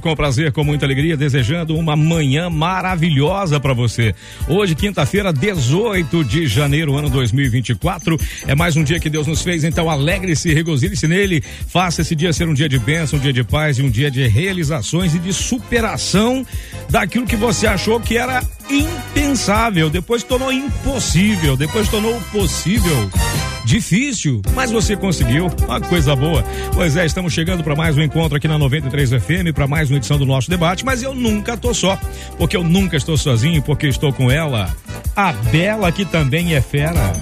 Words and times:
com 0.00 0.14
prazer, 0.14 0.52
com 0.52 0.64
muita 0.64 0.86
alegria, 0.86 1.16
desejando 1.16 1.76
uma 1.76 1.96
manhã 1.96 2.48
maravilhosa 2.48 3.60
para 3.60 3.72
você. 3.72 4.14
Hoje, 4.48 4.74
quinta-feira, 4.74 5.32
18 5.32 6.24
de 6.24 6.46
janeiro, 6.46 6.96
ano 6.96 7.10
2024. 7.10 8.16
É 8.46 8.54
mais 8.54 8.76
um 8.76 8.84
dia 8.84 8.98
que 9.00 9.10
Deus 9.10 9.26
nos 9.26 9.42
fez, 9.42 9.64
então 9.64 9.88
alegre-se, 9.90 10.52
regozile-se 10.52 11.06
nele. 11.06 11.42
Faça 11.68 12.02
esse 12.02 12.14
dia 12.14 12.32
ser 12.32 12.48
um 12.48 12.54
dia 12.54 12.68
de 12.68 12.78
bênção, 12.78 13.18
um 13.18 13.22
dia 13.22 13.32
de 13.32 13.44
paz 13.44 13.78
e 13.78 13.82
um 13.82 13.90
dia 13.90 14.10
de 14.10 14.26
realizações 14.26 15.14
e 15.14 15.18
de 15.18 15.32
superação 15.32 16.46
daquilo 16.88 17.26
que 17.26 17.36
você 17.36 17.66
achou 17.66 18.00
que 18.00 18.16
era 18.16 18.42
impensável, 18.70 19.88
depois 19.90 20.22
tornou 20.22 20.52
impossível, 20.52 21.56
depois 21.56 21.88
tornou 21.88 22.20
possível. 22.32 23.10
Difícil, 23.64 24.40
mas 24.54 24.70
você 24.70 24.96
conseguiu. 24.96 25.50
Uma 25.64 25.80
coisa 25.80 26.14
boa. 26.14 26.44
Pois 26.72 26.96
é, 26.96 27.04
estamos 27.04 27.32
chegando 27.32 27.64
para 27.64 27.74
mais 27.74 27.96
um 27.96 28.02
encontro 28.02 28.36
aqui 28.36 28.46
na 28.46 28.58
93 28.58 29.10
FM, 29.10 29.52
para 29.52 29.66
mais 29.66 29.90
uma 29.90 29.96
edição 29.96 30.18
do 30.18 30.24
nosso 30.24 30.48
debate, 30.48 30.84
mas 30.84 31.02
eu 31.02 31.14
nunca 31.14 31.56
tô 31.56 31.74
só, 31.74 31.98
porque 32.38 32.56
eu 32.56 32.62
nunca 32.62 32.96
estou 32.96 33.16
sozinho, 33.16 33.60
porque 33.62 33.88
estou 33.88 34.12
com 34.12 34.30
ela, 34.30 34.74
a 35.16 35.32
Bela 35.32 35.90
que 35.90 36.04
também 36.04 36.54
é 36.54 36.60
fera. 36.60 37.12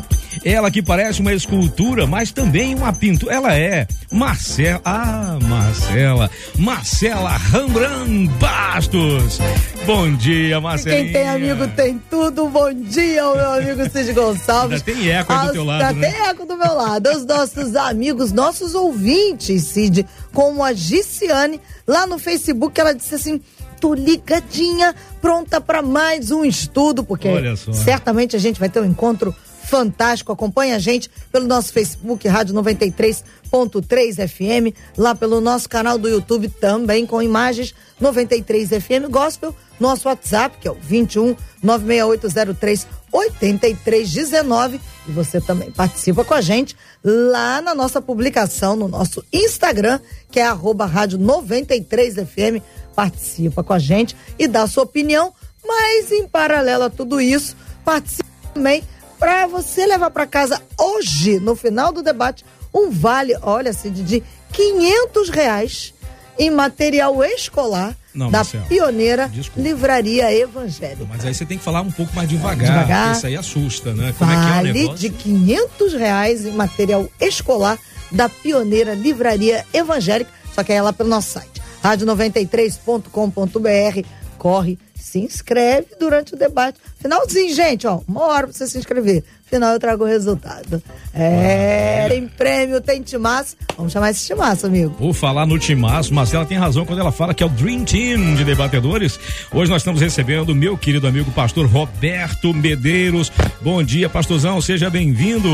Ela 0.44 0.70
que 0.70 0.82
parece 0.82 1.22
uma 1.22 1.32
escultura, 1.32 2.06
mas 2.06 2.30
também 2.30 2.74
uma 2.74 2.92
pintura. 2.92 3.34
Ela 3.34 3.56
é 3.56 3.86
Marcela. 4.12 4.80
Ah, 4.84 5.38
Marcela. 5.42 6.30
Marcela 6.58 7.30
Rambran 7.30 8.26
Bastos. 8.38 9.38
Bom 9.86 10.12
dia, 10.14 10.60
Marcela. 10.60 10.96
Quem 10.96 11.12
tem 11.12 11.28
amigo 11.28 11.66
tem 11.68 11.98
tudo. 12.10 12.46
Bom 12.48 12.74
dia, 12.74 13.22
meu 13.22 13.52
amigo 13.52 13.88
Cid 13.88 14.12
Gonçalves. 14.12 14.80
Já 14.80 14.84
tem 14.84 15.10
eco 15.10 15.32
aí 15.32 15.46
do 15.46 15.52
teu 15.54 15.64
lado. 15.64 15.80
Já 15.80 15.92
né? 15.94 16.10
tem 16.10 16.26
eco 16.28 16.44
do 16.44 16.56
meu 16.58 16.74
lado. 16.74 17.08
Os 17.08 17.24
nossos 17.24 17.74
amigos, 17.74 18.30
nossos 18.30 18.74
ouvintes, 18.74 19.62
Cid, 19.62 20.06
como 20.30 20.62
a 20.62 20.74
Giciane, 20.74 21.58
lá 21.86 22.06
no 22.06 22.18
Facebook, 22.18 22.78
ela 22.78 22.92
disse 22.92 23.14
assim 23.14 23.40
tô 23.80 23.92
ligadinha, 23.92 24.94
pronta 25.20 25.60
para 25.60 25.82
mais 25.82 26.30
um 26.30 26.42
estudo, 26.42 27.04
porque 27.04 27.28
certamente 27.72 28.34
a 28.34 28.38
gente 28.38 28.58
vai 28.58 28.70
ter 28.70 28.80
um 28.80 28.84
encontro 28.86 29.34
fantástico. 29.64 30.32
Acompanhe 30.32 30.72
a 30.72 30.78
gente 30.78 31.10
pelo 31.32 31.46
nosso 31.46 31.72
Facebook, 31.72 32.26
Rádio 32.28 32.54
93.3 32.54 34.28
FM, 34.28 34.76
lá 34.96 35.14
pelo 35.14 35.40
nosso 35.40 35.68
canal 35.68 35.98
do 35.98 36.08
YouTube 36.08 36.48
também 36.48 37.06
com 37.06 37.22
imagens 37.22 37.74
93 38.00 38.68
FM 38.68 39.10
Gospel, 39.10 39.54
nosso 39.78 40.08
WhatsApp, 40.08 40.58
que 40.60 40.68
é 40.68 40.70
o 40.70 40.76
21 40.80 41.36
96803 41.62 42.86
8319 43.12 44.80
e 45.06 45.12
você 45.12 45.40
também 45.40 45.70
participa 45.70 46.24
com 46.24 46.34
a 46.34 46.40
gente 46.40 46.76
lá 47.02 47.60
na 47.60 47.74
nossa 47.74 48.02
publicação 48.02 48.74
no 48.74 48.88
nosso 48.88 49.24
Instagram, 49.32 50.00
que 50.30 50.40
é 50.40 50.44
arroba 50.44 50.84
rádio 50.84 51.18
93 51.18 52.14
FM, 52.14 52.60
participa 52.94 53.62
com 53.62 53.72
a 53.72 53.78
gente 53.78 54.16
e 54.36 54.48
dá 54.48 54.66
sua 54.66 54.82
opinião, 54.82 55.32
mas 55.64 56.10
em 56.10 56.26
paralelo 56.26 56.84
a 56.84 56.90
tudo 56.90 57.20
isso, 57.20 57.56
participa 57.84 58.28
também 58.52 58.82
para 59.18 59.46
você 59.46 59.86
levar 59.86 60.10
para 60.10 60.26
casa 60.26 60.60
hoje, 60.78 61.40
no 61.40 61.56
final 61.56 61.90
do 61.92 62.02
debate, 62.02 62.44
um 62.74 62.90
vale, 62.90 63.34
olha, 63.42 63.72
Cid, 63.72 64.02
de 64.02 64.22
500 64.52 65.30
reais 65.30 65.94
em 66.38 66.50
material 66.50 67.24
escolar 67.24 67.96
não, 68.14 68.30
da 68.30 68.38
Marcelo, 68.38 68.64
pioneira 68.66 69.28
desculpa. 69.28 69.68
livraria 69.68 70.32
evangélica. 70.32 71.04
Mas 71.08 71.24
aí 71.24 71.34
você 71.34 71.46
tem 71.46 71.58
que 71.58 71.64
falar 71.64 71.80
um 71.82 71.90
pouco 71.90 72.14
mais 72.14 72.28
devagar, 72.28 72.68
devagar. 72.68 73.16
isso 73.16 73.26
aí 73.26 73.36
assusta, 73.36 73.92
né? 73.94 74.14
Como 74.18 74.30
vale 74.30 74.70
é 74.70 74.72
que 74.72 74.86
é 74.86 74.90
o 74.90 74.94
de 74.94 75.10
500 75.10 75.92
reais 75.94 76.46
em 76.46 76.52
material 76.52 77.08
escolar 77.20 77.76
da 78.10 78.28
pioneira 78.28 78.94
livraria 78.94 79.64
evangélica, 79.72 80.30
só 80.54 80.62
que 80.62 80.72
é 80.72 80.80
lá 80.80 80.92
pelo 80.92 81.08
nosso 81.08 81.30
site, 81.30 81.60
rádio93.com.br, 81.82 84.08
corre 84.38 84.78
se 85.04 85.18
inscreve 85.18 85.88
durante 86.00 86.34
o 86.34 86.36
debate. 86.36 86.78
Finalzinho, 86.98 87.54
gente, 87.54 87.86
ó, 87.86 88.00
uma 88.08 88.22
hora 88.22 88.46
pra 88.46 88.56
você 88.56 88.66
se 88.66 88.78
inscrever. 88.78 89.22
Final 89.44 89.74
eu 89.74 89.78
trago 89.78 90.02
o 90.02 90.06
resultado. 90.06 90.82
É, 91.12 92.08
tem 92.08 92.26
prêmio, 92.26 92.80
tem 92.80 93.02
timaço. 93.02 93.54
Vamos 93.76 93.92
chamar 93.92 94.10
esse 94.10 94.24
timaço, 94.26 94.66
amigo. 94.66 94.94
Por 94.94 95.12
falar 95.12 95.44
no 95.44 95.58
timaço, 95.58 96.12
Marcela 96.14 96.46
tem 96.46 96.56
razão 96.56 96.86
quando 96.86 97.00
ela 97.00 97.12
fala 97.12 97.34
que 97.34 97.42
é 97.42 97.46
o 97.46 97.50
Dream 97.50 97.84
Team 97.84 98.34
de 98.34 98.44
debatedores. 98.44 99.20
Hoje 99.52 99.70
nós 99.70 99.82
estamos 99.82 100.00
recebendo 100.00 100.48
o 100.48 100.54
meu 100.54 100.76
querido 100.76 101.06
amigo 101.06 101.30
pastor 101.32 101.66
Roberto 101.66 102.54
Medeiros. 102.54 103.30
Bom 103.60 103.82
dia, 103.82 104.08
pastorzão, 104.08 104.58
seja 104.62 104.88
bem-vindo. 104.88 105.50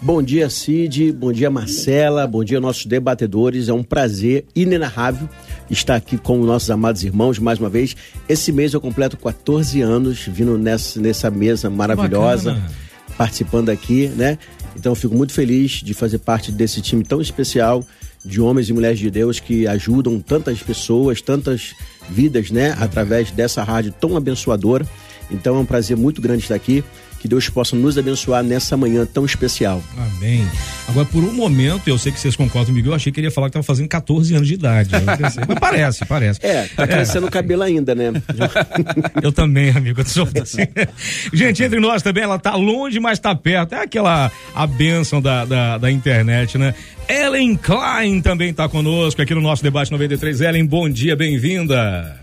Bom 0.00 0.20
dia, 0.20 0.50
Cid. 0.50 1.12
Bom 1.12 1.30
dia, 1.30 1.48
Marcela. 1.48 2.26
Bom 2.26 2.42
dia, 2.42 2.58
nossos 2.58 2.86
debatedores. 2.86 3.68
É 3.68 3.72
um 3.72 3.84
prazer 3.84 4.44
inenarrável 4.52 5.28
estar 5.70 5.94
aqui 5.94 6.16
com 6.18 6.40
os 6.40 6.46
nossos 6.46 6.70
amados 6.70 7.04
irmãos 7.04 7.38
mais 7.38 7.58
uma 7.58 7.68
vez. 7.68 7.96
Esse 8.28 8.52
mês 8.52 8.74
eu 8.74 8.80
completo 8.80 9.16
14 9.16 9.80
anos 9.80 10.26
vindo 10.26 10.58
nessa, 10.58 11.00
nessa 11.00 11.30
mesa 11.30 11.70
maravilhosa, 11.70 12.52
Bacana. 12.52 12.72
participando 13.16 13.68
aqui, 13.68 14.08
né? 14.08 14.38
Então 14.76 14.92
eu 14.92 14.96
fico 14.96 15.14
muito 15.14 15.32
feliz 15.32 15.82
de 15.82 15.94
fazer 15.94 16.18
parte 16.18 16.50
desse 16.50 16.80
time 16.80 17.04
tão 17.04 17.20
especial 17.20 17.84
de 18.24 18.40
homens 18.40 18.68
e 18.68 18.72
mulheres 18.72 18.98
de 18.98 19.10
Deus 19.10 19.40
que 19.40 19.66
ajudam 19.66 20.20
tantas 20.20 20.62
pessoas, 20.62 21.20
tantas 21.20 21.74
vidas, 22.08 22.50
né? 22.50 22.76
Através 22.78 23.30
dessa 23.30 23.62
rádio 23.62 23.92
tão 23.92 24.16
abençoadora. 24.16 24.86
Então 25.30 25.56
é 25.56 25.58
um 25.58 25.64
prazer 25.64 25.96
muito 25.96 26.20
grande 26.20 26.42
estar 26.42 26.54
aqui. 26.54 26.84
Que 27.22 27.28
Deus 27.28 27.48
possa 27.48 27.76
nos 27.76 27.96
abençoar 27.96 28.42
nessa 28.42 28.76
manhã 28.76 29.06
tão 29.06 29.24
especial. 29.24 29.80
Amém. 29.96 30.44
Agora, 30.88 31.06
por 31.06 31.22
um 31.22 31.32
momento, 31.32 31.86
eu 31.86 31.96
sei 31.96 32.10
que 32.10 32.18
vocês 32.18 32.34
concordam 32.34 32.74
comigo, 32.74 32.88
eu 32.88 32.94
achei 32.94 33.12
que 33.12 33.20
ele 33.20 33.28
ia 33.28 33.30
falar 33.30 33.46
que 33.46 33.50
estava 33.50 33.62
fazendo 33.62 33.88
14 33.88 34.34
anos 34.34 34.48
de 34.48 34.54
idade. 34.54 34.90
Mas 35.46 35.58
parece, 35.60 36.04
parece. 36.04 36.44
É, 36.44 36.66
tá 36.74 36.84
crescendo 36.84 37.26
é. 37.26 37.28
o 37.28 37.30
cabelo 37.30 37.62
ainda, 37.62 37.94
né? 37.94 38.10
eu 39.22 39.30
também, 39.30 39.70
amigo. 39.70 40.00
Eu 40.00 40.04
sou 40.04 40.28
assim. 40.42 40.66
Gente, 41.32 41.62
entre 41.62 41.78
nós 41.78 42.02
também, 42.02 42.24
ela 42.24 42.40
tá 42.40 42.56
longe, 42.56 42.98
mas 42.98 43.20
tá 43.20 43.32
perto. 43.36 43.76
É 43.76 43.82
aquela 43.82 44.28
a 44.52 44.66
bênção 44.66 45.22
da, 45.22 45.44
da, 45.44 45.78
da 45.78 45.92
internet, 45.92 46.58
né? 46.58 46.74
Ellen 47.08 47.54
Klein 47.54 48.20
também 48.20 48.50
está 48.50 48.68
conosco 48.68 49.22
aqui 49.22 49.32
no 49.32 49.40
nosso 49.40 49.62
debate 49.62 49.92
93. 49.92 50.40
Ellen, 50.40 50.66
bom 50.66 50.90
dia, 50.90 51.14
bem-vinda. 51.14 52.21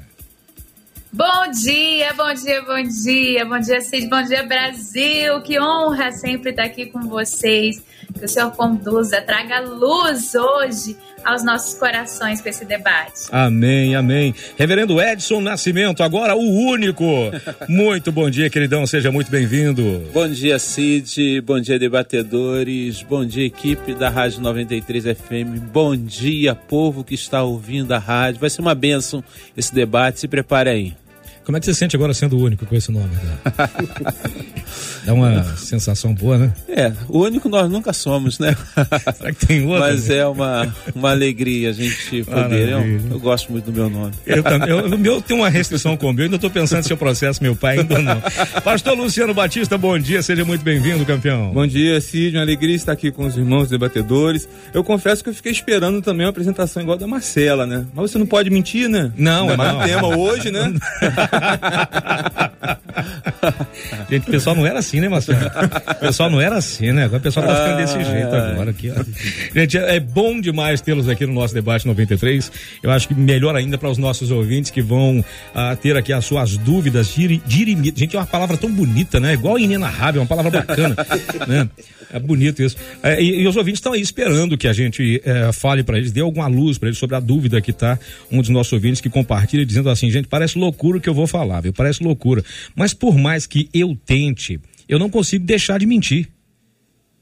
Bom 1.11 1.49
dia, 1.49 2.13
bom 2.13 2.31
dia, 2.35 2.61
bom 2.61 2.83
dia, 2.83 3.43
bom 3.43 3.59
dia, 3.59 3.81
Cid, 3.81 4.07
bom 4.09 4.21
dia, 4.21 4.43
Brasil. 4.43 5.41
Que 5.41 5.59
honra 5.59 6.11
sempre 6.11 6.51
estar 6.51 6.65
aqui 6.65 6.85
com 6.85 7.01
vocês. 7.01 7.83
Que 8.19 8.25
o 8.25 8.29
Senhor 8.29 8.51
conduza, 8.51 9.21
traga 9.21 9.61
luz 9.61 10.35
hoje 10.35 10.97
aos 11.23 11.43
nossos 11.43 11.73
corações 11.73 12.41
com 12.41 12.49
esse 12.49 12.65
debate. 12.65 13.27
Amém, 13.31 13.95
amém. 13.95 14.35
Reverendo 14.57 15.01
Edson 15.01 15.39
Nascimento, 15.39 16.03
agora 16.03 16.35
o 16.35 16.41
único. 16.41 17.05
Muito 17.67 18.11
bom 18.11 18.29
dia, 18.29 18.49
queridão, 18.49 18.85
seja 18.85 19.11
muito 19.11 19.31
bem-vindo. 19.31 20.09
Bom 20.13 20.27
dia, 20.27 20.59
Cid, 20.59 21.41
bom 21.41 21.59
dia, 21.59 21.79
debatedores, 21.79 23.01
bom 23.03 23.25
dia, 23.25 23.45
equipe 23.45 23.93
da 23.93 24.09
Rádio 24.09 24.41
93 24.41 25.05
FM, 25.05 25.59
bom 25.71 25.95
dia, 25.95 26.53
povo 26.55 27.03
que 27.03 27.13
está 27.13 27.43
ouvindo 27.43 27.93
a 27.93 27.97
rádio. 27.97 28.41
Vai 28.41 28.49
ser 28.49 28.61
uma 28.61 28.75
bênção 28.75 29.23
esse 29.55 29.73
debate, 29.73 30.19
se 30.19 30.27
prepare 30.27 30.69
aí. 30.69 31.08
Como 31.49 31.57
é 31.57 31.59
que 31.59 31.65
você 31.65 31.73
sente 31.73 31.95
agora 31.95 32.13
sendo 32.13 32.37
o 32.37 32.43
único 32.43 32.63
com 32.63 32.75
esse 32.75 32.91
nome? 32.91 33.09
Né? 33.09 33.37
Dá 35.03 35.15
uma 35.15 35.43
sensação 35.55 36.13
boa, 36.13 36.37
né? 36.37 36.53
É, 36.67 36.93
o 37.07 37.23
único 37.23 37.49
nós 37.49 37.67
nunca 37.71 37.91
somos, 37.91 38.37
né? 38.37 38.55
Será 39.17 39.33
que 39.33 39.47
tem 39.47 39.65
outro? 39.65 39.79
Mas 39.79 40.11
é 40.11 40.27
uma, 40.27 40.71
uma 40.93 41.09
alegria 41.09 41.71
a 41.71 41.73
gente 41.73 42.23
poder. 42.23 42.69
Eu, 42.69 42.81
eu, 43.09 43.19
gosto 43.19 43.51
muito 43.51 43.65
do 43.65 43.73
meu 43.73 43.89
nome. 43.89 44.13
Eu 44.27 44.43
também. 44.43 44.69
Eu, 44.69 44.85
o 44.85 44.97
meu 44.97 45.19
tem 45.23 45.35
uma 45.35 45.49
restrição 45.49 45.97
com 45.97 46.11
o 46.11 46.13
meu, 46.13 46.25
ainda 46.25 46.35
estou 46.35 46.51
pensando 46.51 46.83
se 46.83 46.93
eu 46.93 46.97
processo 46.97 47.41
meu 47.41 47.55
pai, 47.55 47.79
ainda 47.79 47.97
não. 47.97 48.21
Pastor 48.63 48.95
Luciano 48.95 49.33
Batista, 49.33 49.75
bom 49.75 49.97
dia, 49.97 50.21
seja 50.21 50.45
muito 50.45 50.63
bem-vindo, 50.63 51.03
campeão. 51.03 51.51
Bom 51.51 51.65
dia, 51.65 51.99
Cid, 51.99 52.37
uma 52.37 52.43
alegria 52.43 52.75
estar 52.75 52.91
aqui 52.91 53.11
com 53.11 53.25
os 53.25 53.35
irmãos 53.35 53.69
debatedores. 53.69 54.47
Eu 54.71 54.83
confesso 54.83 55.23
que 55.23 55.31
eu 55.31 55.33
fiquei 55.33 55.51
esperando 55.51 55.99
também 56.01 56.27
uma 56.27 56.31
apresentação 56.31 56.83
igual 56.83 56.97
da 56.97 57.07
Marcela, 57.07 57.65
né? 57.65 57.87
Mas 57.95 58.11
você 58.11 58.19
não 58.19 58.27
pode 58.27 58.51
mentir, 58.51 58.87
né? 58.87 59.11
Não, 59.17 59.49
é 59.49 59.57
mais 59.57 59.89
tema 59.89 60.15
hoje, 60.15 60.51
né? 60.51 60.71
Gente, 64.09 64.27
o 64.27 64.31
pessoal 64.31 64.55
não 64.55 64.65
era 64.65 64.79
assim, 64.79 64.99
né, 64.99 65.07
Marcelo? 65.07 65.39
O 65.39 65.95
pessoal 65.95 66.29
não 66.29 66.41
era 66.41 66.57
assim, 66.57 66.91
né? 66.91 67.05
Agora 67.05 67.19
o 67.19 67.23
pessoal 67.23 67.45
tá 67.45 67.55
ficando 67.55 67.77
desse 67.77 68.11
jeito 68.11 68.35
agora 68.35 68.71
aqui, 68.71 68.91
ó. 68.91 68.95
Gente, 69.53 69.77
é 69.77 69.99
bom 69.99 70.41
demais 70.41 70.81
tê-los 70.81 71.07
aqui 71.07 71.25
no 71.25 71.33
nosso 71.33 71.53
debate 71.53 71.87
93. 71.87 72.51
Eu 72.81 72.91
acho 72.91 73.07
que 73.07 73.13
melhor 73.13 73.55
ainda 73.55 73.77
para 73.77 73.89
os 73.89 73.97
nossos 73.97 74.31
ouvintes 74.31 74.71
que 74.71 74.81
vão 74.81 75.19
uh, 75.19 75.75
ter 75.81 75.95
aqui 75.95 76.11
as 76.11 76.25
suas 76.25 76.57
dúvidas 76.57 77.15
dirimidas. 77.45 77.99
Gente, 77.99 78.15
é 78.15 78.19
uma 78.19 78.25
palavra 78.25 78.57
tão 78.57 78.71
bonita, 78.71 79.19
né? 79.19 79.33
Igual 79.33 79.59
inenarrável, 79.59 80.19
é 80.19 80.23
uma 80.23 80.27
palavra 80.27 80.51
bacana, 80.51 80.95
né? 81.47 81.69
É 82.11 82.19
bonito 82.19 82.63
isso. 82.63 82.75
É, 83.03 83.21
e, 83.21 83.41
e, 83.41 83.47
os 83.47 83.55
ouvintes 83.55 83.77
estão 83.77 83.93
aí 83.93 84.01
esperando 84.01 84.57
que 84.57 84.67
a 84.67 84.73
gente 84.73 85.21
é, 85.23 85.51
fale 85.51 85.83
para 85.83 85.97
eles, 85.97 86.11
dê 86.11 86.21
alguma 86.21 86.47
luz 86.47 86.77
para 86.77 86.89
eles 86.89 86.97
sobre 86.97 87.15
a 87.15 87.19
dúvida 87.19 87.61
que 87.61 87.71
tá 87.71 87.99
um 88.31 88.39
dos 88.39 88.49
nossos 88.49 88.73
ouvintes 88.73 88.99
que 88.99 89.09
compartilha 89.09 89.65
dizendo 89.65 89.89
assim, 89.89 90.09
gente, 90.09 90.27
parece 90.27 90.57
loucura 90.57 90.99
que 90.99 91.07
eu 91.07 91.13
vou 91.13 91.18
falar, 91.27 91.61
viu? 91.61 91.73
Parece 91.73 92.03
loucura. 92.03 92.43
Mas 92.75 92.93
por 92.93 93.17
mais 93.17 93.45
que 93.45 93.69
eu 93.73 93.97
tente, 94.05 94.59
eu 94.87 94.99
não 94.99 95.09
consigo 95.09 95.45
deixar 95.45 95.79
de 95.79 95.85
mentir. 95.85 96.27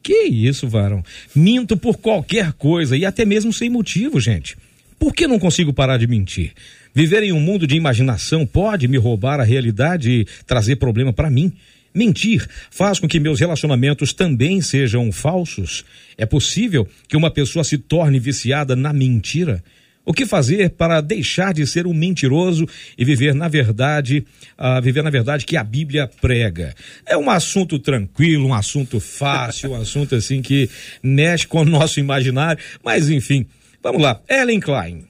Que 0.02 0.24
isso, 0.24 0.68
varão? 0.68 1.04
Minto 1.36 1.76
por 1.76 1.98
qualquer 1.98 2.54
coisa 2.54 2.96
e 2.96 3.06
até 3.06 3.26
mesmo 3.26 3.52
sem 3.52 3.70
motivo, 3.70 4.20
gente. 4.20 4.56
Por 4.98 5.14
que 5.14 5.28
não 5.28 5.38
consigo 5.38 5.74
parar 5.74 5.98
de 5.98 6.08
mentir? 6.08 6.54
Viver 6.94 7.24
em 7.24 7.32
um 7.32 7.40
mundo 7.40 7.68
de 7.68 7.76
imaginação 7.76 8.46
pode 8.46 8.88
me 8.88 8.98
roubar 8.98 9.40
a 9.40 9.44
realidade 9.44 10.10
e 10.10 10.28
trazer 10.46 10.78
problema 10.78 11.14
para 11.14 11.30
mim. 11.30 11.52
Mentir 11.94 12.48
faz 12.72 13.00
com 13.00 13.08
que 13.08 13.20
meus 13.20 13.40
relacionamentos 13.40 14.14
também 14.14 14.62
sejam 14.62 15.12
falsos. 15.12 15.84
É 16.18 16.26
possível 16.26 16.88
que 17.08 17.18
uma 17.18 17.30
pessoa 17.30 17.64
se 17.64 17.78
torne 17.78 18.20
viciada 18.20 18.76
na 18.76 18.94
mentira? 18.94 19.64
O 20.07 20.13
que 20.13 20.25
fazer 20.25 20.69
para 20.69 21.01
deixar 21.01 21.54
de 21.54 21.68
ser 21.68 21.86
um 21.86 21.94
mentiroso 21.94 22.65
e 22.98 23.04
viver 23.04 23.36
na 23.36 23.50
verdade, 23.50 24.25
uh, 24.57 24.81
viver 24.81 25.04
na 25.04 25.09
verdade 25.09 25.45
que 25.45 25.57
a 25.57 25.63
Bíblia 25.65 26.09
prega? 26.21 26.74
É 27.06 27.18
um 27.18 27.30
assunto 27.30 27.77
tranquilo, 27.77 28.48
um 28.48 28.54
assunto 28.54 29.01
fácil, 29.01 29.71
um 29.71 29.75
assunto 29.81 30.15
assim 30.15 30.42
que 30.42 30.69
mexe 31.04 31.45
com 31.45 31.59
o 31.59 31.65
nosso 31.65 32.00
imaginário, 32.00 32.63
mas 32.81 33.09
enfim, 33.09 33.48
vamos 33.83 34.01
lá. 34.01 34.21
Ellen 34.30 34.62
Klein, 34.62 35.06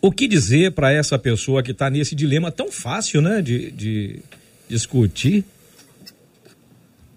o 0.00 0.10
que 0.10 0.26
dizer 0.26 0.72
para 0.72 0.90
essa 0.90 1.18
pessoa 1.18 1.62
que 1.62 1.72
está 1.72 1.90
nesse 1.90 2.14
dilema 2.14 2.50
tão 2.50 2.72
fácil, 2.72 3.20
né, 3.20 3.42
de, 3.42 3.70
de 3.70 4.20
discutir? 4.66 5.44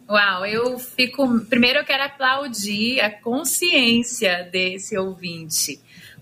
Uau, 0.10 0.46
eu 0.46 0.78
fico. 0.78 1.40
Primeiro, 1.46 1.80
eu 1.80 1.86
quero 1.86 2.04
aplaudir 2.04 3.00
a 3.00 3.10
consciência 3.10 4.50
desse 4.52 4.98
ouvinte 4.98 5.80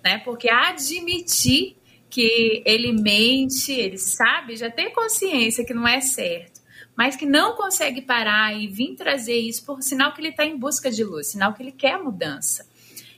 né? 0.07 0.19
Porque 0.19 0.49
admitir 0.49 1.75
que 2.09 2.63
ele 2.65 2.93
mente, 2.93 3.73
ele 3.73 3.97
sabe, 3.97 4.55
já 4.55 4.71
tem 4.71 4.93
consciência 4.93 5.65
que 5.65 5.73
não 5.73 5.85
é 5.85 5.99
certo, 5.99 6.61
mas 6.95 7.17
que 7.17 7.25
não 7.25 7.57
consegue 7.57 8.01
parar 8.01 8.57
e 8.57 8.67
vir 8.67 8.95
trazer 8.95 9.37
isso 9.37 9.65
por 9.65 9.81
sinal 9.83 10.13
que 10.13 10.21
ele 10.21 10.29
está 10.29 10.45
em 10.45 10.57
busca 10.57 10.89
de 10.89 11.03
luz, 11.03 11.31
sinal 11.31 11.53
que 11.53 11.61
ele 11.61 11.73
quer 11.73 12.01
mudança. 12.01 12.65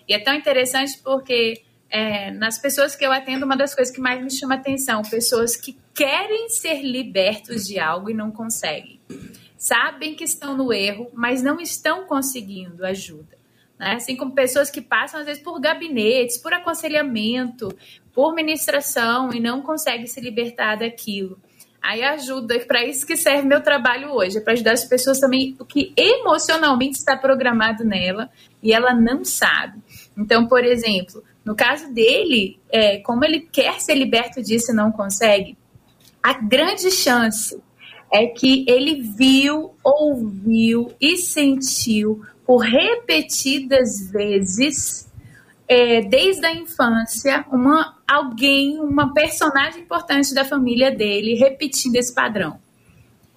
E 0.08 0.14
é 0.14 0.20
tão 0.20 0.34
interessante 0.34 0.98
porque 1.04 1.62
é, 1.92 2.32
nas 2.32 2.58
pessoas 2.58 2.96
que 2.96 3.06
eu 3.06 3.12
atendo, 3.12 3.46
uma 3.46 3.56
das 3.56 3.76
coisas 3.76 3.94
que 3.94 4.02
mais 4.02 4.20
me 4.24 4.32
chama 4.32 4.56
atenção, 4.56 5.04
pessoas 5.04 5.56
que 5.56 5.78
querem 5.94 6.50
ser 6.50 6.82
libertos 6.82 7.68
de 7.68 7.80
algo 7.80 8.10
e 8.10 8.16
não 8.16 8.32
conseguem. 8.32 9.00
Sabem 9.56 10.16
que 10.16 10.24
estão 10.24 10.58
no 10.58 10.74
erro, 10.74 11.12
mas 11.14 11.44
não 11.44 11.60
estão 11.60 12.08
conseguindo 12.08 12.84
ajuda. 12.84 13.39
Né? 13.80 13.94
Assim 13.94 14.16
como 14.16 14.36
pessoas 14.36 14.70
que 14.70 14.82
passam, 14.82 15.22
às 15.22 15.26
vezes, 15.26 15.42
por 15.42 15.60
gabinetes, 15.60 16.38
por 16.38 16.54
aconselhamento, 16.54 17.70
por 18.14 18.36
ministração 18.36 19.30
e 19.34 19.40
não 19.40 19.62
conseguem 19.62 20.06
se 20.06 20.20
libertar 20.20 20.76
daquilo. 20.76 21.40
Aí 21.82 22.04
ajuda, 22.04 22.60
para 22.68 22.84
isso 22.84 23.08
que 23.08 23.16
serve 23.16 23.48
meu 23.48 23.64
trabalho 23.64 24.12
hoje, 24.12 24.38
é 24.38 24.42
para 24.42 24.52
ajudar 24.52 24.74
as 24.74 24.84
pessoas 24.84 25.18
também, 25.18 25.56
o 25.58 25.64
que 25.64 25.94
emocionalmente 25.96 26.98
está 26.98 27.16
programado 27.16 27.86
nela 27.86 28.30
e 28.62 28.74
ela 28.74 28.94
não 28.94 29.24
sabe. 29.24 29.80
Então, 30.18 30.46
por 30.46 30.66
exemplo, 30.66 31.24
no 31.46 31.56
caso 31.56 31.94
dele, 31.94 32.60
é, 32.70 32.98
como 32.98 33.24
ele 33.24 33.40
quer 33.40 33.80
ser 33.80 33.96
liberto 33.96 34.44
disso 34.44 34.74
e 34.74 34.76
não 34.76 34.92
consegue, 34.92 35.58
a 36.22 36.34
grande 36.34 36.92
chance 36.92 37.58
é 38.12 38.26
que 38.26 38.66
ele 38.68 39.02
viu, 39.02 39.72
ouviu 39.82 40.92
e 41.00 41.16
sentiu 41.16 42.22
por 42.50 42.62
repetidas 42.62 44.10
vezes, 44.12 45.08
é, 45.68 46.02
desde 46.02 46.44
a 46.48 46.52
infância, 46.52 47.46
uma, 47.52 47.96
alguém, 48.08 48.80
uma 48.80 49.14
personagem 49.14 49.84
importante 49.84 50.34
da 50.34 50.44
família 50.44 50.90
dele 50.90 51.36
repetindo 51.36 51.96
esse 51.98 52.12
padrão. 52.12 52.60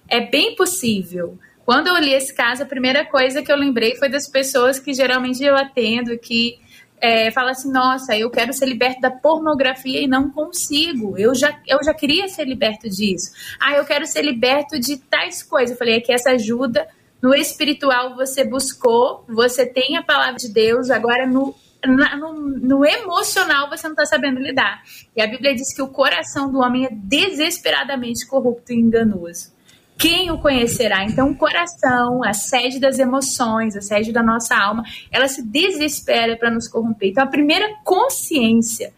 É 0.09 0.19
bem 0.19 0.55
possível. 0.55 1.37
Quando 1.63 1.89
eu 1.89 1.97
li 1.99 2.11
esse 2.11 2.33
caso, 2.33 2.63
a 2.63 2.65
primeira 2.65 3.05
coisa 3.05 3.43
que 3.43 3.51
eu 3.51 3.55
lembrei 3.55 3.95
foi 3.97 4.09
das 4.09 4.27
pessoas 4.27 4.79
que 4.79 4.95
geralmente 4.95 5.43
eu 5.43 5.55
atendo, 5.55 6.17
que 6.17 6.57
é, 6.99 7.27
assim, 7.27 7.71
nossa, 7.71 8.17
eu 8.17 8.31
quero 8.31 8.51
ser 8.51 8.65
liberto 8.65 8.99
da 8.99 9.11
pornografia 9.11 10.01
e 10.01 10.07
não 10.07 10.31
consigo. 10.31 11.19
Eu 11.19 11.35
já, 11.35 11.55
eu 11.67 11.83
já 11.83 11.93
queria 11.93 12.27
ser 12.29 12.47
liberto 12.47 12.89
disso. 12.89 13.31
Ah, 13.59 13.73
eu 13.73 13.85
quero 13.85 14.07
ser 14.07 14.23
liberto 14.23 14.79
de 14.79 14.97
tais 14.97 15.43
coisas. 15.43 15.69
Eu 15.69 15.77
falei, 15.77 15.97
é 15.97 16.01
que 16.01 16.11
essa 16.11 16.31
ajuda 16.31 16.87
no 17.23 17.33
espiritual 17.33 18.17
você 18.17 18.43
buscou, 18.43 19.23
você 19.29 19.65
tem 19.65 19.95
a 19.95 20.03
palavra 20.03 20.35
de 20.35 20.51
Deus, 20.51 20.89
agora 20.89 21.25
no, 21.25 21.55
no, 21.85 22.33
no, 22.59 22.85
emocional 22.85 23.69
você 23.69 23.87
não 23.87 23.93
está 23.93 24.05
sabendo 24.05 24.41
lidar. 24.41 24.83
E 25.15 25.21
a 25.21 25.27
Bíblia 25.27 25.55
diz 25.55 25.73
que 25.73 25.81
o 25.81 25.87
coração 25.87 26.51
do 26.51 26.59
homem 26.59 26.85
é 26.85 26.89
desesperadamente 26.91 28.27
corrupto 28.27 28.73
e 28.73 28.75
enganoso. 28.75 29.53
Quem 29.97 30.31
o 30.31 30.39
conhecerá? 30.39 31.05
Então, 31.05 31.29
o 31.29 31.37
coração, 31.37 32.21
a 32.25 32.33
sede 32.33 32.77
das 32.77 32.99
emoções, 32.99 33.77
a 33.77 33.81
sede 33.81 34.11
da 34.11 34.21
nossa 34.21 34.57
alma, 34.57 34.83
ela 35.09 35.29
se 35.29 35.41
desespera 35.47 36.35
para 36.35 36.51
nos 36.51 36.67
corromper. 36.67 37.11
Então, 37.11 37.23
a 37.23 37.27
primeira 37.27 37.69
consciência 37.85 38.91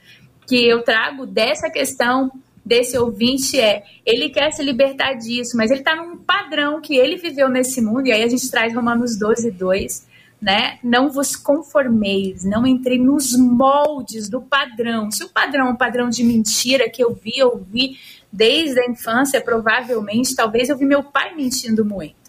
que 0.47 0.67
eu 0.67 0.81
trago 0.83 1.27
dessa 1.27 1.69
questão 1.69 2.31
desse 2.65 2.97
ouvinte 2.97 3.59
é: 3.59 3.83
ele 4.05 4.29
quer 4.29 4.51
se 4.51 4.63
libertar 4.63 5.13
disso, 5.13 5.55
mas 5.55 5.69
ele 5.69 5.81
está 5.81 5.95
num 5.95 6.17
padrão 6.17 6.81
que 6.81 6.95
ele 6.95 7.15
viveu 7.17 7.47
nesse 7.47 7.81
mundo, 7.81 8.07
e 8.07 8.11
aí 8.11 8.23
a 8.23 8.27
gente 8.27 8.49
traz 8.49 8.73
Romanos 8.73 9.17
12, 9.17 9.51
2, 9.51 10.07
né? 10.41 10.79
Não 10.83 11.11
vos 11.11 11.35
conformeis, 11.35 12.43
não 12.43 12.65
entrei 12.65 12.97
nos 12.97 13.37
moldes 13.37 14.27
do 14.27 14.41
padrão. 14.41 15.11
Se 15.11 15.23
o 15.23 15.29
padrão 15.29 15.67
é 15.67 15.71
um 15.71 15.75
padrão 15.75 16.09
de 16.09 16.23
mentira 16.23 16.89
que 16.89 17.03
eu 17.03 17.13
vi, 17.13 17.37
eu 17.37 17.63
vi 17.69 17.97
desde 18.31 18.79
a 18.79 18.89
infância, 18.89 19.39
provavelmente, 19.39 20.35
talvez 20.35 20.69
eu 20.69 20.77
vi 20.77 20.85
meu 20.85 21.03
pai 21.03 21.35
mentindo 21.35 21.85
muito. 21.85 22.25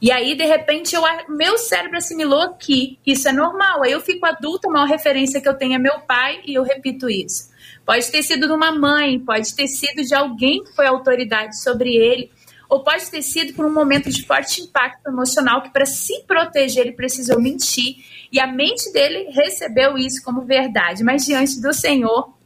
E 0.00 0.12
aí, 0.12 0.36
de 0.36 0.44
repente, 0.44 0.94
eu, 0.94 1.02
meu 1.28 1.58
cérebro 1.58 1.98
assimilou 1.98 2.54
que 2.54 2.98
isso 3.04 3.28
é 3.28 3.32
normal. 3.32 3.82
Aí 3.82 3.90
eu 3.90 4.00
fico 4.00 4.24
adulta, 4.26 4.68
uma 4.68 4.86
referência 4.86 5.40
que 5.40 5.48
eu 5.48 5.54
tenho 5.54 5.74
é 5.74 5.78
meu 5.78 6.00
pai 6.00 6.40
e 6.46 6.54
eu 6.54 6.62
repito 6.62 7.10
isso. 7.10 7.50
Pode 7.88 8.12
ter 8.12 8.22
sido 8.22 8.46
de 8.46 8.52
uma 8.52 8.70
mãe, 8.70 9.18
pode 9.18 9.54
ter 9.54 9.66
sido 9.66 10.04
de 10.04 10.14
alguém 10.14 10.62
que 10.62 10.76
foi 10.76 10.86
autoridade 10.86 11.58
sobre 11.58 11.96
ele, 11.96 12.30
ou 12.68 12.84
pode 12.84 13.10
ter 13.10 13.22
sido 13.22 13.54
por 13.54 13.64
um 13.64 13.72
momento 13.72 14.10
de 14.10 14.26
forte 14.26 14.60
impacto 14.60 15.08
emocional 15.08 15.62
que, 15.62 15.70
para 15.70 15.86
se 15.86 16.22
proteger, 16.26 16.82
ele 16.82 16.92
precisou 16.92 17.40
mentir. 17.40 17.96
E 18.30 18.38
a 18.38 18.46
mente 18.46 18.92
dele 18.92 19.30
recebeu 19.30 19.96
isso 19.96 20.22
como 20.22 20.42
verdade. 20.42 21.02
Mas 21.02 21.24
diante 21.24 21.62
do 21.62 21.72
Senhor, 21.72 22.36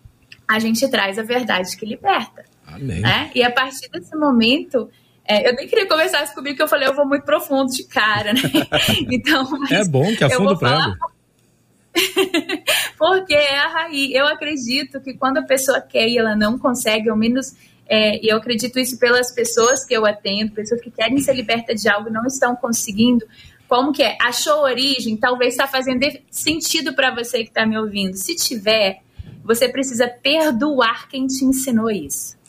a 0.46 0.60
gente 0.60 0.88
traz 0.88 1.18
a 1.18 1.24
verdade 1.24 1.76
que 1.76 1.84
liberta. 1.84 2.44
Amém. 2.64 3.00
Né? 3.00 3.32
E 3.34 3.42
a 3.42 3.50
partir 3.50 3.90
desse 3.90 4.14
momento, 4.14 4.88
é, 5.24 5.50
eu 5.50 5.56
nem 5.56 5.66
queria 5.66 5.88
conversar 5.88 6.32
comigo, 6.34 6.50
porque 6.50 6.62
eu 6.62 6.68
falei, 6.68 6.86
eu 6.86 6.94
vou 6.94 7.08
muito 7.08 7.24
profundo 7.24 7.72
de 7.72 7.82
cara, 7.88 8.32
né? 8.32 8.42
Então, 9.10 9.44
é 9.72 9.84
bom 9.88 10.14
que 10.14 10.22
afunda 10.22 10.52
o 10.52 10.56
prego. 10.56 10.94
porque 12.98 13.34
é 13.34 13.58
a 13.58 13.68
raiz. 13.68 14.10
Eu 14.12 14.26
acredito 14.26 15.00
que 15.00 15.14
quando 15.14 15.38
a 15.38 15.42
pessoa 15.42 15.80
quer 15.80 16.08
e 16.08 16.18
ela 16.18 16.34
não 16.34 16.58
consegue, 16.58 17.08
ao 17.08 17.16
menos 17.16 17.54
é, 17.86 18.24
e 18.24 18.28
eu 18.28 18.36
acredito 18.36 18.78
isso 18.78 18.98
pelas 18.98 19.32
pessoas 19.32 19.84
que 19.84 19.94
eu 19.94 20.06
atendo, 20.06 20.52
pessoas 20.52 20.80
que 20.80 20.90
querem 20.90 21.18
ser 21.18 21.34
libertas 21.34 21.80
de 21.80 21.88
algo 21.88 22.08
e 22.08 22.12
não 22.12 22.26
estão 22.26 22.56
conseguindo. 22.56 23.26
Como 23.68 23.92
que 23.92 24.02
é? 24.02 24.16
Achou 24.20 24.62
origem? 24.62 25.16
Talvez 25.16 25.54
está 25.54 25.66
fazendo 25.66 26.06
sentido 26.30 26.94
para 26.94 27.14
você 27.14 27.38
que 27.42 27.48
está 27.48 27.66
me 27.66 27.78
ouvindo. 27.78 28.14
Se 28.16 28.34
tiver, 28.34 29.00
você 29.44 29.68
precisa 29.68 30.08
perdoar 30.08 31.08
quem 31.08 31.26
te 31.26 31.44
ensinou 31.44 31.90
isso 31.90 32.41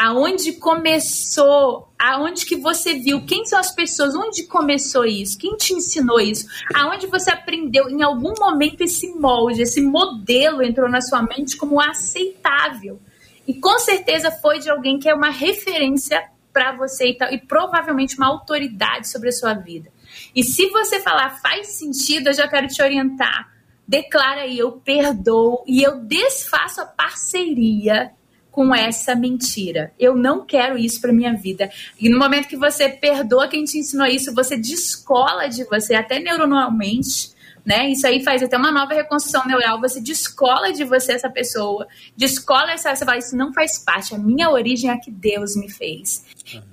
aonde 0.00 0.54
começou, 0.54 1.92
aonde 1.98 2.46
que 2.46 2.56
você 2.56 2.94
viu, 2.94 3.26
quem 3.26 3.44
são 3.44 3.58
as 3.58 3.70
pessoas, 3.70 4.14
onde 4.14 4.44
começou 4.44 5.04
isso, 5.04 5.36
quem 5.36 5.54
te 5.58 5.74
ensinou 5.74 6.18
isso, 6.18 6.46
aonde 6.74 7.06
você 7.06 7.30
aprendeu, 7.30 7.86
em 7.90 8.02
algum 8.02 8.32
momento 8.40 8.80
esse 8.80 9.12
molde, 9.12 9.60
esse 9.60 9.82
modelo 9.82 10.62
entrou 10.62 10.88
na 10.88 11.02
sua 11.02 11.20
mente 11.20 11.54
como 11.54 11.78
aceitável. 11.78 12.98
E 13.46 13.52
com 13.52 13.78
certeza 13.78 14.30
foi 14.30 14.58
de 14.58 14.70
alguém 14.70 14.98
que 14.98 15.06
é 15.06 15.14
uma 15.14 15.28
referência 15.28 16.30
para 16.50 16.74
você 16.74 17.10
e, 17.10 17.18
e 17.34 17.38
provavelmente 17.38 18.16
uma 18.16 18.28
autoridade 18.28 19.06
sobre 19.06 19.28
a 19.28 19.32
sua 19.32 19.52
vida. 19.52 19.92
E 20.34 20.42
se 20.42 20.66
você 20.70 21.00
falar 21.00 21.38
faz 21.42 21.76
sentido, 21.76 22.28
eu 22.28 22.34
já 22.34 22.48
quero 22.48 22.68
te 22.68 22.80
orientar. 22.80 23.52
Declara 23.86 24.42
aí, 24.42 24.58
eu 24.58 24.72
perdoo 24.72 25.62
e 25.66 25.82
eu 25.82 26.00
desfaço 26.00 26.80
a 26.80 26.86
parceria 26.86 28.12
com 28.50 28.74
essa 28.74 29.14
mentira. 29.14 29.92
Eu 29.98 30.16
não 30.16 30.44
quero 30.44 30.76
isso 30.76 31.00
para 31.00 31.12
minha 31.12 31.34
vida. 31.34 31.70
E 31.98 32.08
no 32.08 32.18
momento 32.18 32.48
que 32.48 32.56
você 32.56 32.88
perdoa 32.88 33.48
quem 33.48 33.64
te 33.64 33.78
ensinou 33.78 34.06
isso, 34.06 34.34
você 34.34 34.56
descola 34.56 35.48
de 35.48 35.64
você, 35.64 35.94
até 35.94 36.18
neuronalmente, 36.18 37.30
né? 37.64 37.90
Isso 37.90 38.06
aí 38.06 38.22
faz 38.24 38.42
até 38.42 38.56
uma 38.56 38.72
nova 38.72 38.94
reconstrução 38.94 39.46
neural. 39.46 39.80
Você 39.80 40.00
descola 40.00 40.72
de 40.72 40.84
você 40.84 41.12
essa 41.12 41.30
pessoa, 41.30 41.86
descola 42.16 42.72
essa, 42.72 42.94
você 42.94 43.04
fala, 43.04 43.18
isso 43.18 43.36
não 43.36 43.52
faz 43.52 43.78
parte. 43.78 44.14
A 44.14 44.18
minha 44.18 44.50
origem 44.50 44.90
é 44.90 44.94
a 44.94 44.98
que 44.98 45.10
Deus 45.10 45.54
me 45.56 45.70
fez. 45.70 46.24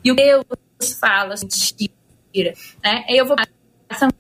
E 0.04 0.12
o 0.12 0.16
Deus 0.16 0.44
fala 1.00 1.36
mentira, 1.42 2.54
né? 2.84 3.06
Eu 3.10 3.26
vou 3.26 3.36
passar 3.88 4.12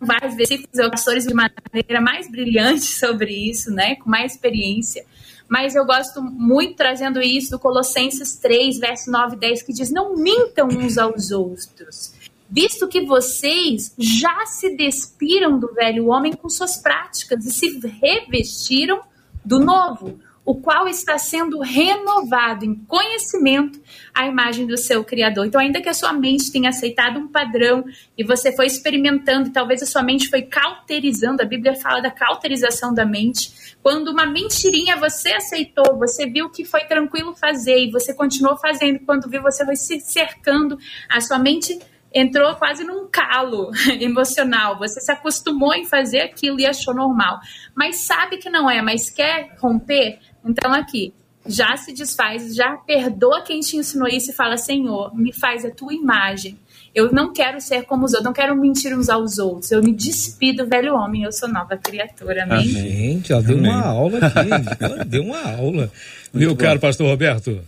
vários 0.00 0.34
versículos, 0.34 0.78
eu 0.78 0.90
pastores 0.90 1.24
de 1.24 1.34
maneira 1.34 2.00
mais 2.00 2.30
brilhante 2.30 2.84
sobre 2.84 3.50
isso, 3.50 3.70
né? 3.70 3.96
Com 3.96 4.08
mais 4.08 4.32
experiência 4.32 5.04
mas 5.52 5.74
eu 5.74 5.84
gosto 5.84 6.22
muito 6.22 6.76
trazendo 6.76 7.20
isso 7.20 7.50
do 7.50 7.58
Colossenses 7.58 8.38
3, 8.38 8.78
verso 8.78 9.10
9 9.10 9.36
e 9.36 9.38
10, 9.38 9.62
que 9.64 9.72
diz: 9.74 9.92
Não 9.92 10.16
mintam 10.16 10.66
uns 10.66 10.96
aos 10.96 11.30
outros, 11.30 12.14
visto 12.48 12.88
que 12.88 13.04
vocês 13.04 13.92
já 13.98 14.46
se 14.46 14.74
despiram 14.74 15.58
do 15.58 15.74
velho 15.74 16.06
homem 16.06 16.32
com 16.32 16.48
suas 16.48 16.78
práticas 16.78 17.44
e 17.44 17.52
se 17.52 17.78
revestiram 18.00 19.02
do 19.44 19.60
novo 19.60 20.18
o 20.42 20.54
qual 20.54 20.88
está 20.88 21.18
sendo 21.18 21.60
renovado 21.60 22.64
em 22.64 22.74
conhecimento 22.74 23.78
à 24.14 24.26
imagem 24.26 24.66
do 24.66 24.78
seu 24.78 25.04
Criador. 25.04 25.46
Então, 25.46 25.60
ainda 25.60 25.82
que 25.82 25.88
a 25.88 25.94
sua 25.94 26.14
mente 26.14 26.50
tenha 26.50 26.70
aceitado 26.70 27.18
um 27.18 27.28
padrão 27.28 27.84
e 28.16 28.24
você 28.24 28.56
foi 28.56 28.66
experimentando, 28.66 29.50
e 29.50 29.52
talvez 29.52 29.82
a 29.82 29.86
sua 29.86 30.02
mente 30.02 30.28
foi 30.28 30.42
cauterizando, 30.42 31.42
a 31.42 31.46
Bíblia 31.46 31.74
fala 31.74 32.00
da 32.00 32.10
cauterização 32.10 32.92
da 32.92 33.04
mente. 33.04 33.61
Quando 33.82 34.08
uma 34.08 34.26
mentirinha 34.26 34.96
você 34.96 35.32
aceitou, 35.32 35.98
você 35.98 36.26
viu 36.26 36.48
que 36.50 36.64
foi 36.64 36.84
tranquilo 36.84 37.34
fazer 37.34 37.78
e 37.78 37.90
você 37.90 38.14
continuou 38.14 38.56
fazendo, 38.56 39.00
quando 39.00 39.28
viu, 39.28 39.42
você 39.42 39.64
foi 39.64 39.76
se 39.76 40.00
cercando, 40.00 40.78
a 41.08 41.20
sua 41.20 41.38
mente 41.38 41.78
entrou 42.14 42.54
quase 42.56 42.84
num 42.84 43.08
calo 43.10 43.70
emocional. 44.00 44.78
Você 44.78 45.00
se 45.00 45.10
acostumou 45.10 45.74
em 45.74 45.84
fazer 45.84 46.20
aquilo 46.20 46.60
e 46.60 46.66
achou 46.66 46.94
normal. 46.94 47.40
Mas 47.74 47.96
sabe 47.96 48.36
que 48.36 48.50
não 48.50 48.70
é, 48.70 48.80
mas 48.82 49.10
quer 49.10 49.56
romper? 49.58 50.18
Então, 50.44 50.72
aqui, 50.72 51.12
já 51.46 51.76
se 51.76 51.92
desfaz, 51.92 52.54
já 52.54 52.76
perdoa 52.76 53.42
quem 53.42 53.60
te 53.60 53.76
ensinou 53.76 54.08
isso 54.08 54.30
e 54.30 54.34
fala: 54.34 54.56
Senhor, 54.56 55.14
me 55.14 55.32
faz 55.32 55.64
a 55.64 55.70
tua 55.70 55.92
imagem. 55.92 56.58
Eu 56.94 57.10
não 57.10 57.32
quero 57.32 57.60
ser 57.60 57.84
como 57.84 58.04
os 58.04 58.12
outros, 58.12 58.24
não 58.24 58.32
quero 58.32 58.54
mentir 58.54 58.96
uns 58.96 59.08
aos 59.08 59.38
outros. 59.38 59.70
Eu 59.70 59.82
me 59.82 59.92
despido, 59.92 60.66
velho 60.66 60.94
homem, 60.94 61.22
eu 61.22 61.32
sou 61.32 61.48
nova 61.48 61.76
criatura. 61.76 62.44
Amém? 62.44 62.68
Gente, 62.68 63.32
ela 63.32 63.42
deu 63.42 63.56
Amém. 63.56 63.70
uma 63.70 63.82
aula 63.82 64.18
aqui. 64.18 65.04
deu 65.08 65.22
uma 65.22 65.42
aula. 65.42 65.90
Meu 66.32 66.54
caro 66.54 66.78
pastor 66.78 67.06
Roberto. 67.06 67.58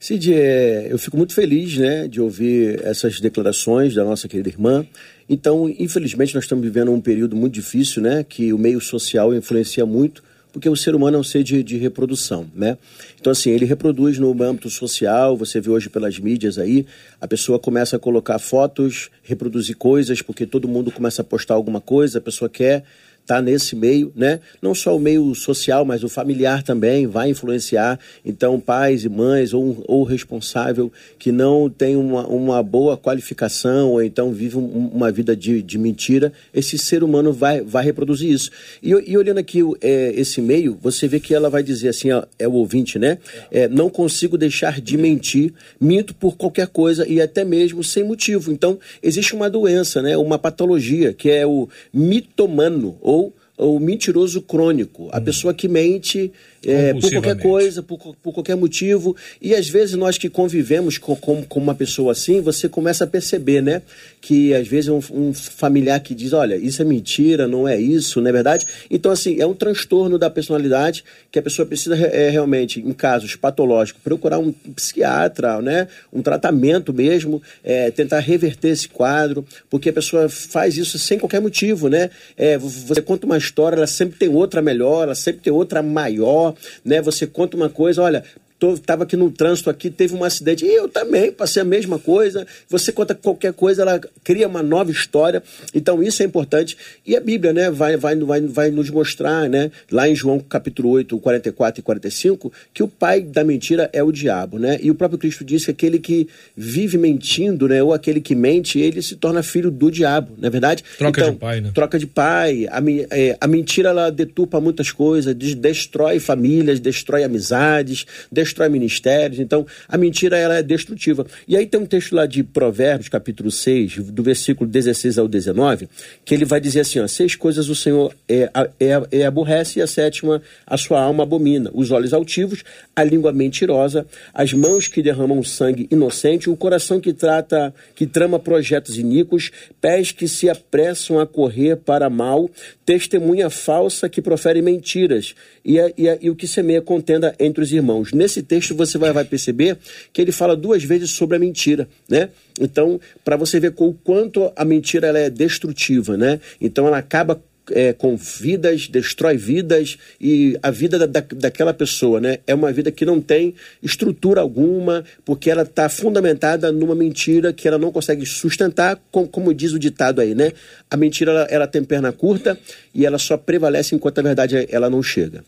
Cid, 0.00 0.32
é, 0.32 0.86
eu 0.90 0.98
fico 0.98 1.16
muito 1.16 1.34
feliz 1.34 1.76
né, 1.76 2.08
de 2.08 2.20
ouvir 2.20 2.80
essas 2.84 3.20
declarações 3.20 3.94
da 3.94 4.02
nossa 4.02 4.26
querida 4.26 4.48
irmã. 4.48 4.84
Então, 5.28 5.68
infelizmente, 5.78 6.34
nós 6.34 6.44
estamos 6.44 6.64
vivendo 6.64 6.90
um 6.90 7.00
período 7.00 7.36
muito 7.36 7.52
difícil, 7.52 8.02
né, 8.02 8.24
que 8.26 8.52
o 8.52 8.58
meio 8.58 8.80
social 8.80 9.34
influencia 9.34 9.84
muito 9.84 10.24
porque 10.52 10.68
o 10.68 10.76
ser 10.76 10.94
humano 10.94 11.16
é 11.16 11.20
um 11.20 11.24
ser 11.24 11.42
de, 11.42 11.62
de, 11.62 11.76
reprodução, 11.76 12.46
né? 12.54 12.76
Então, 13.20 13.30
assim, 13.30 13.50
ele 13.50 13.64
reproduz 13.64 14.18
no 14.18 14.30
âmbito 14.42 14.68
social, 14.70 15.36
você 15.36 15.60
vê 15.60 15.70
hoje 15.70 15.88
pelas 15.88 16.18
mídias 16.18 16.58
aí, 16.58 16.86
a 17.20 17.28
pessoa 17.28 17.58
começa 17.58 17.96
a 17.96 17.98
colocar 17.98 18.38
fotos, 18.38 19.10
reproduzir 19.22 19.76
coisas, 19.76 20.22
porque 20.22 20.46
todo 20.46 20.66
mundo 20.66 20.90
começa 20.90 21.22
a 21.22 21.24
postar 21.24 21.54
alguma 21.54 21.80
coisa, 21.80 22.18
a 22.18 22.20
pessoa 22.20 22.48
quer 22.48 22.84
está 23.30 23.40
nesse 23.40 23.76
meio, 23.76 24.12
né? 24.16 24.40
Não 24.60 24.74
só 24.74 24.96
o 24.96 24.98
meio 24.98 25.32
social, 25.36 25.84
mas 25.84 26.02
o 26.02 26.08
familiar 26.08 26.64
também 26.64 27.06
vai 27.06 27.30
influenciar. 27.30 27.98
Então, 28.24 28.58
pais 28.58 29.04
e 29.04 29.08
mães 29.08 29.54
ou, 29.54 29.84
ou 29.86 30.02
responsável 30.02 30.92
que 31.16 31.30
não 31.30 31.70
tem 31.70 31.94
uma, 31.94 32.26
uma 32.26 32.60
boa 32.60 32.96
qualificação 32.96 33.90
ou 33.92 34.02
então 34.02 34.32
vive 34.32 34.56
um, 34.56 34.90
uma 34.92 35.12
vida 35.12 35.36
de, 35.36 35.62
de 35.62 35.78
mentira, 35.78 36.32
esse 36.52 36.76
ser 36.76 37.04
humano 37.04 37.32
vai, 37.32 37.60
vai 37.60 37.84
reproduzir 37.84 38.30
isso. 38.30 38.50
E, 38.82 38.90
e 38.90 39.16
olhando 39.16 39.38
aqui 39.38 39.60
é, 39.80 40.12
esse 40.16 40.40
meio, 40.42 40.76
você 40.82 41.06
vê 41.06 41.20
que 41.20 41.32
ela 41.32 41.48
vai 41.48 41.62
dizer 41.62 41.90
assim, 41.90 42.10
ó, 42.10 42.24
é 42.38 42.48
o 42.48 42.52
ouvinte, 42.54 42.98
né? 42.98 43.18
É, 43.50 43.68
não 43.68 43.88
consigo 43.88 44.36
deixar 44.36 44.80
de 44.80 44.96
mentir, 44.96 45.52
minto 45.80 46.14
por 46.14 46.36
qualquer 46.36 46.66
coisa 46.66 47.06
e 47.06 47.20
até 47.20 47.44
mesmo 47.44 47.84
sem 47.84 48.02
motivo. 48.02 48.50
Então, 48.50 48.78
existe 49.00 49.34
uma 49.34 49.48
doença, 49.48 50.02
né? 50.02 50.16
Uma 50.16 50.38
patologia 50.38 51.12
que 51.12 51.30
é 51.30 51.46
o 51.46 51.68
mitomano 51.92 52.98
ou 53.00 53.19
o 53.60 53.78
mentiroso 53.78 54.40
crônico, 54.40 55.08
a 55.12 55.18
hum. 55.18 55.24
pessoa 55.24 55.54
que 55.54 55.68
mente 55.68 56.32
é, 56.66 56.92
por 56.92 57.10
qualquer 57.10 57.38
coisa, 57.38 57.82
por, 57.82 57.98
por, 58.16 58.32
qualquer 58.34 58.56
motivo. 58.56 59.16
E 59.40 59.54
às 59.54 59.68
vezes 59.68 59.94
nós 59.94 60.18
que 60.18 60.28
convivemos 60.28 60.98
com, 60.98 61.16
com, 61.16 61.42
com, 61.42 61.60
uma 61.60 61.74
pessoa 61.74 62.12
assim, 62.12 62.40
você 62.40 62.68
começa 62.68 63.04
a 63.04 63.06
perceber, 63.06 63.62
né? 63.62 63.82
Que 64.20 64.54
às 64.54 64.68
vezes 64.68 64.88
um, 64.88 65.00
um, 65.10 65.32
familiar 65.32 66.00
que 66.00 66.14
diz, 66.14 66.32
olha, 66.32 66.56
isso 66.56 66.82
é 66.82 66.84
mentira, 66.84 67.48
não 67.48 67.66
é 67.66 67.80
isso, 67.80 68.20
não 68.20 68.28
é 68.28 68.32
verdade? 68.32 68.66
Então, 68.90 69.10
assim, 69.10 69.40
é 69.40 69.46
um 69.46 69.54
transtorno 69.54 70.18
da 70.18 70.28
personalidade 70.28 71.02
que 71.30 71.38
a 71.38 71.42
pessoa 71.42 71.64
precisa 71.64 71.96
é, 71.96 72.28
realmente, 72.28 72.80
em 72.80 72.92
casos 72.92 73.36
patológicos, 73.36 74.02
procurar 74.02 74.38
um 74.38 74.52
psiquiatra, 74.52 75.62
né? 75.62 75.88
Um 76.12 76.20
tratamento 76.20 76.92
mesmo, 76.92 77.42
é, 77.64 77.90
tentar 77.90 78.18
reverter 78.18 78.68
esse 78.68 78.88
quadro, 78.88 79.46
porque 79.70 79.88
a 79.88 79.92
pessoa 79.92 80.28
faz 80.28 80.76
isso 80.76 80.98
sem 80.98 81.18
qualquer 81.18 81.40
motivo, 81.40 81.88
né? 81.88 82.10
É, 82.36 82.58
você 82.58 83.00
conta 83.00 83.24
uma 83.24 83.38
história, 83.38 83.76
ela 83.76 83.86
sempre 83.86 84.18
tem 84.18 84.28
outra 84.28 84.60
melhor, 84.60 85.04
ela 85.04 85.14
sempre 85.14 85.40
tem 85.40 85.52
outra 85.52 85.82
maior, 85.82 86.49
né? 86.84 87.00
Você 87.00 87.26
conta 87.26 87.56
uma 87.56 87.68
coisa, 87.68 88.02
olha, 88.02 88.24
estava 88.60 89.04
aqui 89.04 89.16
no 89.16 89.30
trânsito 89.30 89.70
aqui, 89.70 89.90
teve 89.90 90.14
um 90.14 90.24
acidente. 90.24 90.64
E 90.64 90.74
eu 90.74 90.88
também 90.88 91.32
passei 91.32 91.62
a 91.62 91.64
mesma 91.64 91.98
coisa. 91.98 92.46
Você 92.68 92.92
conta 92.92 93.14
qualquer 93.14 93.52
coisa, 93.52 93.82
ela 93.82 94.00
cria 94.22 94.46
uma 94.46 94.62
nova 94.62 94.90
história. 94.90 95.42
Então 95.74 96.02
isso 96.02 96.22
é 96.22 96.26
importante. 96.26 96.76
E 97.06 97.16
a 97.16 97.20
Bíblia, 97.20 97.52
né, 97.52 97.70
vai, 97.70 97.96
vai, 97.96 98.16
vai, 98.16 98.40
vai 98.42 98.70
nos 98.70 98.90
mostrar, 98.90 99.48
né, 99.48 99.70
lá 99.90 100.08
em 100.08 100.14
João 100.14 100.38
capítulo 100.38 100.90
8, 100.90 101.18
44 101.18 101.80
e 101.80 101.82
45, 101.82 102.52
que 102.72 102.82
o 102.82 102.88
pai 102.88 103.22
da 103.22 103.42
mentira 103.42 103.88
é 103.92 104.02
o 104.02 104.12
diabo, 104.12 104.58
né? 104.58 104.78
E 104.82 104.90
o 104.90 104.94
próprio 104.94 105.18
Cristo 105.18 105.44
disse 105.44 105.66
que 105.66 105.70
aquele 105.70 105.98
que 105.98 106.28
vive 106.56 106.98
mentindo, 106.98 107.68
né, 107.68 107.82
ou 107.82 107.92
aquele 107.92 108.20
que 108.20 108.34
mente, 108.34 108.78
ele 108.78 109.02
se 109.02 109.16
torna 109.16 109.42
filho 109.42 109.70
do 109.70 109.90
diabo, 109.90 110.34
não 110.38 110.46
é 110.46 110.50
verdade? 110.50 110.84
Troca 110.98 111.20
então, 111.20 111.32
de 111.32 111.38
pai, 111.38 111.60
né? 111.60 111.70
Troca 111.74 111.98
de 111.98 112.06
pai. 112.06 112.66
A, 112.70 112.80
é, 113.10 113.36
a 113.40 113.46
mentira, 113.46 113.90
ela 113.90 114.10
deturpa 114.10 114.60
muitas 114.60 114.90
coisas, 114.92 115.34
destrói 115.34 116.18
famílias, 116.18 116.80
destrói 116.80 117.24
amizades, 117.24 118.06
destrói 118.30 118.49
destrói 118.50 118.68
ministérios. 118.68 119.40
Então, 119.40 119.66
a 119.88 119.96
mentira 119.96 120.36
ela 120.36 120.56
é 120.58 120.62
destrutiva. 120.62 121.26
E 121.46 121.56
aí 121.56 121.66
tem 121.66 121.80
um 121.80 121.86
texto 121.86 122.14
lá 122.14 122.26
de 122.26 122.42
Provérbios, 122.42 123.08
capítulo 123.08 123.50
6, 123.50 123.98
do 124.10 124.22
versículo 124.22 124.68
16 124.68 125.18
ao 125.18 125.28
19, 125.28 125.88
que 126.24 126.34
ele 126.34 126.44
vai 126.44 126.60
dizer 126.60 126.80
assim: 126.80 127.00
ó, 127.00 127.06
seis 127.06 127.34
coisas 127.34 127.68
o 127.68 127.74
Senhor 127.74 128.14
é, 128.28 128.50
é, 128.78 129.20
é 129.20 129.24
aborrece 129.24 129.78
e 129.78 129.82
a 129.82 129.86
sétima 129.86 130.42
a 130.66 130.76
sua 130.76 131.00
alma 131.00 131.22
abomina: 131.22 131.70
os 131.72 131.90
olhos 131.90 132.12
altivos, 132.12 132.64
a 132.94 133.04
língua 133.04 133.32
mentirosa, 133.32 134.06
as 134.34 134.52
mãos 134.52 134.88
que 134.88 135.02
derramam 135.02 135.42
sangue 135.42 135.88
inocente, 135.90 136.50
o 136.50 136.56
coração 136.56 137.00
que 137.00 137.12
trata, 137.12 137.72
que 137.94 138.06
trama 138.06 138.38
projetos 138.38 138.98
iníquos, 138.98 139.50
pés 139.80 140.12
que 140.12 140.26
se 140.26 140.48
apressam 140.48 141.18
a 141.18 141.26
correr 141.26 141.76
para 141.76 142.10
mal, 142.10 142.50
testemunha 142.84 143.48
falsa 143.48 144.08
que 144.08 144.20
profere 144.20 144.60
mentiras 144.60 145.34
e, 145.64 145.78
a, 145.78 145.92
e, 145.96 146.08
a, 146.08 146.18
e 146.20 146.30
o 146.30 146.34
que 146.34 146.46
semeia 146.46 146.82
contenda 146.82 147.34
entre 147.38 147.62
os 147.62 147.72
irmãos. 147.72 148.12
Nesse 148.12 148.39
nesse 148.40 148.42
texto 148.42 148.74
você 148.74 148.98
vai, 148.98 149.12
vai 149.12 149.24
perceber 149.24 149.76
que 150.12 150.20
ele 150.20 150.32
fala 150.32 150.56
duas 150.56 150.82
vezes 150.82 151.10
sobre 151.10 151.36
a 151.36 151.38
mentira, 151.40 151.88
né? 152.08 152.30
Então, 152.58 153.00
para 153.24 153.36
você 153.36 153.60
ver 153.60 153.74
o 153.76 153.92
quanto 153.92 154.52
a 154.56 154.64
mentira 154.64 155.08
ela 155.08 155.18
é 155.18 155.30
destrutiva, 155.30 156.16
né? 156.16 156.40
Então, 156.60 156.86
ela 156.86 156.98
acaba 156.98 157.40
é, 157.72 157.92
com 157.92 158.16
vidas, 158.16 158.88
destrói 158.88 159.36
vidas 159.36 159.96
e 160.20 160.58
a 160.62 160.70
vida 160.70 160.98
da, 160.98 161.06
da, 161.06 161.24
daquela 161.34 161.72
pessoa, 161.72 162.20
né? 162.20 162.38
É 162.46 162.54
uma 162.54 162.72
vida 162.72 162.90
que 162.90 163.04
não 163.04 163.20
tem 163.20 163.54
estrutura 163.82 164.40
alguma, 164.40 165.04
porque 165.24 165.50
ela 165.50 165.62
está 165.62 165.88
fundamentada 165.88 166.72
numa 166.72 166.94
mentira 166.94 167.52
que 167.52 167.68
ela 167.68 167.78
não 167.78 167.92
consegue 167.92 168.26
sustentar, 168.26 168.98
com, 169.10 169.26
como 169.26 169.54
diz 169.54 169.72
o 169.72 169.78
ditado 169.78 170.20
aí, 170.20 170.34
né? 170.34 170.52
A 170.90 170.96
mentira 170.96 171.30
ela, 171.30 171.42
ela 171.50 171.66
tem 171.66 171.84
perna 171.84 172.12
curta 172.12 172.58
e 172.94 173.06
ela 173.06 173.18
só 173.18 173.36
prevalece 173.36 173.94
enquanto 173.94 174.18
a 174.18 174.22
verdade 174.22 174.66
ela 174.70 174.90
não 174.90 175.02
chega. 175.02 175.44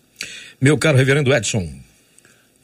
Meu 0.61 0.79
caro 0.79 0.97
reverendo 0.97 1.35
Edson, 1.35 1.69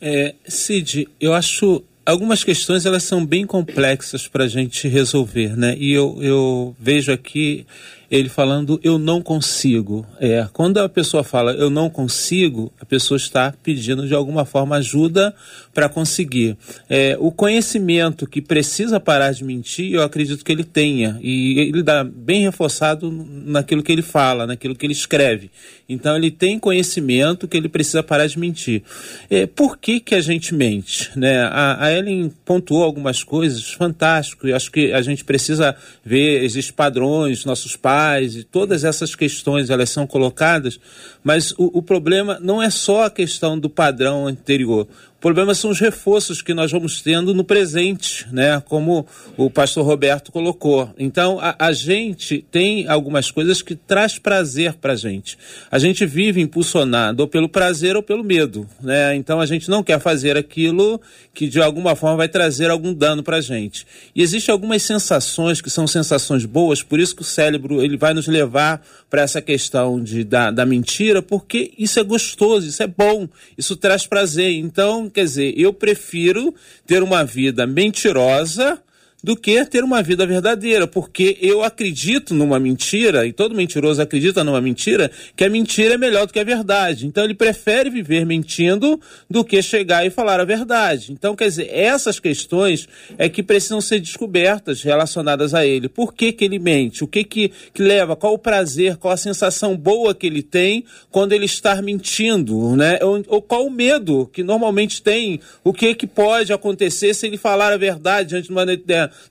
é, 0.01 0.35
Cid, 0.47 1.09
eu 1.21 1.35
acho 1.35 1.83
algumas 2.09 2.43
questões 2.43 2.87
elas 2.87 3.03
são 3.03 3.25
bem 3.25 3.47
complexas 3.47 4.27
para 4.27 4.45
a 4.45 4.49
gente 4.49 4.89
resolver, 4.89 5.55
né? 5.57 5.77
E 5.79 5.93
eu, 5.93 6.17
eu 6.23 6.77
vejo 6.81 7.13
aqui 7.13 7.67
ele 8.11 8.31
falando 8.31 8.81
eu 8.83 8.99
não 8.99 9.21
consigo. 9.21 10.07
É, 10.19 10.49
quando 10.53 10.79
a 10.79 10.89
pessoa 10.89 11.23
fala 11.23 11.53
eu 11.53 11.69
não 11.69 11.91
consigo, 11.91 12.73
a 12.81 12.87
pessoa 12.87 13.19
está 13.19 13.53
pedindo 13.63 14.07
de 14.07 14.15
alguma 14.15 14.47
forma 14.47 14.77
ajuda 14.77 15.35
para 15.75 15.89
conseguir. 15.89 16.57
É, 16.89 17.17
o 17.21 17.31
conhecimento 17.31 18.27
que 18.27 18.41
precisa 18.41 18.99
parar 18.99 19.33
de 19.33 19.45
mentir, 19.45 19.93
eu 19.93 20.03
acredito 20.03 20.43
que 20.43 20.51
ele 20.51 20.65
tenha. 20.65 21.19
E 21.21 21.59
ele 21.61 21.83
dá 21.83 22.03
bem 22.03 22.43
reforçado 22.43 23.11
naquilo 23.11 23.83
que 23.83 23.93
ele 23.93 24.03
fala, 24.03 24.47
naquilo 24.47 24.75
que 24.75 24.87
ele 24.87 24.95
escreve. 24.95 25.51
Então 25.89 26.19
ele 26.19 26.31
tem 26.31 26.59
conhecimento 26.59 27.49
que 27.49 27.57
ele 27.57 27.69
precisa 27.69 28.03
parar 28.03 28.27
de 28.27 28.39
mentir. 28.39 28.83
É, 29.31 29.47
por 29.47 29.79
que, 29.79 30.01
que 30.01 30.15
a 30.15 30.21
gente 30.21 30.55
mente? 30.55 31.11
Né? 31.17 31.41
A, 31.41 31.83
a 31.83 31.91
Ellen 31.91 32.31
pontuou 32.45 32.85
algumas 32.85 33.25
coisas 33.25 33.73
fantástico 33.73 34.47
e 34.47 34.53
acho 34.53 34.71
que 34.71 34.93
a 34.93 35.01
gente 35.01 35.25
precisa 35.25 35.75
ver, 36.05 36.43
existem 36.45 36.75
padrões, 36.75 37.47
nossos 37.47 37.75
pais 37.75 38.37
e 38.37 38.45
todas 38.45 38.85
essas 38.85 39.15
questões 39.15 39.71
elas 39.71 39.89
são 39.89 40.07
colocadas, 40.07 40.79
mas 41.25 41.53
o, 41.53 41.79
o 41.79 41.83
problema 41.83 42.39
não 42.39 42.63
é 42.63 42.69
só 42.69 43.07
a 43.07 43.11
questão 43.11 43.59
do 43.59 43.71
padrão 43.71 44.27
anterior. 44.27 44.87
O 45.19 45.21
problema 45.21 45.53
são 45.53 45.69
os 45.69 45.81
reforços 45.81 46.41
que 46.41 46.55
nós 46.55 46.71
vamos 46.71 47.03
tendo 47.03 47.35
no 47.35 47.43
presente, 47.43 48.25
né? 48.31 48.63
Como 48.69 49.05
o 49.37 49.51
pastor 49.51 49.85
Roberto 49.85 50.31
colocou. 50.31 50.95
Então, 50.97 51.41
a, 51.41 51.57
a 51.59 51.73
gente 51.73 52.47
tem 52.53 52.87
algumas 52.87 53.29
coisas 53.29 53.61
que 53.61 53.75
traz 53.75 54.17
prazer 54.17 54.75
para 54.75 54.95
gente. 54.95 55.37
A 55.73 55.79
gente 55.81 56.07
vive 56.07 56.41
impulsionado 56.41 57.21
ou 57.25 57.29
pelo 57.29 57.49
prazer 57.49 57.97
ou 57.97 58.03
pelo 58.03 58.23
medo, 58.23 58.65
né? 58.81 59.17
Então, 59.17 59.41
a 59.41 59.47
gente 59.47 59.69
não 59.69 59.83
quer 59.83 59.99
fazer 59.99 60.37
aquilo 60.37 61.01
que 61.35 61.49
de 61.49 61.61
alguma 61.61 61.97
forma 61.97 62.19
vai 62.19 62.29
trazer 62.29 62.71
algum 62.71 62.95
dano 62.95 63.21
para 63.21 63.41
gente. 63.41 63.85
E 64.15 64.23
existem 64.23 64.53
algumas 64.53 64.85
sensações 64.85 65.61
que 65.61 65.69
são 65.69 65.89
sensações 65.89 66.45
boas, 66.45 66.81
por 66.81 67.01
isso 67.01 67.17
que 67.17 67.23
o 67.23 67.25
cérebro 67.25 67.83
ele 67.83 67.97
vai 67.97 68.15
nos 68.15 68.29
levar 68.29 68.81
para 69.11 69.23
essa 69.23 69.43
questão 69.43 70.01
de, 70.01 70.23
da, 70.23 70.53
da 70.53 70.65
mentira, 70.65 71.21
porque 71.21 71.73
isso 71.77 71.99
é 71.99 72.05
gostoso, 72.05 72.69
isso 72.69 72.85
é 72.85 72.87
bom, 72.87 73.29
isso 73.57 73.75
traz 73.75 74.07
prazer. 74.07 74.53
Então, 74.53 75.08
quer 75.11 75.25
dizer, 75.25 75.55
eu 75.57 75.73
prefiro 75.73 76.55
ter 76.87 77.03
uma 77.03 77.25
vida 77.25 77.67
mentirosa 77.67 78.81
do 79.23 79.37
que 79.37 79.65
ter 79.65 79.83
uma 79.83 80.03
vida 80.03 80.25
verdadeira, 80.25 80.87
porque 80.87 81.37
eu 81.41 81.63
acredito 81.63 82.35
numa 82.35 82.59
mentira, 82.61 83.27
e 83.27 83.33
todo 83.33 83.55
mentiroso 83.55 84.01
acredita 84.01 84.45
numa 84.45 84.61
mentira, 84.61 85.11
que 85.37 85.45
a 85.45 85.51
mentira 85.51 85.95
é 85.95 85.99
melhor 85.99 86.27
do 86.27 86.33
que 86.33 86.39
a 86.39 86.45
verdade. 86.45 87.07
Então 87.07 87.25
ele 87.25 87.35
prefere 87.35 87.91
viver 87.91 88.25
mentindo 88.25 89.01
do 89.29 89.45
que 89.45 89.61
chegar 89.61 90.07
e 90.07 90.11
falar 90.11 90.41
a 90.41 90.45
verdade. 90.45 91.13
Então, 91.13 91.35
quer 91.35 91.47
dizer, 91.47 91.69
essas 91.73 92.21
questões 92.21 92.89
é 93.17 93.29
que 93.29 93.43
precisam 93.43 93.81
ser 93.81 94.01
descobertas 94.01 94.83
relacionadas 94.83 95.53
a 95.53 95.67
ele. 95.67 95.89
Por 95.89 96.15
que, 96.15 96.33
que 96.33 96.45
ele 96.45 96.59
mente? 96.59 97.03
O 97.03 97.07
que, 97.07 97.25
que, 97.25 97.51
que 97.75 97.83
leva? 97.83 98.15
Qual 98.15 98.35
o 98.35 98.39
prazer? 98.39 98.97
Qual 98.97 99.13
a 99.13 99.17
sensação 99.17 99.77
boa 99.77 100.15
que 100.15 100.27
ele 100.27 100.43
tem 100.43 100.85
quando 101.11 101.33
ele 101.33 101.47
está 101.47 101.81
mentindo? 101.83 102.77
Né? 102.77 102.99
Ou, 103.03 103.23
ou 103.27 103.43
qual 103.43 103.67
o 103.67 103.71
medo 103.71 104.31
que 104.33 104.45
normalmente 104.45 105.03
tem? 105.03 105.41
O 105.65 105.73
que, 105.73 105.95
que 105.95 106.07
pode 106.07 106.53
acontecer 106.53 107.15
se 107.15 107.27
ele 107.27 107.37
falar 107.37 107.73
a 107.73 107.77
verdade 107.77 108.31
diante 108.31 108.47
de 108.47 108.53
uma 108.53 108.65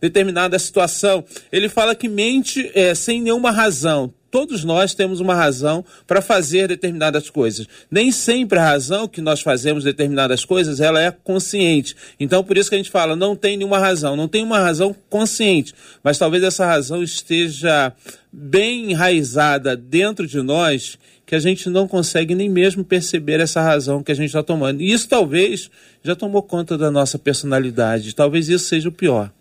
determinada 0.01 0.57
situação. 0.59 1.23
Ele 1.51 1.69
fala 1.69 1.95
que 1.95 2.07
mente 2.07 2.71
é, 2.73 2.93
sem 2.95 3.21
nenhuma 3.21 3.51
razão. 3.51 4.13
Todos 4.29 4.63
nós 4.63 4.93
temos 4.93 5.19
uma 5.19 5.33
razão 5.33 5.83
para 6.05 6.21
fazer 6.21 6.67
determinadas 6.67 7.29
coisas. 7.29 7.65
Nem 7.89 8.11
sempre 8.11 8.59
a 8.59 8.63
razão 8.63 9.07
que 9.07 9.21
nós 9.21 9.41
fazemos 9.41 9.83
determinadas 9.83 10.43
coisas 10.43 10.81
ela 10.81 11.01
é 11.01 11.11
consciente. 11.11 11.95
Então, 12.19 12.43
por 12.43 12.57
isso 12.57 12.69
que 12.69 12.75
a 12.75 12.77
gente 12.77 12.91
fala, 12.91 13.15
não 13.15 13.35
tem 13.35 13.55
nenhuma 13.55 13.79
razão. 13.79 14.15
Não 14.15 14.27
tem 14.27 14.43
uma 14.43 14.59
razão 14.59 14.95
consciente. 15.09 15.73
Mas 16.03 16.17
talvez 16.17 16.43
essa 16.43 16.65
razão 16.65 17.01
esteja 17.01 17.93
bem 18.31 18.91
enraizada 18.91 19.75
dentro 19.77 20.27
de 20.27 20.41
nós 20.41 20.97
que 21.25 21.35
a 21.35 21.39
gente 21.39 21.69
não 21.69 21.87
consegue 21.87 22.35
nem 22.35 22.49
mesmo 22.49 22.85
perceber 22.85 23.39
essa 23.39 23.61
razão 23.61 24.03
que 24.03 24.11
a 24.11 24.15
gente 24.15 24.27
está 24.27 24.43
tomando. 24.43 24.81
E 24.81 24.91
isso 24.91 25.09
talvez 25.09 25.69
já 26.03 26.15
tomou 26.15 26.41
conta 26.41 26.77
da 26.77 26.91
nossa 26.91 27.17
personalidade. 27.17 28.15
Talvez 28.15 28.47
isso 28.49 28.65
seja 28.65 28.87
o 28.87 28.93
pior. 28.93 29.31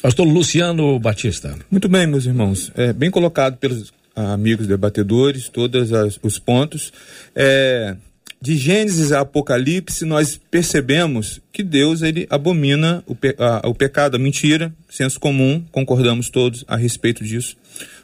Pastor 0.00 0.26
Luciano 0.26 0.98
Batista. 0.98 1.56
Muito 1.70 1.88
bem, 1.88 2.06
meus 2.06 2.26
irmãos. 2.26 2.72
É, 2.74 2.92
bem 2.92 3.10
colocado 3.10 3.56
pelos 3.56 3.92
amigos 4.14 4.66
debatedores, 4.66 5.48
todos 5.48 5.90
os 6.22 6.38
pontos. 6.38 6.92
É, 7.34 7.96
de 8.40 8.56
Gênesis 8.56 9.12
a 9.12 9.20
Apocalipse, 9.20 10.04
nós 10.04 10.40
percebemos 10.50 11.40
que 11.52 11.62
Deus 11.62 12.02
ele 12.02 12.26
abomina 12.28 13.04
o, 13.06 13.14
pe 13.14 13.36
a, 13.38 13.68
o 13.68 13.74
pecado, 13.74 14.16
a 14.16 14.18
mentira, 14.18 14.74
senso 14.90 15.20
comum, 15.20 15.64
concordamos 15.70 16.28
todos 16.28 16.64
a 16.66 16.74
respeito 16.76 17.22
disso. 17.22 17.56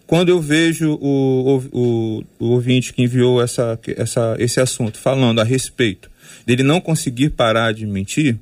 Quando 0.07 0.29
eu 0.29 0.41
vejo 0.41 0.93
o, 1.03 1.61
o, 1.73 2.25
o 2.39 2.47
ouvinte 2.51 2.95
que 2.95 3.03
enviou 3.03 3.43
essa, 3.43 3.79
essa, 3.97 4.37
esse 4.39 4.61
assunto 4.61 4.97
falando 4.97 5.41
a 5.41 5.45
respeito 5.45 6.09
dele 6.47 6.63
não 6.63 6.81
conseguir 6.81 7.31
parar 7.31 7.75
de 7.75 7.85
mentir, 7.85 8.39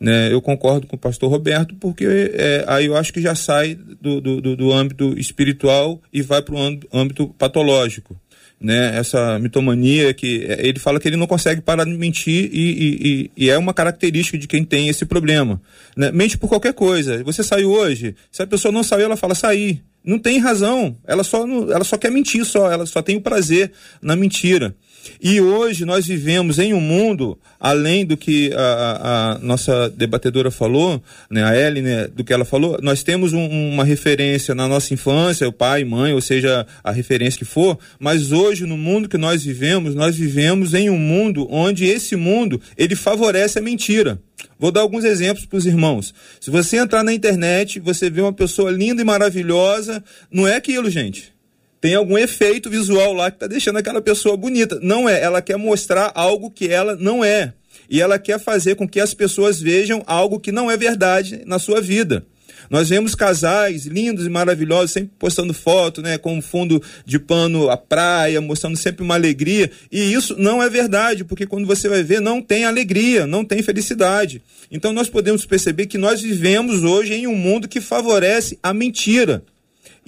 né? 0.00 0.32
Eu 0.32 0.40
concordo 0.40 0.86
com 0.86 0.96
o 0.96 0.98
pastor 0.98 1.30
Roberto, 1.30 1.74
porque 1.74 2.06
é, 2.06 2.64
aí 2.66 2.86
eu 2.86 2.96
acho 2.96 3.12
que 3.12 3.20
já 3.20 3.34
sai 3.34 3.74
do, 3.74 4.20
do, 4.20 4.56
do 4.56 4.72
âmbito 4.72 5.18
espiritual 5.18 6.00
e 6.12 6.22
vai 6.22 6.40
para 6.40 6.54
o 6.54 6.78
âmbito 6.92 7.28
patológico. 7.38 8.16
Né, 8.60 8.98
essa 8.98 9.38
mitomania 9.38 10.12
que 10.12 10.44
é, 10.44 10.66
ele 10.66 10.80
fala 10.80 10.98
que 10.98 11.06
ele 11.06 11.16
não 11.16 11.28
consegue 11.28 11.60
parar 11.60 11.84
de 11.84 11.92
mentir 11.92 12.50
e, 12.52 13.30
e, 13.36 13.44
e 13.44 13.50
é 13.50 13.56
uma 13.56 13.72
característica 13.72 14.36
de 14.36 14.48
quem 14.48 14.64
tem 14.64 14.88
esse 14.88 15.06
problema. 15.06 15.62
Né? 15.96 16.10
Mente 16.10 16.36
por 16.36 16.48
qualquer 16.48 16.74
coisa. 16.74 17.22
Você 17.22 17.44
saiu 17.44 17.70
hoje, 17.70 18.16
se 18.32 18.42
a 18.42 18.46
pessoa 18.48 18.72
não 18.72 18.82
saiu, 18.82 19.04
ela 19.04 19.16
fala 19.16 19.36
sair. 19.36 19.84
Não 20.04 20.18
tem 20.18 20.38
razão. 20.38 20.96
Ela 21.06 21.22
só, 21.22 21.46
ela 21.70 21.84
só 21.84 21.96
quer 21.96 22.10
mentir 22.10 22.44
só. 22.44 22.70
Ela 22.70 22.86
só 22.86 23.00
tem 23.00 23.16
o 23.16 23.20
prazer 23.20 23.70
na 24.02 24.16
mentira. 24.16 24.74
E 25.20 25.40
hoje 25.40 25.84
nós 25.84 26.06
vivemos 26.06 26.58
em 26.58 26.72
um 26.72 26.80
mundo, 26.80 27.36
além 27.58 28.06
do 28.06 28.16
que 28.16 28.52
a, 28.54 29.34
a 29.34 29.38
nossa 29.38 29.90
debatedora 29.90 30.50
falou, 30.50 31.02
né, 31.28 31.42
a 31.42 31.56
Ellen, 31.56 31.82
né, 31.82 32.06
do 32.06 32.22
que 32.22 32.32
ela 32.32 32.44
falou, 32.44 32.78
nós 32.80 33.02
temos 33.02 33.32
um, 33.32 33.48
uma 33.72 33.84
referência 33.84 34.54
na 34.54 34.68
nossa 34.68 34.94
infância, 34.94 35.48
o 35.48 35.52
pai, 35.52 35.84
mãe, 35.84 36.12
ou 36.12 36.20
seja, 36.20 36.64
a 36.84 36.92
referência 36.92 37.38
que 37.38 37.44
for, 37.44 37.78
mas 37.98 38.30
hoje 38.30 38.64
no 38.64 38.76
mundo 38.76 39.08
que 39.08 39.18
nós 39.18 39.42
vivemos, 39.42 39.94
nós 39.94 40.16
vivemos 40.16 40.72
em 40.72 40.88
um 40.88 40.98
mundo 40.98 41.48
onde 41.50 41.84
esse 41.84 42.14
mundo, 42.14 42.60
ele 42.76 42.94
favorece 42.94 43.58
a 43.58 43.62
mentira. 43.62 44.20
Vou 44.56 44.70
dar 44.70 44.82
alguns 44.82 45.04
exemplos 45.04 45.46
para 45.46 45.56
os 45.56 45.66
irmãos. 45.66 46.14
Se 46.40 46.50
você 46.50 46.76
entrar 46.76 47.02
na 47.02 47.12
internet, 47.12 47.80
você 47.80 48.08
vê 48.08 48.20
uma 48.20 48.32
pessoa 48.32 48.70
linda 48.70 49.02
e 49.02 49.04
maravilhosa, 49.04 50.02
não 50.30 50.46
é 50.46 50.54
aquilo, 50.54 50.88
gente 50.90 51.37
tem 51.80 51.94
algum 51.94 52.18
efeito 52.18 52.68
visual 52.68 53.12
lá 53.12 53.30
que 53.30 53.36
está 53.36 53.46
deixando 53.46 53.76
aquela 53.76 54.00
pessoa 54.00 54.36
bonita. 54.36 54.78
Não 54.82 55.08
é, 55.08 55.20
ela 55.20 55.40
quer 55.40 55.56
mostrar 55.56 56.10
algo 56.14 56.50
que 56.50 56.68
ela 56.68 56.96
não 56.96 57.24
é. 57.24 57.52
E 57.88 58.00
ela 58.00 58.18
quer 58.18 58.38
fazer 58.38 58.74
com 58.74 58.86
que 58.86 59.00
as 59.00 59.14
pessoas 59.14 59.60
vejam 59.60 60.02
algo 60.06 60.40
que 60.40 60.52
não 60.52 60.70
é 60.70 60.76
verdade 60.76 61.42
na 61.46 61.58
sua 61.58 61.80
vida. 61.80 62.24
Nós 62.70 62.90
vemos 62.90 63.14
casais 63.14 63.86
lindos 63.86 64.26
e 64.26 64.28
maravilhosos, 64.28 64.90
sempre 64.90 65.12
postando 65.18 65.54
foto, 65.54 66.02
né, 66.02 66.18
com 66.18 66.36
um 66.36 66.42
fundo 66.42 66.82
de 67.06 67.18
pano 67.18 67.70
à 67.70 67.76
praia, 67.76 68.40
mostrando 68.40 68.76
sempre 68.76 69.02
uma 69.02 69.14
alegria. 69.14 69.70
E 69.90 70.12
isso 70.12 70.36
não 70.36 70.62
é 70.62 70.68
verdade, 70.68 71.24
porque 71.24 71.46
quando 71.46 71.66
você 71.66 71.88
vai 71.88 72.02
ver, 72.02 72.20
não 72.20 72.42
tem 72.42 72.64
alegria, 72.64 73.26
não 73.26 73.44
tem 73.44 73.62
felicidade. 73.62 74.42
Então 74.70 74.92
nós 74.92 75.08
podemos 75.08 75.46
perceber 75.46 75.86
que 75.86 75.96
nós 75.96 76.20
vivemos 76.20 76.84
hoje 76.84 77.14
em 77.14 77.26
um 77.26 77.34
mundo 77.34 77.68
que 77.68 77.80
favorece 77.80 78.58
a 78.62 78.74
mentira. 78.74 79.42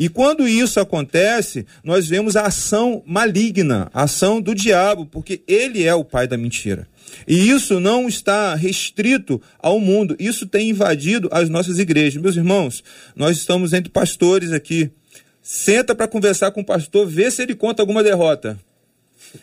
E 0.01 0.09
quando 0.09 0.49
isso 0.49 0.81
acontece, 0.81 1.67
nós 1.85 2.09
vemos 2.09 2.35
a 2.35 2.47
ação 2.47 3.03
maligna, 3.07 3.91
a 3.93 4.05
ação 4.05 4.41
do 4.41 4.55
diabo, 4.55 5.05
porque 5.05 5.43
ele 5.47 5.85
é 5.85 5.95
o 5.95 6.03
pai 6.03 6.27
da 6.27 6.39
mentira. 6.39 6.89
E 7.29 7.51
isso 7.51 7.79
não 7.79 8.09
está 8.09 8.55
restrito 8.55 9.43
ao 9.59 9.79
mundo, 9.79 10.17
isso 10.19 10.47
tem 10.47 10.71
invadido 10.71 11.29
as 11.31 11.51
nossas 11.51 11.79
igrejas. 11.79 12.23
Meus 12.23 12.35
irmãos, 12.35 12.83
nós 13.15 13.37
estamos 13.37 13.75
entre 13.75 13.93
pastores 13.93 14.53
aqui. 14.53 14.91
Senta 15.43 15.95
para 15.95 16.09
conversar 16.09 16.51
com 16.53 16.63
o 16.63 16.65
pastor, 16.65 17.07
vê 17.07 17.31
se 17.31 17.43
ele 17.43 17.55
conta 17.55 17.83
alguma 17.83 18.03
derrota. 18.03 18.59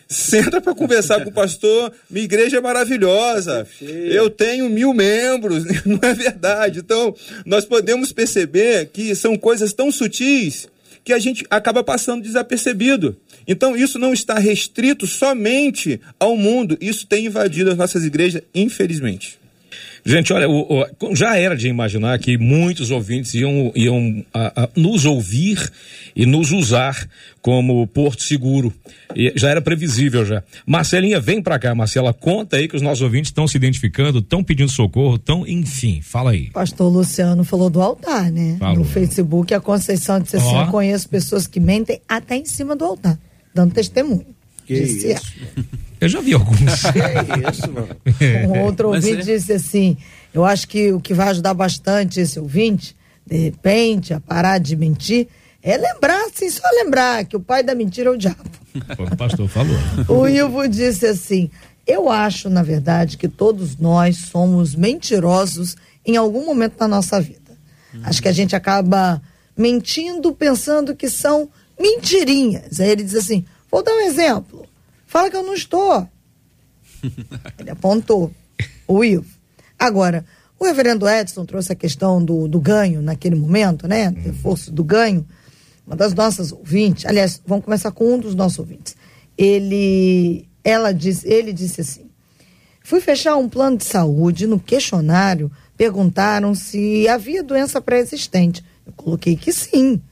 Senta 0.08 0.60
para 0.60 0.74
conversar 0.74 1.22
com 1.22 1.30
o 1.30 1.32
pastor. 1.32 1.92
Minha 2.10 2.24
igreja 2.24 2.58
é 2.58 2.60
maravilhosa. 2.60 3.66
Eu 3.80 4.30
tenho 4.30 4.68
mil 4.68 4.94
membros. 4.94 5.64
Não 5.84 6.00
é 6.02 6.14
verdade. 6.14 6.80
Então, 6.80 7.14
nós 7.44 7.64
podemos 7.64 8.12
perceber 8.12 8.90
que 8.92 9.14
são 9.14 9.36
coisas 9.36 9.72
tão 9.72 9.90
sutis 9.90 10.68
que 11.04 11.12
a 11.12 11.18
gente 11.18 11.44
acaba 11.48 11.82
passando 11.82 12.22
desapercebido. 12.22 13.16
Então, 13.46 13.74
isso 13.74 13.98
não 13.98 14.12
está 14.12 14.38
restrito 14.38 15.06
somente 15.06 15.98
ao 16.20 16.36
mundo. 16.36 16.76
Isso 16.82 17.06
tem 17.06 17.24
invadido 17.24 17.70
as 17.70 17.78
nossas 17.78 18.04
igrejas, 18.04 18.42
infelizmente. 18.54 19.37
Gente, 20.08 20.32
olha, 20.32 20.48
o, 20.48 20.86
o, 21.02 21.14
já 21.14 21.36
era 21.36 21.54
de 21.54 21.68
imaginar 21.68 22.18
que 22.18 22.38
muitos 22.38 22.90
ouvintes 22.90 23.34
iam, 23.34 23.70
iam 23.76 24.24
a, 24.32 24.62
a, 24.62 24.68
nos 24.74 25.04
ouvir 25.04 25.70
e 26.16 26.24
nos 26.24 26.50
usar 26.50 27.06
como 27.42 27.86
porto 27.86 28.22
seguro. 28.22 28.72
E 29.14 29.34
já 29.36 29.50
era 29.50 29.60
previsível 29.60 30.24
já. 30.24 30.42
Marcelinha, 30.66 31.20
vem 31.20 31.42
para 31.42 31.58
cá, 31.58 31.74
Marcela, 31.74 32.14
conta 32.14 32.56
aí 32.56 32.66
que 32.66 32.74
os 32.74 32.80
nossos 32.80 33.02
ouvintes 33.02 33.28
estão 33.28 33.46
se 33.46 33.58
identificando, 33.58 34.20
estão 34.20 34.42
pedindo 34.42 34.70
socorro, 34.70 35.16
estão, 35.16 35.46
enfim, 35.46 36.00
fala 36.00 36.30
aí. 36.30 36.48
Pastor 36.52 36.90
Luciano 36.90 37.44
falou 37.44 37.68
do 37.68 37.82
altar, 37.82 38.32
né? 38.32 38.56
Falou. 38.58 38.78
No 38.78 38.84
Facebook, 38.86 39.52
a 39.52 39.60
Conceição 39.60 40.18
disse 40.20 40.36
assim: 40.36 40.56
oh. 40.56 40.62
eu 40.62 40.66
conheço 40.68 41.06
pessoas 41.06 41.46
que 41.46 41.60
mentem 41.60 42.00
até 42.08 42.34
em 42.34 42.46
cima 42.46 42.74
do 42.74 42.82
altar, 42.82 43.18
dando 43.54 43.74
testemunho. 43.74 44.24
Que 44.64 44.72
disse 44.72 45.12
isso? 45.12 45.34
Eu 46.00 46.08
já 46.08 46.20
vi 46.20 46.34
alguns. 46.34 46.56
que 46.56 47.48
isso, 47.50 47.72
mano? 47.72 47.88
Um 48.48 48.60
outro 48.62 48.88
ouvinte 48.88 49.30
é... 49.30 49.36
disse 49.36 49.52
assim: 49.52 49.96
eu 50.32 50.44
acho 50.44 50.68
que 50.68 50.92
o 50.92 51.00
que 51.00 51.14
vai 51.14 51.28
ajudar 51.28 51.54
bastante 51.54 52.20
esse 52.20 52.38
ouvinte, 52.38 52.96
de 53.26 53.36
repente, 53.36 54.14
a 54.14 54.20
parar 54.20 54.58
de 54.58 54.76
mentir, 54.76 55.28
é 55.62 55.76
lembrar, 55.76 56.26
assim, 56.26 56.48
só 56.48 56.62
lembrar 56.82 57.24
que 57.24 57.36
o 57.36 57.40
pai 57.40 57.62
da 57.62 57.74
mentira 57.74 58.10
é 58.10 58.12
o 58.12 58.16
diabo. 58.16 58.38
O 58.98 59.16
pastor 59.16 59.48
falou. 59.48 59.76
o 60.08 60.28
Ivo 60.28 60.68
disse 60.68 61.06
assim: 61.06 61.50
eu 61.88 62.10
acho, 62.10 62.50
na 62.50 62.62
verdade, 62.62 63.16
que 63.16 63.26
todos 63.26 63.78
nós 63.78 64.18
somos 64.30 64.74
mentirosos 64.74 65.74
em 66.04 66.16
algum 66.18 66.44
momento 66.44 66.76
da 66.76 66.86
nossa 66.86 67.18
vida. 67.18 67.52
Uhum. 67.94 68.00
Acho 68.04 68.20
que 68.20 68.28
a 68.28 68.32
gente 68.32 68.54
acaba 68.54 69.22
mentindo 69.56 70.32
pensando 70.34 70.94
que 70.94 71.08
são 71.08 71.48
mentirinhas. 71.80 72.78
Aí 72.78 72.90
ele 72.90 73.02
diz 73.02 73.14
assim: 73.14 73.42
vou 73.70 73.82
dar 73.82 73.92
um 73.92 74.00
exemplo. 74.00 74.67
Fala 75.08 75.30
que 75.30 75.36
eu 75.36 75.42
não 75.42 75.54
estou. 75.54 76.06
ele 77.58 77.70
apontou. 77.70 78.30
O 78.86 79.02
Ivo. 79.02 79.26
Agora, 79.78 80.24
o 80.58 80.64
reverendo 80.64 81.08
Edson 81.08 81.44
trouxe 81.44 81.72
a 81.72 81.74
questão 81.74 82.22
do, 82.22 82.46
do 82.46 82.60
ganho 82.60 83.00
naquele 83.00 83.34
momento, 83.34 83.88
né? 83.88 84.10
Do 84.10 84.20
reforço 84.20 84.70
do 84.70 84.84
ganho. 84.84 85.26
Uma 85.86 85.96
das 85.96 86.12
nossas 86.12 86.52
ouvintes, 86.52 87.06
aliás, 87.06 87.40
vamos 87.46 87.64
começar 87.64 87.90
com 87.90 88.14
um 88.14 88.18
dos 88.18 88.34
nossos 88.34 88.58
ouvintes. 88.58 88.94
Ele, 89.36 90.46
ela 90.62 90.92
disse, 90.92 91.26
ele 91.26 91.52
disse 91.52 91.80
assim: 91.80 92.10
fui 92.82 93.00
fechar 93.00 93.36
um 93.36 93.48
plano 93.48 93.78
de 93.78 93.84
saúde, 93.84 94.46
no 94.46 94.60
questionário 94.60 95.50
perguntaram 95.78 96.54
se 96.54 97.08
havia 97.08 97.42
doença 97.42 97.80
pré-existente. 97.80 98.62
Eu 98.84 98.92
coloquei 98.92 99.36
que 99.36 99.52
sim, 99.52 100.02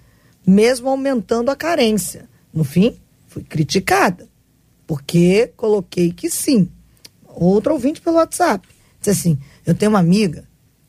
mesmo 0.47 0.89
aumentando 0.89 1.51
a 1.51 1.57
carência. 1.57 2.29
No 2.55 2.65
fim, 2.65 2.97
fui 3.27 3.43
criticada, 3.43 4.29
porque 4.87 5.53
coloquei 5.57 6.13
que 6.13 6.31
sim. 6.31 6.69
Outro 7.27 7.73
ouvinte 7.73 8.01
pelo 8.01 8.17
WhatsApp 8.17 8.67
disse 9.01 9.11
assim: 9.11 9.39
eu 9.65 9.75
tenho 9.75 9.91
uma 9.91 9.99
amiga 9.99 10.45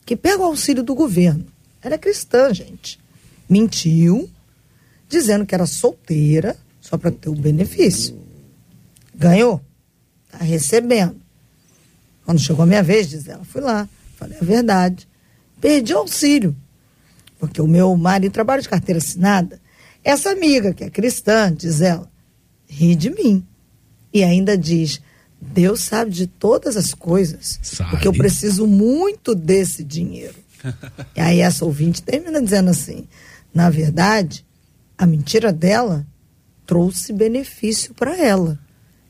que 0.06 0.16
pega 0.16 0.42
o 0.42 0.46
auxílio 0.46 0.82
do 0.82 0.94
governo. 0.94 1.46
Ela 1.82 1.96
é 1.96 1.98
cristã, 1.98 2.52
gente. 2.52 2.98
Mentiu, 3.48 4.28
dizendo 5.08 5.44
que 5.44 5.54
era 5.54 5.66
solteira, 5.66 6.56
só 6.80 6.96
para 6.96 7.10
ter 7.10 7.28
o 7.28 7.34
benefício. 7.34 8.18
Ganhou. 9.14 9.60
Está 10.26 10.44
recebendo. 10.44 11.20
Quando 12.24 12.40
chegou 12.40 12.62
a 12.62 12.66
minha 12.66 12.82
vez, 12.82 13.08
diz 13.08 13.26
ela, 13.26 13.44
fui 13.44 13.60
lá, 13.60 13.88
falei 14.16 14.38
a 14.40 14.44
verdade. 14.44 15.08
Perdi 15.60 15.94
o 15.94 15.98
auxílio. 15.98 16.54
Porque 17.38 17.60
o 17.60 17.66
meu 17.66 17.96
marido 17.96 18.32
trabalha 18.32 18.60
de 18.60 18.68
carteira 18.68 18.98
assinada. 18.98 19.60
Essa 20.04 20.30
amiga, 20.30 20.72
que 20.72 20.84
é 20.84 20.90
cristã, 20.90 21.52
diz 21.52 21.80
ela, 21.80 22.10
ri 22.66 22.94
de 22.94 23.10
mim. 23.10 23.46
E 24.12 24.24
ainda 24.24 24.56
diz: 24.56 25.00
Deus 25.40 25.80
sabe 25.80 26.10
de 26.10 26.26
todas 26.26 26.76
as 26.76 26.94
coisas. 26.94 27.58
Sabe. 27.62 27.90
Porque 27.90 28.08
eu 28.08 28.12
preciso 28.12 28.66
muito 28.66 29.34
desse 29.34 29.84
dinheiro. 29.84 30.34
e 31.16 31.20
aí 31.20 31.40
essa 31.40 31.64
ouvinte 31.64 32.02
termina 32.02 32.42
dizendo 32.42 32.70
assim: 32.70 33.06
na 33.54 33.70
verdade, 33.70 34.44
a 34.96 35.06
mentira 35.06 35.52
dela 35.52 36.06
trouxe 36.66 37.12
benefício 37.12 37.94
para 37.94 38.16
ela. 38.16 38.58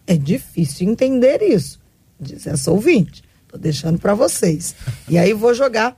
É 0.07 0.17
difícil 0.17 0.89
entender 0.89 1.43
isso, 1.43 1.81
diz 2.19 2.47
essa 2.47 2.71
ouvinte. 2.71 3.23
Estou 3.43 3.59
deixando 3.59 3.99
para 3.99 4.15
vocês. 4.15 4.75
E 5.09 5.19
aí 5.19 5.33
vou 5.33 5.55
jogar 5.55 5.97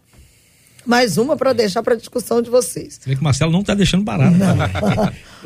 mais 0.91 1.17
uma 1.17 1.37
para 1.37 1.53
deixar 1.53 1.85
para 1.85 1.95
discussão 1.95 2.43
de 2.43 2.51
vocês. 2.51 2.99
Você 3.01 3.11
vê 3.11 3.15
que 3.15 3.21
o 3.21 3.25
Marcelo 3.25 3.53
não 3.53 3.61
está 3.61 3.75
deixando 3.75 4.03
barato. 4.03 4.35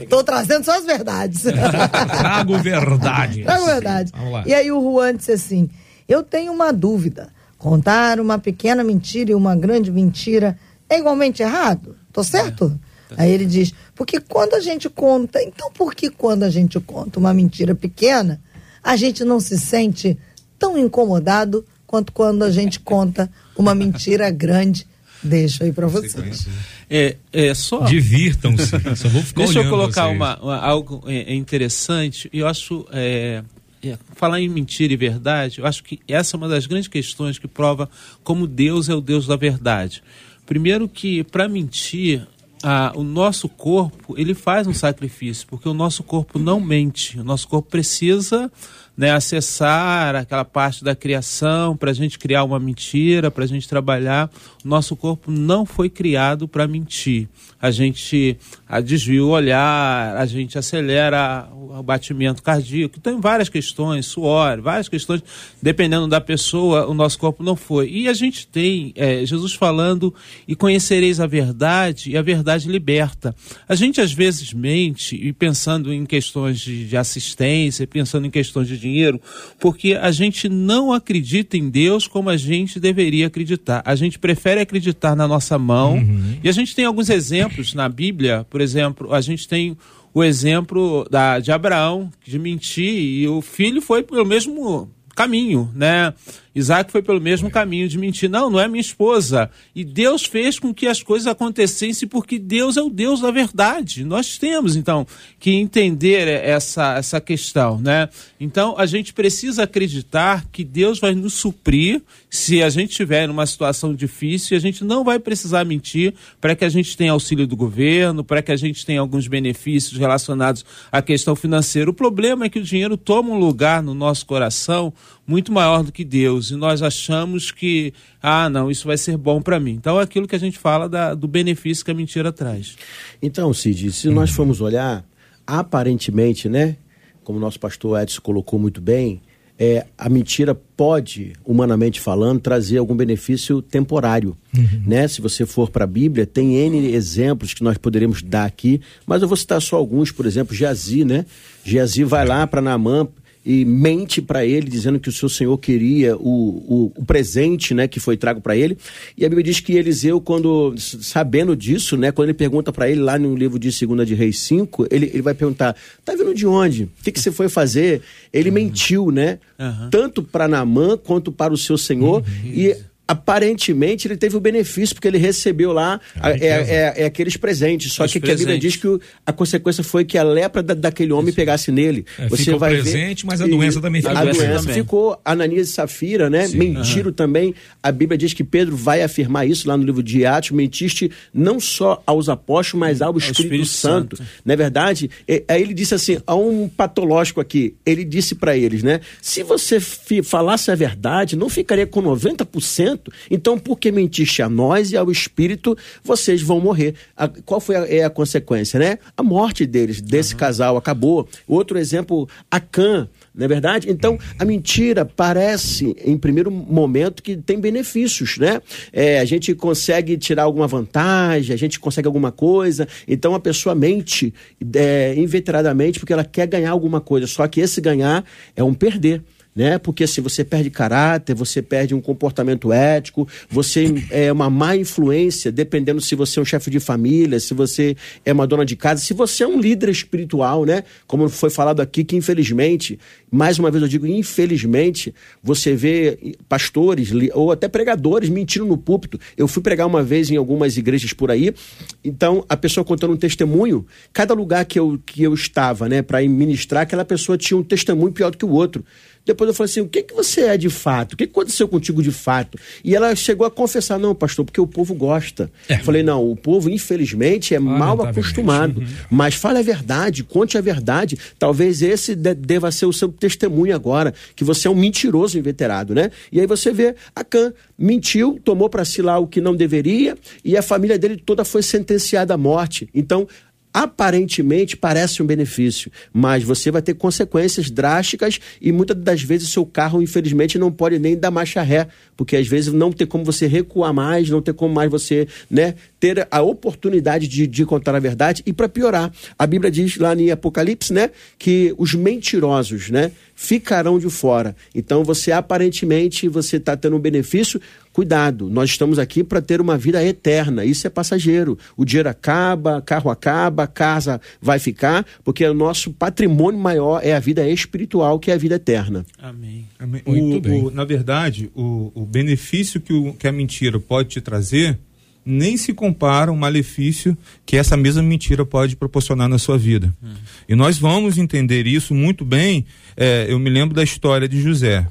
Estou 0.01 0.25
trazendo 0.25 0.65
só 0.65 0.79
as 0.79 0.87
verdades. 0.87 1.43
Trago 2.19 2.57
verdade. 2.61 3.43
Trago 3.43 3.67
verdade. 3.67 4.11
E 4.47 4.55
aí 4.55 4.73
o 4.73 4.81
Juan 4.81 5.15
disse 5.15 5.33
assim: 5.33 5.69
Eu 6.09 6.23
tenho 6.23 6.51
uma 6.51 6.73
dúvida. 6.73 7.29
Contar 7.59 8.21
uma 8.21 8.39
pequena 8.39 8.83
mentira 8.83 9.33
e 9.33 9.35
uma 9.35 9.55
grande 9.55 9.91
mentira 9.91 10.59
é 10.89 10.99
igualmente 10.99 11.43
errado? 11.43 11.95
Tô 12.11 12.25
certo? 12.25 12.79
É. 13.11 13.25
Aí 13.25 13.31
ele 13.31 13.45
diz: 13.45 13.75
porque 13.95 14.21
quando 14.21 14.55
a 14.55 14.61
gente 14.61 14.89
conta, 14.89 15.43
então 15.43 15.71
por 15.73 15.95
que 15.95 16.09
quando 16.09 16.45
a 16.45 16.51
gente 16.51 16.81
conta 16.81 17.21
uma 17.21 17.35
mentira 17.35 17.75
pequena, 17.75 18.41
a 18.83 18.97
gente 18.97 19.23
não 19.25 19.39
se 19.39 19.59
sente 19.59 20.19
tão 20.59 20.79
incomodado 20.79 21.67
quanto 21.87 22.13
quando 22.13 22.45
a 22.45 22.51
gente 22.51 22.81
conta 22.81 23.31
uma 23.59 23.75
mentira 23.75 24.31
grande? 24.31 24.87
Deixa 25.25 25.65
aí 25.65 25.73
para 25.73 25.87
vocês. 25.87 26.47
É, 26.89 27.17
é 27.33 27.55
só. 27.55 27.81
Divirtam-se. 27.81 28.71
Só 28.95 29.09
vou 29.09 29.23
ficar 29.23 29.45
Deixa 29.45 29.61
eu 29.61 29.71
colocar 29.71 30.09
uma, 30.09 30.39
uma, 30.39 30.59
algo 30.59 31.03
é, 31.07 31.33
é 31.33 31.35
interessante. 31.35 32.29
Eu 32.33 32.47
acho. 32.47 32.87
É, 32.93 33.43
é, 33.83 33.99
falar 34.15 34.41
em 34.41 34.49
mentira 34.49 34.95
e 34.95 34.97
verdade, 34.97 35.59
eu 35.59 35.67
acho 35.67 35.85
que 35.85 36.01
essa 36.09 36.37
é 36.37 36.39
uma 36.39 36.49
das 36.49 36.67
grandes 36.67 36.89
questões 36.89 37.39
que 37.39 37.47
prova 37.47 37.89
como 38.23 38.47
Deus 38.47 38.89
é 38.89 38.95
o 38.95 39.01
Deus 39.01 39.27
da 39.27 39.37
verdade. 39.37 40.03
Primeiro 40.47 40.89
que 40.89 41.23
para 41.25 41.49
mentir 41.49 42.27
ah, 42.63 42.93
o 42.95 43.03
nosso 43.03 43.47
corpo 43.47 44.15
ele 44.19 44.33
faz 44.33 44.67
um 44.67 44.73
sacrifício, 44.73 45.47
porque 45.47 45.69
o 45.69 45.75
nosso 45.75 46.03
corpo 46.03 46.39
não 46.39 46.59
mente. 46.61 47.21
O 47.21 47.25
nosso 47.25 47.47
corpo 47.47 47.69
precisa 47.71 48.51
né, 48.97 49.11
acessar 49.11 50.15
aquela 50.15 50.45
parte 50.45 50.85
da 50.85 50.95
criação 50.95 51.77
para 51.77 51.91
a 51.91 51.95
gente 51.95 52.19
criar 52.19 52.45
uma 52.45 52.59
mentira, 52.61 53.31
para 53.31 53.45
a 53.45 53.47
gente 53.47 53.69
trabalhar. 53.69 54.31
O 54.65 54.69
nosso 54.69 54.95
corpo 54.97 55.31
não 55.31 55.67
foi 55.67 55.89
criado 55.91 56.47
para 56.47 56.67
mentir 56.67 57.29
a 57.65 57.71
gente 57.71 58.37
a 58.69 58.79
desvia 58.79 59.25
o 59.25 59.31
olhar, 59.31 60.19
a 60.19 60.27
gente 60.27 60.59
acelera 60.59 61.49
o 61.51 61.83
batimento 61.83 62.43
cardíaco. 62.43 63.01
Tem 63.01 63.19
várias 63.19 63.49
questões, 63.49 64.05
suor, 64.05 64.61
várias 64.61 64.87
questões, 64.87 65.23
dependendo 65.63 66.07
da 66.07 66.21
pessoa, 66.21 66.87
o 66.87 66.93
nosso 66.93 67.19
corpo 67.19 67.43
não 67.43 67.57
foi. 67.57 67.89
E 67.89 68.07
a 68.07 68.13
gente 68.13 68.47
tem 68.47 68.93
é, 68.95 69.25
Jesus 69.25 69.55
falando, 69.55 70.15
e 70.47 70.55
conhecereis 70.55 71.21
a 71.21 71.27
verdade, 71.27 72.11
e 72.11 72.19
a 72.19 72.23
verdade 72.23 72.69
liberta. 72.69 73.35
A 73.67 73.75
gente 73.75 73.99
às 73.99 74.13
vezes 74.13 74.53
mente, 74.53 75.17
e 75.17 75.33
pensando 75.33 75.91
em 75.91 76.05
questões 76.05 76.61
de, 76.61 76.87
de 76.87 76.99
assistência, 76.99 77.87
pensando 77.87 78.27
em 78.27 78.31
questões 78.31 78.69
de 78.69 78.77
dinheiro, 78.85 79.21
porque 79.59 79.95
a 79.95 80.11
gente 80.11 80.49
não 80.49 80.93
acredita 80.93 81.57
em 81.57 81.69
Deus 81.69 82.07
como 82.07 82.29
a 82.29 82.37
gente 82.37 82.79
deveria 82.79 83.27
acreditar. 83.27 83.83
A 83.85 83.95
gente 83.95 84.19
prefere 84.19 84.61
acreditar 84.61 85.17
na 85.17 85.27
nossa 85.27 85.59
mão, 85.59 85.95
uhum. 85.95 86.39
e 86.43 86.49
a 86.49 86.53
gente 86.53 86.75
tem 86.75 86.85
alguns 86.85 87.09
exemplos 87.09 87.75
na 87.75 87.89
Bíblia, 87.89 88.47
por 88.51 88.61
exemplo, 88.61 89.13
a 89.13 89.21
gente 89.21 89.49
tem 89.49 89.77
o 90.13 90.23
exemplo 90.23 91.07
da, 91.11 91.41
de 91.41 91.51
Abraão, 91.51 92.11
de 92.25 92.39
mentir, 92.39 92.95
e 92.95 93.27
o 93.27 93.41
filho 93.41 93.81
foi 93.83 94.03
pelo 94.03 94.25
mesmo 94.25 94.89
caminho, 95.17 95.71
né? 95.75 96.13
Isaac 96.55 96.93
foi 96.93 97.03
pelo 97.03 97.21
mesmo 97.21 97.51
caminho 97.51 97.89
de 97.89 97.99
mentir. 97.99 98.31
Não, 98.31 98.49
não 98.49 98.61
é 98.61 98.69
minha 98.69 98.81
esposa. 98.81 99.51
E 99.75 99.85
Deus 99.85 100.25
fez 100.25 100.59
com 100.59 100.73
que 100.73 100.87
as 100.87 101.03
coisas 101.03 101.27
acontecessem 101.27 102.09
porque 102.09 102.39
Deus 102.39 102.77
é 102.77 102.83
o 102.83 102.89
Deus 102.89 103.21
da 103.21 103.31
verdade. 103.31 104.05
Nós 104.05 104.39
temos, 104.39 104.77
então, 104.77 105.07
que 105.41 105.51
entender 105.51 106.29
essa, 106.29 106.95
essa 106.97 107.21
questão, 107.21 107.81
né? 107.81 108.09
Então, 108.39 108.75
a 108.79 108.87
gente 108.87 109.13
precisa 109.13 109.65
acreditar 109.65 110.45
que 110.53 110.65
Deus 110.65 111.01
vai 111.01 111.15
nos 111.15 111.35
suprir 111.35 112.03
se 112.31 112.63
a 112.63 112.69
gente 112.69 112.91
estiver 112.91 113.27
numa 113.27 113.47
situação 113.47 113.95
difícil 113.95 114.55
e 114.55 114.59
a 114.59 114.61
gente 114.61 114.85
não 114.85 115.03
vai 115.03 115.19
precisar 115.19 115.65
mentir 115.65 116.15
para 116.41 116.55
que 116.55 116.65
a 116.65 116.69
gente 116.69 116.97
tenha 116.97 117.13
auxílio 117.13 117.47
do 117.47 117.57
governo, 117.57 118.23
para 118.23 118.43
que 118.43 118.53
a 118.53 118.57
gente 118.57 118.87
tenha 118.87 119.01
alguns 119.01 119.27
benefícios 119.27 119.99
relacionados 119.99 120.65
à 120.93 121.03
questão 121.03 121.35
financeira. 121.35 121.91
O 121.91 121.95
problema 121.95 122.45
é 122.45 122.49
que 122.49 122.59
o 122.59 122.63
dinheiro 122.63 122.97
toma 122.97 123.31
um 123.31 123.39
lugar 123.39 123.83
no 123.83 123.95
nosso 123.95 124.25
coração 124.27 124.93
muito 125.27 125.53
maior 125.53 125.83
do 125.83 125.91
que 125.91 126.05
Deus 126.05 126.44
e 126.51 126.57
nós 126.57 126.83
achamos 126.83 127.51
que, 127.51 127.93
ah, 128.23 128.49
não, 128.49 128.71
isso 128.71 128.87
vai 128.87 128.97
ser 128.97 129.17
bom 129.17 129.41
para 129.41 129.61
mim. 129.61 129.73
Então 129.73 130.01
é 130.01 130.03
aquilo 130.03 130.27
que 130.27 130.37
a 130.37 130.39
gente 130.39 130.59
fala 130.59 130.89
da, 130.89 131.15
do 131.15 131.29
benefício 131.29 131.85
que 131.85 131.91
a 131.91 131.95
mentira 131.95 132.33
traz. 132.33 132.77
Então, 133.23 133.53
Cid, 133.53 133.93
se 133.93 134.09
nós 134.09 134.31
formos 134.31 134.61
olhar, 134.61 135.05
aparentemente, 135.47 136.49
né, 136.49 136.77
como 137.23 137.39
o 137.39 137.41
nosso 137.41 137.59
pastor 137.59 138.01
Edson 138.01 138.21
colocou 138.21 138.59
muito 138.59 138.81
bem, 138.81 139.21
é, 139.59 139.87
a 139.97 140.09
mentira 140.09 140.55
pode, 140.55 141.33
humanamente 141.45 142.01
falando, 142.01 142.41
trazer 142.41 142.79
algum 142.79 142.97
benefício 142.97 143.63
temporário. 143.63 144.37
Uhum. 144.57 144.83
Né? 144.87 145.07
Se 145.07 145.21
você 145.21 145.47
for 145.47 145.71
para 145.71 145.85
a 145.85 145.87
Bíblia, 145.87 146.27
tem 146.27 146.57
N 146.57 146.93
exemplos 146.93 147.55
que 147.55 147.63
nós 147.63 147.79
poderíamos 147.79 148.23
dar 148.23 148.45
aqui, 148.45 148.81
mas 149.07 149.23
eu 149.23 149.29
vou 149.29 149.37
citar 149.37 149.63
só 149.63 149.77
alguns, 149.77 150.11
por 150.11 150.27
exemplo, 150.27 150.55
Geazi, 150.55 151.05
né? 151.05 151.25
Geazi 151.65 152.03
vai 152.05 152.27
lá 152.27 152.47
para 152.47 152.61
Naamã 152.61 153.07
e 153.45 153.65
mente 153.65 154.23
para 154.23 154.45
ele, 154.45 154.71
dizendo 154.71 154.99
que 154.99 155.09
o 155.09 155.13
seu 155.13 155.29
senhor 155.29 155.57
queria 155.59 156.17
o, 156.17 156.23
o, 156.23 156.93
o 156.97 157.05
presente 157.05 157.75
né, 157.75 157.87
que 157.87 158.01
foi 158.01 158.17
trago 158.17 158.41
para 158.41 158.57
ele. 158.57 158.79
E 159.17 159.25
a 159.25 159.29
Bíblia 159.29 159.45
diz 159.45 159.61
que 159.61 159.75
Eliseu, 159.75 160.21
quando 160.21 160.75
sabendo 160.79 161.55
disso, 161.55 161.97
né, 161.97 162.11
quando 162.11 162.29
ele 162.29 162.39
pergunta 162.39 162.73
para 162.73 162.89
ele 162.89 163.01
lá 163.01 163.19
no 163.19 163.35
livro 163.35 163.59
de 163.59 163.69
2 163.69 164.07
de 164.07 164.15
Reis 164.15 164.39
5, 164.41 164.87
ele, 164.91 165.11
ele 165.13 165.23
vai 165.23 165.35
perguntar: 165.35 165.77
tá 166.05 166.15
vindo 166.15 166.35
de 166.35 166.47
onde? 166.47 166.85
O 166.85 166.91
que, 167.03 167.13
que 167.13 167.21
você 167.21 167.31
foi 167.31 167.49
fazer? 167.49 168.01
Ele 168.33 168.49
uhum. 168.49 168.55
mentiu, 168.55 169.11
né? 169.11 169.39
Uhum. 169.59 169.91
Tanto 169.91 170.23
para 170.23 170.49
Namã 170.49 170.97
quanto 170.97 171.31
para 171.31 171.53
o 171.53 171.59
seu 171.59 171.77
senhor. 171.77 172.23
Uhum. 172.23 172.51
E 172.51 172.77
aparentemente 173.07 174.09
ele 174.09 174.17
teve 174.17 174.37
o 174.37 174.41
benefício, 174.41 174.95
porque 174.95 175.09
ele 175.09 175.19
recebeu 175.19 175.73
lá 175.73 176.01
a, 176.19 176.31
é, 176.31 176.37
é, 176.39 176.95
é, 176.97 177.05
aqueles 177.05 177.37
presentes. 177.37 177.93
Só 177.93 178.05
Os 178.05 178.13
que, 178.13 178.21
presentes. 178.21 178.43
a 178.43 178.47
Bíblia 178.47 178.59
diz 178.59 178.77
que 178.77 178.89
o, 178.89 179.01
a 179.27 179.33
consequência 179.33 179.85
foi 179.85 180.05
que 180.05 180.17
a 180.17 180.23
lepra 180.23 180.63
da, 180.63 180.75
daquele 180.75 181.13
homem 181.13 181.29
Isso. 181.29 181.37
pegasse 181.37 181.71
nele. 181.71 182.05
É, 182.19 182.29
Você 182.29 182.55
vai 182.55 182.71
presente, 182.71 183.23
ver, 183.23 183.27
mas 183.27 183.41
a 183.41 183.47
doença 183.47 183.81
também 183.81 184.01
ficou. 184.01 184.17
A 184.17 184.25
doença 184.25 184.59
também. 184.61 184.75
ficou. 184.75 185.21
Ananias 185.25 185.69
e 185.69 185.73
Safira, 185.73 186.31
né? 186.31 186.47
Sim. 186.49 186.59
Mentiram 186.59 187.13
também. 187.13 187.55
A 187.83 187.93
Bíblia 187.93 188.17
diz 188.17 188.33
que 188.33 188.43
Pedro 188.43 188.77
vai 188.77 189.03
afirmar 189.03 189.47
isso 189.47 189.69
lá 189.69 189.77
no 189.77 189.85
livro 189.85 190.03
de 190.03 190.25
Atos. 190.25 190.51
Mentiste 190.51 191.11
não 191.33 191.61
só 191.61 192.03
aos 192.07 192.29
apóstolos, 192.29 192.81
mas 192.81 193.03
ao 193.03 193.17
Espírito, 193.17 193.43
Espírito 193.43 193.67
Santo. 193.67 194.17
Santo. 194.17 194.31
Não 194.45 194.53
é 194.53 194.57
verdade? 194.57 195.11
E, 195.29 195.45
aí 195.47 195.63
ele 195.63 195.75
disse 195.75 195.95
assim, 195.95 196.19
há 196.27 196.35
um 196.35 196.69
patológico 196.69 197.41
aqui. 197.41 197.75
Ele 197.85 198.05
disse 198.05 198.35
para 198.35 198.57
eles, 198.57 198.83
né? 198.83 199.01
Se 199.21 199.43
você 199.43 199.79
falasse 200.23 200.71
a 200.71 200.75
verdade, 200.75 201.37
não 201.37 201.49
ficaria 201.49 201.87
com 201.87 202.03
90%, 202.03 202.94
então, 203.31 203.59
por 203.59 203.79
que 203.79 203.91
mentiste 203.91 204.43
a 204.43 204.49
nós 204.49 204.93
e 204.93 204.97
ao 204.97 205.11
Espírito, 205.11 205.77
vocês 206.03 206.43
vão 206.43 206.61
morrer? 206.61 206.95
A, 207.17 207.29
qual 207.29 207.61
foi 207.61 207.77
a, 207.77 207.87
é 207.87 208.05
a 208.05 208.11
consequência, 208.11 208.79
né? 208.79 208.99
A 209.17 209.23
morte 209.23 209.67
deles, 209.67 210.01
desse 210.01 210.35
uhum. 210.35 210.41
casal, 210.41 210.77
acabou. 210.77 211.29
Outro 211.47 211.79
exemplo, 211.79 212.29
Acã, 212.51 213.09
não 213.35 213.45
é 213.45 213.49
verdade? 213.49 213.91
Então, 213.91 214.19
a 214.39 214.45
mentira 214.45 215.05
parece, 215.05 215.97
em 216.05 216.17
primeiro 216.17 216.51
momento, 216.51 217.23
que 217.23 217.37
tem 217.37 217.59
benefícios, 217.59 218.39
né? 218.39 218.61
É, 218.93 219.19
a 219.19 219.25
gente 219.25 219.55
consegue 219.55 220.17
tirar 220.17 220.45
alguma 220.45 220.67
vantagem, 220.67 221.53
a 221.53 221.59
gente 221.59 221.81
consegue 221.81 222.07
alguma 222.07 222.31
coisa. 222.31 222.87
Então, 223.09 223.35
a 223.35 223.41
pessoa 223.41 223.75
mente 223.75 224.33
é, 224.75 225.15
inveteradamente 225.17 225.99
porque 225.99 226.13
ela 226.13 226.25
quer 226.25 226.47
ganhar 226.47 226.71
alguma 226.71 227.01
coisa. 227.01 227.27
Só 227.27 227.47
que 227.49 227.61
esse 227.61 227.81
ganhar 227.81 228.25
é 228.55 228.63
um 228.63 228.73
perder 228.73 229.23
né? 229.55 229.79
Porque 229.79 230.05
assim, 230.05 230.21
você 230.21 230.45
perde 230.45 230.71
caráter, 230.71 231.35
você 231.35 231.63
perde 231.63 231.95
um 231.95 232.01
comportamento 232.01 232.73
ético, 232.73 233.29
você 233.49 233.95
é 234.11 234.33
uma 234.33 234.51
má 234.51 234.77
influência, 234.77 235.53
dependendo 235.53 236.01
se 236.01 236.15
você 236.15 236.39
é 236.39 236.43
um 236.43 236.45
chefe 236.45 236.71
de 236.71 236.81
família, 236.81 237.39
se 237.39 237.55
você 237.55 237.97
é 238.25 238.33
uma 238.33 238.47
dona 238.47 238.65
de 238.65 238.75
casa, 238.75 239.01
se 239.01 239.15
você 239.15 239.45
é 239.45 239.47
um 239.47 239.61
líder 239.61 239.89
espiritual, 239.89 240.65
né? 240.65 240.85
Como 241.07 241.29
foi 241.29 241.51
falado 241.51 241.81
aqui, 241.81 242.03
que 242.03 242.17
infelizmente, 242.17 242.99
mais 243.31 243.59
uma 243.59 243.71
vez 243.71 243.83
eu 243.83 243.89
digo, 243.89 244.07
infelizmente, 244.07 245.15
você 245.43 245.75
vê 245.75 246.37
pastores 246.49 247.11
ou 247.33 247.53
até 247.53 247.69
pregadores 247.69 248.29
mentindo 248.29 248.65
no 248.65 248.77
púlpito. 248.77 249.19
Eu 249.37 249.47
fui 249.47 249.63
pregar 249.63 249.87
uma 249.87 250.03
vez 250.03 250.31
em 250.31 250.37
algumas 250.37 250.77
igrejas 250.77 251.13
por 251.13 251.31
aí, 251.31 251.55
então 252.03 252.45
a 252.49 252.57
pessoa 252.57 252.85
contando 252.85 253.13
um 253.13 253.17
testemunho, 253.17 253.87
cada 254.13 254.35
lugar 254.35 254.65
que 254.65 254.79
eu, 254.79 255.01
que 255.05 255.23
eu 255.23 255.35
estava, 255.35 255.89
né, 255.89 256.03
para 256.03 256.21
ministrar, 256.23 256.83
aquela 256.83 257.05
pessoa 257.05 257.39
tinha 257.39 257.57
um 257.57 257.63
testemunho 257.63 258.13
pior 258.13 258.31
do 258.31 258.39
que 258.39 258.45
o 258.45 258.51
outro. 258.51 258.85
Depois 259.25 259.49
eu 259.49 259.55
falei 259.55 259.71
assim: 259.71 259.81
o 259.81 259.89
que, 259.89 260.03
que 260.03 260.15
você 260.15 260.43
é 260.43 260.57
de 260.57 260.69
fato? 260.69 261.15
O 261.15 261.17
que 261.17 261.25
aconteceu 261.25 261.67
contigo 261.67 262.03
de 262.03 262.11
fato? 262.11 262.59
E 262.85 262.95
ela 262.95 263.15
chegou 263.15 263.47
a 263.47 263.51
confessar: 263.51 263.99
não, 263.99 264.15
pastor, 264.15 264.45
porque 264.45 264.61
o 264.61 264.67
povo 264.67 264.95
gosta. 264.95 265.51
É. 265.69 265.79
Falei: 265.79 266.03
não, 266.03 266.31
o 266.31 266.37
povo, 266.37 266.69
infelizmente, 266.69 267.55
é 267.55 267.57
ah, 267.57 267.61
mal 267.61 267.99
tá 267.99 268.11
acostumado. 268.11 268.81
Uhum. 268.81 268.87
Mas 269.11 269.35
fale 269.35 269.59
a 269.59 269.63
verdade, 269.63 270.23
conte 270.23 270.59
a 270.59 270.61
verdade. 270.61 271.19
Talvez 271.39 271.83
esse 271.83 272.15
deva 272.15 272.71
ser 272.71 272.87
o 272.87 272.93
seu 272.93 273.09
testemunho 273.09 273.75
agora, 273.75 274.13
que 274.37 274.45
você 274.45 274.69
é 274.69 274.71
um 274.71 274.75
mentiroso 274.75 275.39
inveterado, 275.39 275.95
né? 275.95 276.11
E 276.31 276.41
aí 276.41 276.47
você 276.47 276.73
vê 276.73 276.95
a 277.15 277.25
Can 277.25 277.53
mentiu, 277.79 278.41
tomou 278.45 278.69
para 278.69 278.85
si 278.85 279.03
lá 279.03 279.19
o 279.19 279.27
que 279.27 279.41
não 279.41 279.55
deveria, 279.55 280.17
e 280.45 280.57
a 280.57 280.63
família 280.63 280.99
dele 280.99 281.17
toda 281.17 281.45
foi 281.45 281.63
sentenciada 281.63 282.35
à 282.35 282.37
morte. 282.37 282.89
Então, 282.95 283.27
aparentemente 283.75 284.77
parece 284.77 285.21
um 285.21 285.27
benefício, 285.27 285.91
mas 286.13 286.45
você 286.45 286.71
vai 286.71 286.81
ter 286.81 286.95
consequências 286.95 287.69
drásticas 287.69 288.39
e 288.61 288.71
muitas 288.71 288.97
das 288.97 289.21
vezes 289.21 289.49
seu 289.49 289.67
carro, 289.67 290.01
infelizmente, 290.01 290.57
não 290.57 290.71
pode 290.71 290.97
nem 291.01 291.17
dar 291.17 291.33
marcha 291.33 291.61
ré, 291.61 291.89
porque 292.17 292.37
às 292.37 292.47
vezes 292.47 292.73
não 292.73 292.93
tem 292.93 293.05
como 293.05 293.25
você 293.25 293.49
recuar 293.49 293.93
mais, 293.93 294.31
não 294.31 294.41
tem 294.41 294.55
como 294.55 294.73
mais 294.73 294.89
você 294.89 295.27
né, 295.51 295.75
ter 295.99 296.29
a 296.31 296.41
oportunidade 296.41 297.27
de, 297.27 297.49
de 297.49 297.67
contar 297.67 297.97
a 297.97 297.99
verdade. 297.99 298.45
E 298.47 298.53
para 298.53 298.69
piorar, 298.69 299.13
a 299.37 299.45
Bíblia 299.45 299.73
diz 299.73 299.97
lá 299.97 300.15
em 300.15 300.31
Apocalipse 300.31 300.93
né, 300.93 301.11
que 301.37 301.75
os 301.77 301.95
mentirosos 301.95 302.91
né, 302.91 303.11
ficarão 303.35 303.99
de 303.99 304.09
fora. 304.09 304.55
Então 304.73 305.03
você 305.03 305.33
aparentemente 305.33 306.29
você 306.29 306.59
está 306.59 306.77
tendo 306.77 306.95
um 306.95 307.01
benefício, 307.01 307.61
Cuidado, 307.95 308.51
nós 308.51 308.71
estamos 308.71 308.99
aqui 308.99 309.23
para 309.23 309.41
ter 309.41 309.61
uma 309.61 309.79
vida 309.79 310.05
eterna. 310.05 310.65
Isso 310.65 310.85
é 310.85 310.91
passageiro. 310.91 311.57
O 311.77 311.85
dinheiro 311.85 312.09
acaba, 312.09 312.83
carro 312.83 313.09
acaba, 313.09 313.69
casa 313.69 314.21
vai 314.43 314.59
ficar, 314.59 315.07
porque 315.23 315.47
o 315.47 315.55
nosso 315.55 315.93
patrimônio 315.93 316.59
maior 316.59 317.01
é 317.05 317.15
a 317.15 317.21
vida 317.21 317.49
espiritual, 317.49 318.19
que 318.19 318.33
é 318.33 318.35
a 318.35 318.37
vida 318.37 318.57
eterna. 318.57 319.07
Amém. 319.17 319.69
Amém. 319.79 320.03
Muito 320.05 320.39
o, 320.39 320.41
bem. 320.41 320.65
O, 320.65 320.71
na 320.73 320.85
verdade, 320.85 321.53
o, 321.55 321.93
o 321.95 322.05
benefício 322.05 322.81
que, 322.81 322.93
o, 322.93 323.13
que 323.13 323.29
a 323.29 323.33
mentira 323.33 323.79
pode 323.79 324.09
te 324.09 324.21
trazer 324.21 324.77
nem 325.25 325.57
se 325.57 325.73
compara 325.73 326.33
ao 326.33 326.37
malefício 326.37 327.17
que 327.47 327.57
essa 327.57 327.77
mesma 327.77 328.03
mentira 328.03 328.45
pode 328.45 328.75
proporcionar 328.75 329.29
na 329.29 329.39
sua 329.39 329.57
vida. 329.57 329.95
Hum. 330.03 330.15
E 330.49 330.57
nós 330.57 330.79
vamos 330.79 331.17
entender 331.17 331.65
isso 331.65 331.95
muito 331.95 332.25
bem. 332.25 332.67
É, 332.97 333.27
eu 333.29 333.39
me 333.39 333.49
lembro 333.49 333.73
da 333.73 333.85
história 333.85 334.29
de 334.29 334.43
José. 334.43 334.85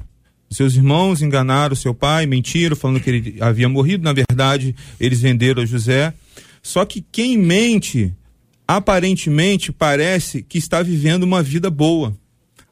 Seus 0.54 0.76
irmãos 0.76 1.20
enganaram 1.20 1.74
seu 1.74 1.92
pai, 1.92 2.26
mentiram, 2.26 2.76
falando 2.76 3.00
que 3.00 3.10
ele 3.10 3.36
havia 3.40 3.68
morrido. 3.68 4.04
Na 4.04 4.12
verdade, 4.12 4.74
eles 5.00 5.20
venderam 5.20 5.62
a 5.62 5.66
José. 5.66 6.14
Só 6.62 6.84
que 6.84 7.04
quem 7.12 7.36
mente, 7.36 8.14
aparentemente, 8.66 9.72
parece 9.72 10.42
que 10.42 10.56
está 10.56 10.82
vivendo 10.82 11.24
uma 11.24 11.42
vida 11.42 11.68
boa 11.70 12.16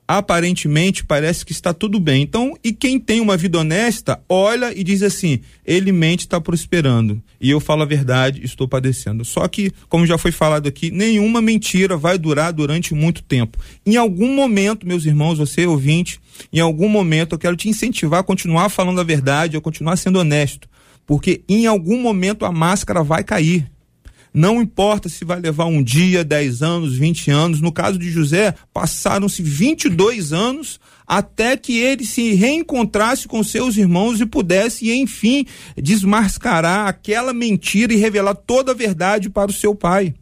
aparentemente 0.07 1.05
parece 1.05 1.45
que 1.45 1.53
está 1.53 1.73
tudo 1.73 1.99
bem. 1.99 2.23
Então, 2.23 2.57
e 2.63 2.73
quem 2.73 2.99
tem 2.99 3.21
uma 3.21 3.37
vida 3.37 3.59
honesta, 3.59 4.21
olha 4.29 4.77
e 4.77 4.83
diz 4.85 5.03
assim: 5.03 5.41
ele 5.65 5.93
mente, 5.93 6.21
está 6.21 6.41
prosperando. 6.41 7.23
E 7.41 7.51
eu 7.51 7.61
falo 7.61 7.83
a 7.83 7.87
verdade, 7.87 8.45
estou 8.45 8.69
padecendo. 8.69 9.25
Só 9.25 9.47
que, 9.49 9.73
como 9.89 10.07
já 10.07 10.19
foi 10.19 10.33
falado 10.33 10.69
aqui, 10.69 10.91
nenhuma 10.91 11.41
mentira 11.41 11.97
vai 11.97 12.19
durar 12.19 12.53
durante 12.53 12.95
muito 12.95 13.23
tempo. 13.23 13.59
Em 13.85 13.97
algum 13.97 14.35
momento, 14.35 14.87
meus 14.87 15.05
irmãos, 15.05 15.39
você 15.39 15.67
ouvinte, 15.67 16.21
em 16.53 16.61
algum 16.61 16.89
momento 16.89 17.35
eu 17.35 17.39
quero 17.39 17.57
te 17.57 17.69
incentivar 17.69 18.21
a 18.21 18.25
continuar 18.25 18.69
falando 18.69 19.01
a 19.01 19.05
verdade, 19.05 19.57
a 19.57 19.61
continuar 19.61 19.97
sendo 19.97 20.19
honesto. 20.19 20.69
Porque 21.07 21.43
em 21.49 21.67
algum 21.67 22.01
momento 22.01 22.45
a 22.45 22.53
máscara 22.53 23.03
vai 23.03 23.25
cair. 23.25 23.71
Não 24.35 24.63
importa 24.63 25.09
se 25.09 25.25
vai 25.25 25.41
levar 25.41 25.67
um 25.67 25.83
dia, 25.83 26.25
10 26.25 26.63
anos, 26.63 26.97
20 26.97 27.31
anos. 27.31 27.61
No 27.61 27.71
caso 27.71 27.99
de 27.99 28.11
José, 28.11 28.55
passaram-se 28.73 29.43
22 29.43 30.33
anos 30.33 30.81
até 31.07 31.57
que 31.57 31.79
ele 31.79 32.07
se 32.07 32.33
reencontrasse 32.33 33.29
com 33.29 33.43
seus 33.43 33.77
irmãos 33.77 34.21
e 34.21 34.27
pudesse, 34.27 34.91
enfim, 34.91 35.45
desmascarar 35.77 36.89
aquela 36.89 37.35
mentira 37.35 37.93
e 37.93 37.97
revelar 37.97 38.35
toda 38.35 38.73
a 38.73 38.75
verdade 38.75 39.29
para 39.29 39.51
o 39.51 39.55
seu 39.55 39.75
pai. 39.75 40.15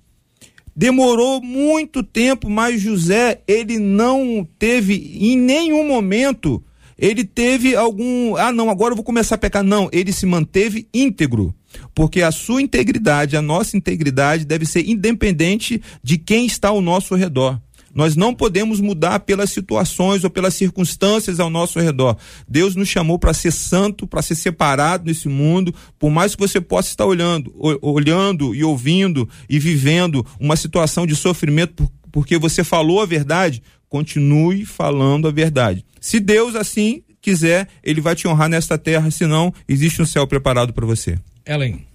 Demorou 0.75 1.41
muito 1.43 2.03
tempo, 2.03 2.49
mas 2.49 2.81
José, 2.81 3.41
ele 3.47 3.79
não 3.79 4.47
teve 4.59 5.19
em 5.21 5.37
nenhum 5.37 5.87
momento, 5.87 6.63
ele 6.99 7.23
teve 7.23 7.77
algum, 7.77 8.35
ah 8.37 8.51
não, 8.51 8.71
agora 8.71 8.93
eu 8.93 8.97
vou 8.97 9.05
começar 9.05 9.37
a 9.37 9.39
pecar. 9.39 9.63
Não, 9.63 9.89
ele 9.93 10.13
se 10.13 10.27
manteve 10.27 10.89
íntegro. 10.93 11.55
Porque 11.95 12.23
a 12.23 12.33
sua 12.33 12.63
integridade, 12.63 13.37
a 13.37 13.43
nossa 13.43 13.77
integridade 13.77 14.45
deve 14.45 14.67
ser 14.67 14.89
independente 14.89 15.83
de 16.03 16.19
quem 16.19 16.47
está 16.47 16.69
ao 16.69 16.81
nosso 16.81 17.15
redor. 17.15 17.61
Nós 17.93 18.15
não 18.15 18.33
podemos 18.33 18.81
mudar 18.81 19.21
pelas 19.21 19.51
situações 19.51 20.23
ou 20.23 20.31
pelas 20.31 20.55
circunstâncias 20.55 21.41
ao 21.41 21.51
nosso 21.51 21.81
redor. 21.81 22.17
Deus 22.49 22.77
nos 22.77 22.89
chamou 22.89 23.19
para 23.19 23.35
ser 23.35 23.51
santo, 23.51 24.07
para 24.07 24.23
ser 24.23 24.37
separado 24.37 25.07
nesse 25.07 25.29
mundo, 25.29 25.75
por 25.99 26.09
mais 26.09 26.35
que 26.35 26.41
você 26.41 26.61
possa 26.61 26.91
estar 26.91 27.05
olhando, 27.05 27.53
olhando 27.83 28.55
e 28.55 28.63
ouvindo 28.63 29.29
e 29.49 29.59
vivendo 29.59 30.25
uma 30.39 30.55
situação 30.55 31.05
de 31.05 31.17
sofrimento 31.17 31.91
porque 32.11 32.39
você 32.39 32.65
falou 32.65 33.01
a 33.01 33.07
verdade, 33.07 33.63
continue 33.89 34.65
falando 34.65 35.29
a 35.29 35.31
verdade. 35.31 35.85
Se 36.01 36.19
Deus 36.19 36.55
assim 36.55 37.03
quiser, 37.21 37.69
ele 37.83 38.01
vai 38.01 38.15
te 38.15 38.27
honrar 38.27 38.49
nesta 38.49 38.79
terra, 38.79 39.11
senão 39.11 39.53
existe 39.69 40.01
um 40.01 40.07
céu 40.07 40.27
preparado 40.27 40.73
para 40.73 40.87
você. 40.87 41.19
Ellen. 41.47 41.87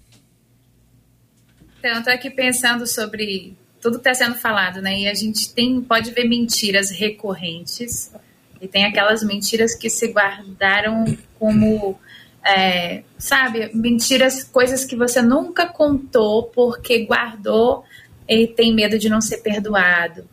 Então, 1.79 1.97
eu 1.97 2.03
tô 2.03 2.09
aqui 2.09 2.29
pensando 2.29 2.87
sobre 2.87 3.55
tudo 3.79 3.99
que 3.99 4.09
está 4.09 4.25
sendo 4.25 4.35
falado, 4.35 4.81
né? 4.81 5.01
E 5.01 5.07
a 5.07 5.13
gente 5.13 5.53
tem, 5.53 5.79
pode 5.81 6.09
ver 6.11 6.27
mentiras 6.27 6.89
recorrentes 6.89 8.11
e 8.59 8.67
tem 8.67 8.85
aquelas 8.85 9.23
mentiras 9.23 9.75
que 9.75 9.89
se 9.89 10.07
guardaram 10.07 11.05
como, 11.37 11.99
é, 12.43 13.03
sabe, 13.17 13.69
mentiras, 13.75 14.43
coisas 14.43 14.83
que 14.85 14.95
você 14.95 15.21
nunca 15.21 15.67
contou 15.67 16.43
porque 16.43 17.05
guardou 17.05 17.83
e 18.27 18.47
tem 18.47 18.73
medo 18.73 18.97
de 18.97 19.07
não 19.07 19.21
ser 19.21 19.37
perdoado. 19.37 20.27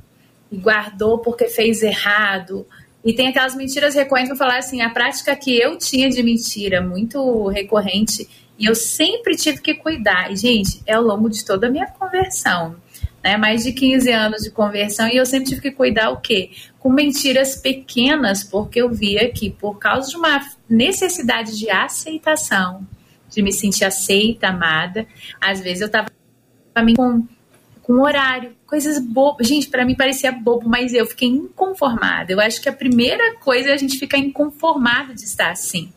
E 0.51 0.57
guardou 0.57 1.18
porque 1.18 1.48
fez 1.48 1.83
errado 1.83 2.66
E 3.05 3.12
tem 3.12 3.29
aquelas 3.29 3.55
mentiras 3.55 3.94
recorrentes, 3.94 4.29
vou 4.31 4.38
falar 4.38 4.59
assim, 4.59 4.81
a 4.81 4.90
prática 4.90 5.35
que 5.35 5.59
eu 5.59 5.77
tinha 5.77 6.09
de 6.09 6.22
mentira, 6.22 6.81
muito 6.81 7.48
recorrente, 7.48 8.29
e 8.59 8.67
eu 8.67 8.75
sempre 8.75 9.37
tive 9.37 9.61
que 9.61 9.75
cuidar. 9.75 10.31
E, 10.33 10.37
gente, 10.37 10.83
é 10.87 10.95
ao 10.95 11.03
longo 11.03 11.29
de 11.29 11.45
toda 11.45 11.67
a 11.67 11.71
minha 11.71 11.87
conversão, 11.87 12.77
né? 13.23 13.37
Mais 13.37 13.65
de 13.65 13.73
15 13.73 14.11
anos 14.11 14.43
de 14.43 14.51
conversão, 14.51 15.09
e 15.09 15.17
eu 15.17 15.27
sempre 15.27 15.49
tive 15.49 15.61
que 15.61 15.71
cuidar 15.71 16.11
o 16.11 16.21
quê? 16.21 16.51
Com 16.79 16.91
mentiras 16.91 17.57
pequenas, 17.57 18.45
porque 18.45 18.81
eu 18.81 18.91
via 18.91 19.31
que 19.31 19.51
por 19.51 19.79
causa 19.79 20.11
de 20.11 20.17
uma 20.17 20.41
necessidade 20.69 21.59
de 21.59 21.71
aceitação, 21.71 22.87
de 23.29 23.43
me 23.43 23.53
sentir 23.53 23.85
aceita, 23.85 24.49
amada, 24.49 25.07
às 25.41 25.61
vezes 25.61 25.81
eu 25.81 25.91
tava 25.91 26.09
com 26.97 27.27
com 27.83 28.01
horário, 28.01 28.53
coisas 28.65 28.99
bobas. 28.99 29.49
Gente, 29.49 29.69
para 29.69 29.85
mim 29.85 29.95
parecia 29.95 30.31
bobo, 30.33 30.69
mas 30.69 30.95
eu 30.95 31.05
fiquei 31.05 31.29
inconformada. 31.29 32.33
Eu 32.33 32.41
acho 32.41 32.62
que 32.62 32.69
a 32.69 32.73
primeira 32.73 33.35
coisa 33.37 33.71
é 33.71 33.73
a 33.73 33.77
gente 33.77 33.99
ficar 33.99 34.19
inconformado 34.19 35.15
de 35.15 35.25
estar 35.25 35.51
assim. 35.51 35.93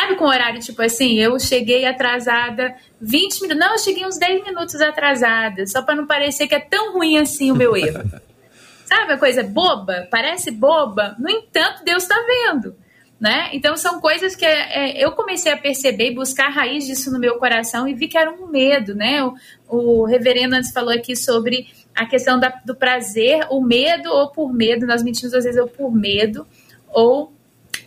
Sabe 0.00 0.16
com 0.16 0.24
horário, 0.24 0.58
tipo 0.60 0.80
assim, 0.80 1.18
eu 1.18 1.38
cheguei 1.38 1.84
atrasada 1.84 2.74
20 3.02 3.42
minutos. 3.42 3.60
Não, 3.60 3.72
eu 3.72 3.78
cheguei 3.78 4.06
uns 4.06 4.16
10 4.16 4.44
minutos 4.44 4.80
atrasada, 4.80 5.66
só 5.66 5.82
para 5.82 5.94
não 5.94 6.06
parecer 6.06 6.48
que 6.48 6.54
é 6.54 6.58
tão 6.58 6.94
ruim 6.94 7.18
assim 7.18 7.52
o 7.52 7.54
meu 7.54 7.76
erro. 7.76 8.02
Sabe 8.86 9.12
a 9.12 9.18
coisa 9.18 9.42
boba? 9.42 10.08
Parece 10.10 10.50
boba, 10.50 11.14
no 11.18 11.28
entanto, 11.28 11.84
Deus 11.84 12.04
está 12.04 12.16
vendo. 12.26 12.74
Né? 13.20 13.50
Então 13.52 13.76
são 13.76 14.00
coisas 14.00 14.34
que 14.34 14.46
é, 14.46 15.00
é, 15.00 15.04
eu 15.04 15.12
comecei 15.12 15.52
a 15.52 15.56
perceber 15.58 16.12
e 16.12 16.14
buscar 16.14 16.46
a 16.46 16.50
raiz 16.50 16.86
disso 16.86 17.12
no 17.12 17.18
meu 17.18 17.36
coração 17.36 17.86
e 17.86 17.92
vi 17.92 18.08
que 18.08 18.16
era 18.16 18.30
um 18.30 18.46
medo, 18.46 18.94
né? 18.94 19.22
O, 19.22 19.34
o 19.68 20.04
reverendo 20.06 20.54
antes 20.54 20.72
falou 20.72 20.94
aqui 20.94 21.14
sobre 21.14 21.68
a 21.94 22.06
questão 22.06 22.40
da, 22.40 22.48
do 22.64 22.74
prazer, 22.74 23.46
o 23.50 23.60
medo 23.60 24.08
ou 24.10 24.30
por 24.30 24.50
medo, 24.50 24.86
nós 24.86 25.02
mentimos 25.02 25.34
às 25.34 25.44
vezes 25.44 25.60
ou 25.60 25.68
por 25.68 25.94
medo 25.94 26.46
ou 26.88 27.30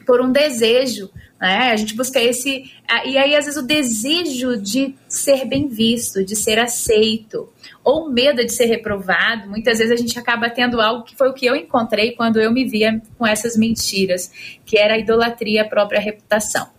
por 0.06 0.22
um 0.22 0.32
desejo, 0.32 1.10
né? 1.44 1.74
A 1.74 1.76
gente 1.76 1.94
busca 1.94 2.22
esse 2.22 2.72
e 3.06 3.18
aí 3.18 3.36
às 3.36 3.44
vezes 3.44 3.62
o 3.62 3.68
desejo 3.68 4.56
de 4.56 4.96
ser 5.10 5.44
bem 5.44 5.68
visto, 5.68 6.24
de 6.24 6.38
ser 6.38 6.58
aceito, 6.58 7.52
ou 7.84 8.10
medo 8.10 8.46
de 8.46 8.54
ser 8.54 8.64
reprovado. 8.64 9.50
Muitas 9.50 9.80
vezes 9.80 9.92
a 9.92 9.98
gente 9.98 10.18
acaba 10.18 10.50
tendo 10.50 10.80
algo 10.80 11.04
que 11.04 11.18
foi 11.18 11.28
o 11.28 11.34
que 11.34 11.46
eu 11.46 11.54
encontrei 11.54 12.14
quando 12.14 12.40
eu 12.40 12.50
me 12.50 12.64
via 12.64 13.02
com 13.18 13.28
essas 13.28 13.58
mentiras, 13.58 14.32
que 14.66 14.78
era 14.78 14.94
a 14.94 14.98
idolatria 14.98 15.64
à 15.64 15.66
própria 15.66 16.00
reputação. 16.00 16.70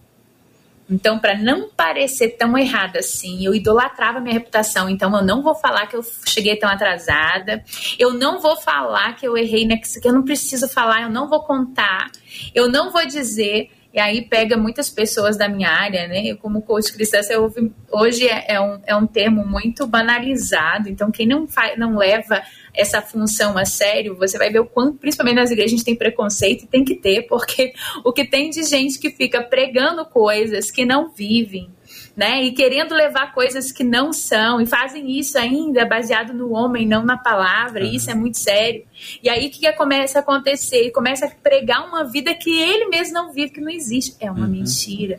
Então, 0.88 1.18
para 1.18 1.36
não 1.36 1.68
parecer 1.68 2.36
tão 2.38 2.56
errada 2.56 3.00
assim, 3.00 3.44
eu 3.44 3.54
idolatrava 3.54 4.18
minha 4.18 4.34
reputação. 4.34 4.88
Então, 4.88 5.14
eu 5.14 5.22
não 5.22 5.42
vou 5.42 5.54
falar 5.54 5.86
que 5.86 5.96
eu 5.96 6.02
cheguei 6.26 6.56
tão 6.56 6.70
atrasada. 6.70 7.62
Eu 7.98 8.14
não 8.14 8.40
vou 8.40 8.56
falar 8.56 9.14
que 9.16 9.26
eu 9.26 9.36
errei, 9.36 9.66
né? 9.66 9.76
Que 9.76 10.08
eu 10.08 10.12
não 10.12 10.22
preciso 10.22 10.68
falar, 10.68 11.02
eu 11.02 11.10
não 11.10 11.28
vou 11.28 11.40
contar. 11.40 12.10
Eu 12.54 12.68
não 12.68 12.90
vou 12.90 13.06
dizer 13.06 13.70
e 13.94 14.00
aí 14.00 14.22
pega 14.22 14.56
muitas 14.56 14.90
pessoas 14.90 15.36
da 15.36 15.48
minha 15.48 15.70
área, 15.70 16.08
né? 16.08 16.26
Eu, 16.26 16.36
como 16.36 16.62
coach 16.62 16.92
cristã, 16.92 17.20
ouve, 17.38 17.72
hoje 17.92 18.26
é, 18.26 18.54
é, 18.54 18.60
um, 18.60 18.80
é 18.84 18.96
um 18.96 19.06
termo 19.06 19.46
muito 19.46 19.86
banalizado. 19.86 20.88
Então, 20.88 21.12
quem 21.12 21.28
não, 21.28 21.46
faz, 21.46 21.78
não 21.78 21.96
leva 21.96 22.42
essa 22.74 23.00
função 23.00 23.56
a 23.56 23.64
sério, 23.64 24.16
você 24.16 24.36
vai 24.36 24.50
ver 24.50 24.58
o 24.58 24.66
quanto, 24.66 24.98
principalmente 24.98 25.36
nas 25.36 25.52
igrejas, 25.52 25.72
a 25.72 25.76
gente 25.76 25.84
tem 25.84 25.94
preconceito 25.94 26.64
e 26.64 26.66
tem 26.66 26.84
que 26.84 26.96
ter, 26.96 27.22
porque 27.28 27.72
o 28.04 28.12
que 28.12 28.24
tem 28.24 28.50
de 28.50 28.64
gente 28.64 28.98
que 28.98 29.10
fica 29.10 29.40
pregando 29.40 30.04
coisas 30.04 30.72
que 30.72 30.84
não 30.84 31.14
vivem, 31.14 31.70
né? 32.16 32.44
E 32.44 32.52
querendo 32.52 32.94
levar 32.94 33.32
coisas 33.32 33.72
que 33.72 33.82
não 33.82 34.12
são, 34.12 34.60
e 34.60 34.66
fazem 34.66 35.10
isso 35.18 35.36
ainda 35.36 35.84
baseado 35.84 36.32
no 36.32 36.52
homem, 36.52 36.86
não 36.86 37.04
na 37.04 37.16
palavra, 37.16 37.82
uhum. 37.82 37.90
e 37.90 37.96
isso 37.96 38.10
é 38.10 38.14
muito 38.14 38.38
sério. 38.38 38.84
E 39.22 39.28
aí 39.28 39.46
o 39.46 39.50
que, 39.50 39.60
que 39.60 39.72
começa 39.72 40.18
a 40.18 40.22
acontecer? 40.22 40.76
Ele 40.76 40.90
começa 40.90 41.26
a 41.26 41.30
pregar 41.30 41.86
uma 41.86 42.04
vida 42.04 42.34
que 42.34 42.50
ele 42.50 42.86
mesmo 42.86 43.14
não 43.14 43.32
vive, 43.32 43.52
que 43.52 43.60
não 43.60 43.70
existe. 43.70 44.14
É 44.20 44.30
uma 44.30 44.46
uhum. 44.46 44.52
mentira. 44.52 45.18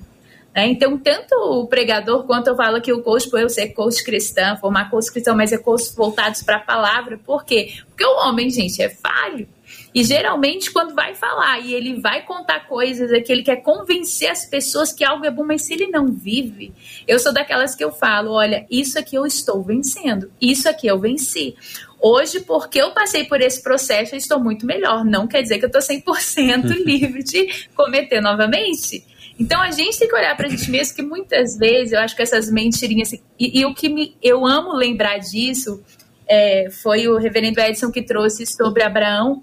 Né? 0.55 0.67
Então, 0.67 0.97
tanto 0.97 1.35
o 1.35 1.67
pregador 1.67 2.23
quanto 2.23 2.47
eu 2.47 2.55
falo 2.55 2.81
que 2.81 2.93
o 2.93 3.03
coach, 3.03 3.29
por 3.29 3.41
eu 3.41 3.49
ser 3.49 3.69
coach 3.69 4.01
cristã, 4.01 4.55
formar 4.55 4.89
coach 4.89 5.11
cristão, 5.11 5.35
mas 5.35 5.51
é 5.51 5.57
coach 5.57 5.93
voltados 5.93 6.41
para 6.43 6.55
a 6.55 6.61
palavra. 6.61 7.17
Por 7.17 7.43
quê? 7.43 7.73
Porque 7.89 8.05
o 8.05 8.25
homem, 8.25 8.49
gente, 8.49 8.81
é 8.81 8.87
falho. 8.89 9.47
E 9.95 10.03
geralmente, 10.03 10.71
quando 10.71 10.93
vai 10.93 11.15
falar 11.15 11.57
e 11.61 11.73
ele 11.73 12.01
vai 12.01 12.21
contar 12.21 12.67
coisas 12.67 13.13
é 13.13 13.21
que 13.21 13.31
ele 13.31 13.43
quer 13.43 13.61
convencer 13.61 14.29
as 14.29 14.45
pessoas 14.45 14.91
que 14.91 15.05
algo 15.05 15.25
é 15.25 15.31
bom, 15.31 15.45
mas 15.45 15.61
se 15.61 15.73
ele 15.73 15.87
não 15.87 16.07
vive, 16.07 16.73
eu 17.07 17.17
sou 17.17 17.33
daquelas 17.33 17.73
que 17.73 17.83
eu 17.83 17.93
falo: 17.93 18.33
olha, 18.33 18.67
isso 18.69 18.99
aqui 18.99 19.15
eu 19.15 19.25
estou 19.25 19.63
vencendo, 19.63 20.29
isso 20.41 20.67
aqui 20.67 20.85
eu 20.85 20.99
venci. 20.99 21.55
Hoje, 21.97 22.41
porque 22.41 22.81
eu 22.81 22.91
passei 22.91 23.23
por 23.23 23.39
esse 23.39 23.63
processo, 23.63 24.13
eu 24.13 24.17
estou 24.17 24.37
muito 24.37 24.65
melhor. 24.65 25.05
Não 25.05 25.27
quer 25.27 25.41
dizer 25.41 25.59
que 25.59 25.65
eu 25.65 25.67
estou 25.67 25.79
100% 25.81 26.65
livre 26.85 27.23
de 27.23 27.67
cometer 27.73 28.19
novamente. 28.19 29.01
Então 29.39 29.61
a 29.61 29.71
gente 29.71 29.97
tem 29.97 30.09
que 30.09 30.15
olhar 30.15 30.35
para 30.35 30.47
a 30.47 30.49
gente 30.49 30.69
mesmo, 30.69 30.93
que 30.93 31.01
muitas 31.01 31.57
vezes 31.57 31.93
eu 31.93 31.99
acho 32.01 32.13
que 32.17 32.21
essas 32.21 32.51
mentirinhas. 32.51 33.13
E, 33.13 33.21
e 33.39 33.65
o 33.65 33.73
que 33.73 33.87
me, 33.87 34.17
eu 34.21 34.45
amo 34.45 34.73
lembrar 34.73 35.19
disso 35.19 35.81
é, 36.27 36.69
foi 36.69 37.07
o 37.07 37.17
reverendo 37.17 37.61
Edson 37.61 37.91
que 37.91 38.01
trouxe 38.01 38.45
sobre 38.45 38.83
Abraão 38.83 39.41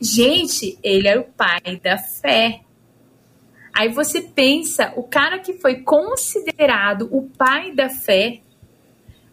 Gente, 0.00 0.78
ele 0.82 1.08
é 1.08 1.18
o 1.18 1.24
pai 1.24 1.80
da 1.82 1.98
fé. 1.98 2.60
Aí 3.72 3.88
você 3.88 4.20
pensa, 4.20 4.92
o 4.96 5.02
cara 5.02 5.38
que 5.38 5.54
foi 5.54 5.82
considerado 5.82 7.08
o 7.12 7.28
pai 7.36 7.72
da 7.72 7.88
fé, 7.88 8.40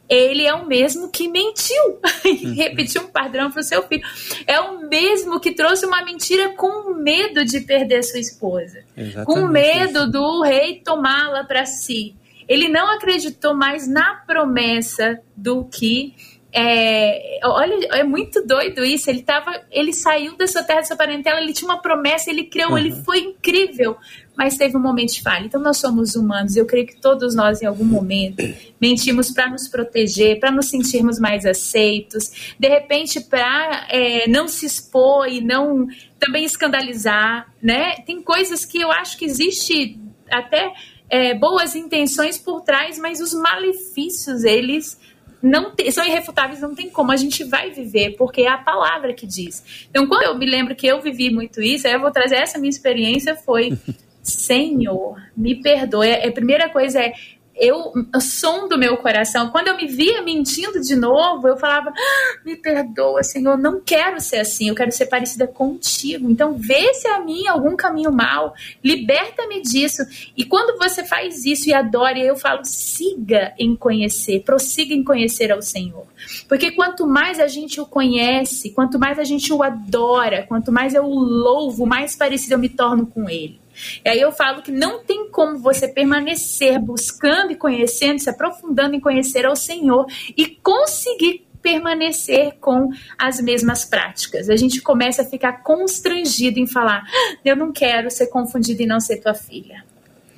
ele 0.08 0.45
é 0.45 0.54
o 0.54 0.67
mesmo 0.67 1.10
que 1.10 1.28
mentiu 1.28 1.99
e 2.23 2.45
uhum. 2.45 2.54
repetiu 2.54 3.04
um 3.04 3.08
padrão 3.08 3.49
para 3.49 3.62
o 3.62 3.63
seu 3.63 3.82
filho. 3.84 4.04
É 4.45 4.60
o 4.60 4.88
mesmo 4.88 5.39
que 5.39 5.51
trouxe 5.51 5.86
uma 5.86 6.04
mentira 6.04 6.49
com 6.49 6.93
medo 6.93 7.43
de 7.43 7.62
perder 7.62 8.04
sua 8.04 8.19
esposa, 8.19 8.84
Exatamente. 8.95 9.25
com 9.25 9.47
medo 9.47 10.12
do 10.12 10.43
rei 10.43 10.82
tomá-la 10.84 11.43
para 11.43 11.65
si. 11.65 12.15
Ele 12.47 12.69
não 12.69 12.88
acreditou 12.91 13.56
mais 13.56 13.88
na 13.88 14.15
promessa 14.28 15.19
do 15.36 15.65
que 15.65 16.13
é, 16.57 17.39
olha, 17.43 17.85
é 17.91 18.03
muito 18.05 18.41
doido 18.47 18.85
isso. 18.85 19.09
Ele 19.09 19.21
tava, 19.21 19.61
ele 19.69 19.91
saiu 19.91 20.37
da 20.37 20.47
sua 20.47 20.63
terra, 20.63 20.79
da 20.79 20.85
sua 20.85 20.95
parentela, 20.95 21.41
ele 21.41 21.51
tinha 21.51 21.69
uma 21.69 21.81
promessa, 21.81 22.29
ele 22.29 22.45
criou, 22.45 22.71
uhum. 22.71 22.77
ele 22.77 22.93
foi 22.93 23.19
incrível, 23.19 23.97
mas 24.37 24.55
teve 24.55 24.77
um 24.77 24.79
momento 24.79 25.11
de 25.11 25.21
falha. 25.21 25.45
Então 25.45 25.61
nós 25.61 25.75
somos 25.77 26.15
humanos. 26.15 26.55
Eu 26.55 26.65
creio 26.65 26.87
que 26.87 26.95
todos 27.01 27.35
nós, 27.35 27.61
em 27.61 27.65
algum 27.65 27.83
momento, 27.83 28.41
mentimos 28.79 29.31
para 29.31 29.49
nos 29.49 29.67
proteger, 29.67 30.39
para 30.39 30.49
nos 30.49 30.67
sentirmos 30.67 31.19
mais 31.19 31.45
aceitos, 31.45 32.55
de 32.57 32.69
repente 32.69 33.19
para 33.19 33.87
é, 33.89 34.25
não 34.29 34.47
se 34.47 34.65
expor 34.65 35.27
e 35.27 35.41
não 35.41 35.85
também 36.17 36.45
escandalizar, 36.45 37.53
né? 37.61 37.95
Tem 38.05 38.21
coisas 38.21 38.63
que 38.63 38.79
eu 38.79 38.93
acho 38.93 39.17
que 39.17 39.25
existe 39.25 39.99
até 40.31 40.71
é, 41.09 41.33
boas 41.33 41.75
intenções 41.75 42.37
por 42.37 42.61
trás, 42.61 42.97
mas 42.97 43.19
os 43.19 43.33
malefícios 43.33 44.45
eles 44.45 44.97
não 45.45 45.69
tem, 45.69 45.91
são 45.91 46.03
irrefutáveis, 46.03 46.60
não 46.60 46.73
tem 46.73 46.89
como, 46.89 47.12
a 47.12 47.15
gente 47.15 47.43
vai 47.43 47.69
viver, 47.69 48.15
porque 48.17 48.41
é 48.41 48.49
a 48.49 48.58
palavra 48.58 49.13
que 49.13 49.27
diz. 49.27 49.88
Então, 49.89 50.08
quando 50.08 50.23
eu 50.23 50.36
me 50.36 50.45
lembro 50.45 50.75
que 50.75 50.88
eu 50.88 50.99
vivi 51.01 51.29
muito 51.29 51.62
isso, 51.62 51.88
aí 51.88 51.93
eu 51.93 52.01
vou 52.01 52.10
trazer 52.10 52.38
essa 52.38 52.58
minha 52.58 52.69
experiência, 52.69 53.36
foi 53.36 53.77
Senhor, 54.23 55.21
me 55.38 55.62
perdoe. 55.62 56.12
A 56.12 56.31
primeira 56.31 56.67
coisa 56.67 56.99
é 56.99 57.13
eu, 57.57 57.93
o 58.13 58.19
som 58.19 58.67
do 58.67 58.77
meu 58.77 58.97
coração, 58.97 59.49
quando 59.49 59.69
eu 59.69 59.77
me 59.77 59.87
via 59.87 60.21
mentindo 60.21 60.81
de 60.81 60.95
novo, 60.95 61.47
eu 61.47 61.57
falava: 61.57 61.89
ah, 61.89 62.39
me 62.45 62.55
perdoa, 62.55 63.23
Senhor, 63.23 63.57
não 63.57 63.79
quero 63.79 64.19
ser 64.19 64.37
assim, 64.37 64.69
eu 64.69 64.75
quero 64.75 64.91
ser 64.91 65.05
parecida 65.05 65.47
contigo. 65.47 66.29
Então, 66.29 66.55
vê 66.57 66.93
se 66.93 67.07
a 67.07 67.19
mim 67.21 67.47
algum 67.47 67.75
caminho 67.75 68.11
mal, 68.11 68.53
liberta-me 68.83 69.61
disso. 69.61 70.03
E 70.35 70.43
quando 70.43 70.77
você 70.77 71.03
faz 71.03 71.45
isso 71.45 71.69
e 71.69 71.73
adora, 71.73 72.19
eu 72.19 72.35
falo: 72.35 72.61
siga 72.63 73.53
em 73.57 73.75
conhecer, 73.75 74.43
prossiga 74.43 74.93
em 74.93 75.03
conhecer 75.03 75.51
ao 75.51 75.61
Senhor. 75.61 76.05
Porque 76.47 76.71
quanto 76.71 77.07
mais 77.07 77.39
a 77.39 77.47
gente 77.47 77.79
o 77.79 77.85
conhece, 77.85 78.71
quanto 78.71 78.99
mais 78.99 79.17
a 79.17 79.23
gente 79.23 79.51
o 79.53 79.63
adora, 79.63 80.43
quanto 80.43 80.71
mais 80.71 80.93
eu 80.93 81.05
o 81.05 81.19
louvo, 81.19 81.85
mais 81.85 82.15
parecido 82.15 82.55
eu 82.55 82.59
me 82.59 82.69
torno 82.69 83.05
com 83.05 83.29
ele. 83.29 83.59
E 84.03 84.09
aí 84.09 84.19
eu 84.19 84.31
falo 84.31 84.61
que 84.61 84.71
não 84.71 85.03
tem 85.03 85.29
como 85.29 85.57
você 85.57 85.88
permanecer 85.88 86.79
buscando 86.79 87.51
e 87.51 87.55
conhecendo, 87.55 88.19
se 88.19 88.29
aprofundando 88.29 88.95
em 88.95 88.99
conhecer 88.99 89.45
ao 89.45 89.55
Senhor 89.55 90.05
e 90.38 90.47
conseguir 90.47 91.45
permanecer 91.61 92.57
com 92.59 92.89
as 93.17 93.41
mesmas 93.41 93.85
práticas. 93.85 94.49
A 94.49 94.55
gente 94.55 94.81
começa 94.81 95.23
a 95.23 95.25
ficar 95.25 95.63
constrangido 95.63 96.59
em 96.59 96.67
falar: 96.67 97.01
ah, 97.03 97.38
eu 97.43 97.55
não 97.55 97.71
quero 97.71 98.11
ser 98.11 98.27
confundido 98.27 98.83
e 98.83 98.85
não 98.85 98.99
ser 98.99 99.17
tua 99.17 99.33
filha. 99.33 99.83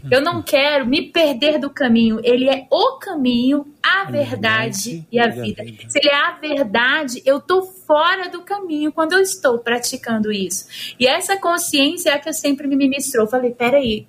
Eu 0.09 0.21
não 0.21 0.41
quero 0.41 0.85
me 0.85 1.11
perder 1.11 1.59
do 1.59 1.69
caminho. 1.69 2.19
Ele 2.23 2.49
é 2.49 2.67
o 2.69 2.97
caminho, 2.97 3.65
a 3.81 4.05
verdade 4.05 5.05
e 5.11 5.19
a 5.19 5.27
vida. 5.27 5.63
Se 5.87 5.99
ele 5.99 6.09
é 6.09 6.15
a 6.15 6.31
verdade, 6.31 7.21
eu 7.25 7.37
estou 7.37 7.61
fora 7.61 8.29
do 8.29 8.41
caminho 8.41 8.91
quando 8.91 9.13
eu 9.13 9.19
estou 9.19 9.59
praticando 9.59 10.31
isso. 10.31 10.95
E 10.99 11.07
essa 11.07 11.37
consciência 11.37 12.11
é 12.11 12.13
a 12.13 12.19
que 12.19 12.29
eu 12.29 12.33
sempre 12.33 12.67
me 12.67 12.75
ministrou. 12.75 13.27
falei, 13.27 13.51
peraí, 13.51 14.07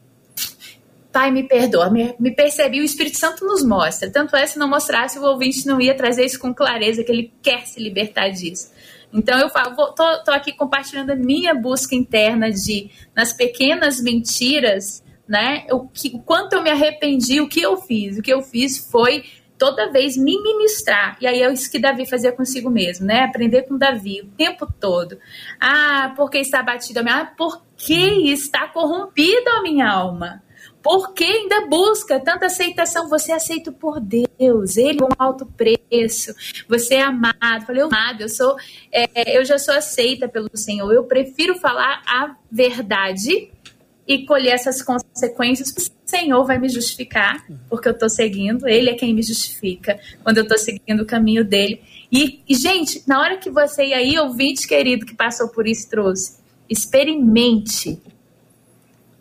Pai, 1.11 1.31
me 1.31 1.43
perdoa, 1.43 1.91
me, 1.91 2.15
me 2.21 2.31
percebi, 2.31 2.81
o 2.81 2.85
Espírito 2.85 3.17
Santo 3.17 3.45
nos 3.45 3.65
mostra. 3.65 4.11
Tanto 4.11 4.37
é, 4.37 4.47
se 4.47 4.59
não 4.59 4.69
mostrasse, 4.69 5.19
o 5.19 5.25
ouvinte 5.25 5.67
não 5.67 5.81
ia 5.81 5.97
trazer 5.97 6.25
isso 6.25 6.39
com 6.39 6.55
clareza, 6.55 7.03
que 7.03 7.11
ele 7.11 7.33
quer 7.43 7.67
se 7.67 7.81
libertar 7.81 8.29
disso. 8.29 8.71
Então 9.13 9.39
eu 9.39 9.49
falo, 9.49 9.75
vou, 9.75 9.93
tô, 9.93 10.05
tô 10.23 10.31
aqui 10.31 10.53
compartilhando 10.53 11.11
a 11.11 11.17
minha 11.17 11.55
busca 11.55 11.95
interna 11.95 12.51
de 12.51 12.91
nas 13.17 13.33
pequenas 13.33 14.01
mentiras, 14.03 15.03
né? 15.29 15.67
O, 15.71 15.87
que, 15.87 16.09
o 16.15 16.19
quanto 16.21 16.55
eu 16.55 16.63
me 16.63 16.71
arrependi, 16.71 17.41
o 17.41 17.49
que 17.49 17.61
eu 17.61 17.77
fiz. 17.77 18.19
O 18.19 18.23
que 18.23 18.33
eu 18.33 18.43
fiz 18.43 18.79
foi 18.79 19.25
toda 19.59 19.91
vez 19.91 20.17
me 20.17 20.41
ministrar. 20.41 21.19
E 21.21 21.27
aí 21.27 21.43
é 21.43 21.53
isso 21.53 21.71
que 21.71 21.79
Davi 21.79 22.09
fazia 22.09 22.33
consigo 22.33 22.71
mesmo, 22.71 23.05
né? 23.05 23.25
Aprender 23.25 23.63
com 23.63 23.77
Davi 23.77 24.23
o 24.23 24.37
tempo 24.37 24.67
todo. 24.81 25.19
Ah, 25.61 26.15
porque 26.17 26.39
está 26.39 26.63
batida 26.63 27.01
a 27.01 27.03
minha 27.03 27.17
alma? 27.17 27.33
Porque 27.37 27.95
está 28.33 28.69
corrompida 28.69 29.51
a 29.51 29.63
minha 29.63 29.91
alma? 29.91 30.43
Por 30.83 31.13
que 31.13 31.25
ainda 31.25 31.67
busca 31.67 32.21
tanta 32.21 32.47
aceitação? 32.47 33.09
Você 33.09 33.33
é 33.33 33.35
aceito 33.35 33.73
por 33.73 34.01
Deus, 34.01 34.77
Ele 34.77 34.99
com 34.99 35.07
um 35.07 35.17
alto 35.19 35.45
preço, 35.45 36.35
você 36.69 36.95
é 36.95 37.03
amado. 37.03 37.67
Falei, 37.67 37.83
eu 37.83 37.87
amado, 37.87 38.23
eu 38.23 38.29
sou, 38.29 38.57
é, 38.93 39.37
eu 39.37 39.45
já 39.45 39.59
sou 39.59 39.75
aceita 39.75 40.29
pelo 40.29 40.49
Senhor. 40.55 40.91
Eu 40.93 41.05
prefiro 41.05 41.57
falar 41.57 42.01
a 42.07 42.37
verdade 42.51 43.51
e 44.09 44.25
colher 44.25 44.55
essas 44.55 44.81
consequências. 44.81 45.71
O 45.71 45.93
Senhor 46.07 46.43
vai 46.47 46.59
me 46.59 46.71
justificar, 46.71 47.45
porque 47.69 47.87
eu 47.87 47.93
estou 47.93 48.09
seguindo, 48.09 48.67
Ele 48.67 48.89
é 48.89 48.95
quem 48.95 49.15
me 49.15 49.23
justifica 49.23 50.01
quando 50.25 50.39
eu 50.39 50.45
estou 50.45 50.57
seguindo 50.57 51.03
o 51.03 51.07
caminho 51.07 51.45
dele. 51.45 51.83
E, 52.11 52.41
e, 52.49 52.55
gente, 52.55 53.03
na 53.07 53.21
hora 53.21 53.37
que 53.37 53.51
você 53.51 53.85
e 53.85 53.93
aí, 53.93 54.19
ouvinte 54.19 54.67
querido 54.67 55.05
que 55.05 55.15
passou 55.15 55.49
por 55.51 55.69
isso, 55.69 55.91
trouxe, 55.91 56.39
experimente 56.71 58.01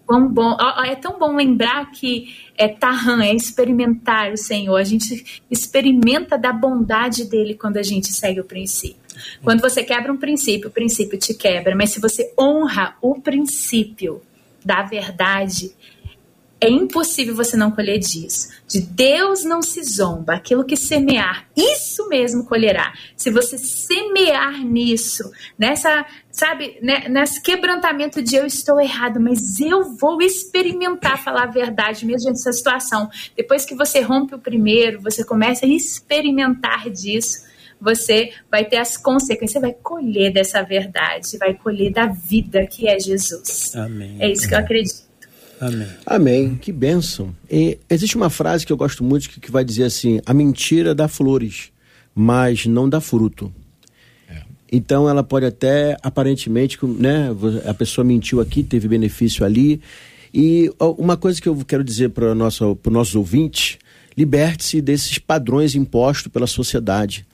quão 0.06 0.26
bom. 0.30 0.56
É 0.86 0.96
tão 0.96 1.20
bom 1.20 1.36
lembrar 1.36 1.92
que 1.92 2.34
é 2.58 2.70
Tahan, 2.70 3.26
é 3.26 3.36
experimentar 3.36 4.32
o 4.32 4.38
Senhor. 4.38 4.78
A 4.78 4.86
gente 4.86 5.44
experimenta 5.52 6.38
da 6.38 6.54
bondade 6.54 7.26
dele 7.26 7.56
quando 7.56 7.76
a 7.76 7.84
gente 7.84 8.14
segue 8.14 8.40
o 8.40 8.46
princípio. 8.46 8.96
Quando 9.44 9.60
você 9.60 9.84
quebra 9.84 10.14
um 10.14 10.18
princípio, 10.18 10.70
o 10.70 10.72
princípio 10.72 11.20
te 11.20 11.34
quebra. 11.34 11.76
Mas 11.76 11.90
se 11.90 12.00
você 12.00 12.34
honra 12.40 12.96
o 13.02 13.20
princípio 13.20 14.22
da 14.68 14.84
verdade, 14.84 15.74
é 16.60 16.70
impossível 16.70 17.36
você 17.36 17.56
não 17.56 17.72
colher 17.72 18.00
disso. 18.00 18.50
De 18.68 18.82
Deus 18.82 19.46
não 19.46 19.62
se 19.62 19.82
zomba. 19.84 20.34
Aquilo 20.34 20.66
que 20.66 20.76
semear, 20.76 21.48
isso 21.56 22.10
mesmo 22.10 22.46
colherá. 22.46 22.94
Se 23.16 23.30
você 23.30 23.58
semear 23.58 24.66
nisso, 24.66 25.32
nessa, 25.58 26.06
sabe, 26.32 26.78
né, 26.82 27.08
nesse 27.08 27.42
quebrantamento 27.42 28.22
de 28.22 28.36
eu 28.36 28.46
estou 28.46 28.82
errado, 28.82 29.20
mas 29.22 29.60
eu 29.60 29.96
vou 29.96 30.22
experimentar 30.22 31.24
falar 31.24 31.44
a 31.44 31.52
verdade 31.52 32.06
mesmo 32.06 32.30
nessa 32.30 32.52
situação. 32.52 33.10
Depois 33.36 33.64
que 33.64 33.76
você 33.76 34.02
rompe 34.02 34.36
o 34.36 34.40
primeiro, 34.40 35.00
você 35.00 35.24
começa 35.24 35.66
a 35.66 35.70
experimentar 35.70 36.90
disso 36.90 37.47
você 37.80 38.32
vai 38.52 38.66
ter 38.66 38.78
as 38.78 38.98
consequências, 38.98 39.52
você 39.52 39.60
vai 39.60 39.74
colher 39.74 40.32
dessa 40.34 40.62
verdade, 40.64 41.38
vai 41.38 41.54
colher 41.54 41.92
da 41.92 42.08
vida 42.08 42.66
que 42.66 42.88
é 42.88 43.00
Jesus. 43.00 43.76
Amém. 43.76 44.18
É 44.20 44.32
isso 44.32 44.48
que 44.48 44.54
eu 44.54 44.60
acredito. 44.60 45.08
Amém. 45.60 45.88
Amém. 46.06 46.56
Que 46.56 46.72
bênção. 46.72 47.36
E 47.50 47.80
existe 47.90 48.16
uma 48.16 48.30
frase 48.30 48.66
que 48.66 48.72
eu 48.72 48.78
gosto 48.78 49.04
muito 49.04 49.30
que, 49.30 49.40
que 49.40 49.52
vai 49.52 49.64
dizer 49.64 49.86
assim: 49.86 50.20
a 50.26 50.34
mentira 50.34 50.94
dá 50.94 51.08
flores, 51.08 51.72
mas 52.14 52.66
não 52.66 52.88
dá 52.88 53.00
fruto. 53.00 53.54
É. 54.30 54.42
Então 54.72 55.10
ela 55.10 55.24
pode 55.24 55.46
até, 55.46 55.98
aparentemente, 56.04 56.78
né, 56.86 57.30
a 57.66 57.74
pessoa 57.74 58.06
mentiu 58.06 58.40
aqui, 58.40 58.64
teve 58.64 58.88
benefício 58.88 59.46
ali. 59.46 59.82
E 60.34 60.72
uma 60.80 61.18
coisa 61.18 61.42
que 61.42 61.50
eu 61.50 61.58
quero 61.66 61.84
dizer 61.84 62.10
para 62.10 62.32
o 62.32 62.36
nosso, 62.36 62.78
nossos 62.86 63.16
ouvintes: 63.16 63.80
liberte-se 64.16 64.80
desses 64.82 65.18
padrões 65.18 65.74
impostos 65.74 66.32
pela 66.32 66.46
sociedade 66.46 67.26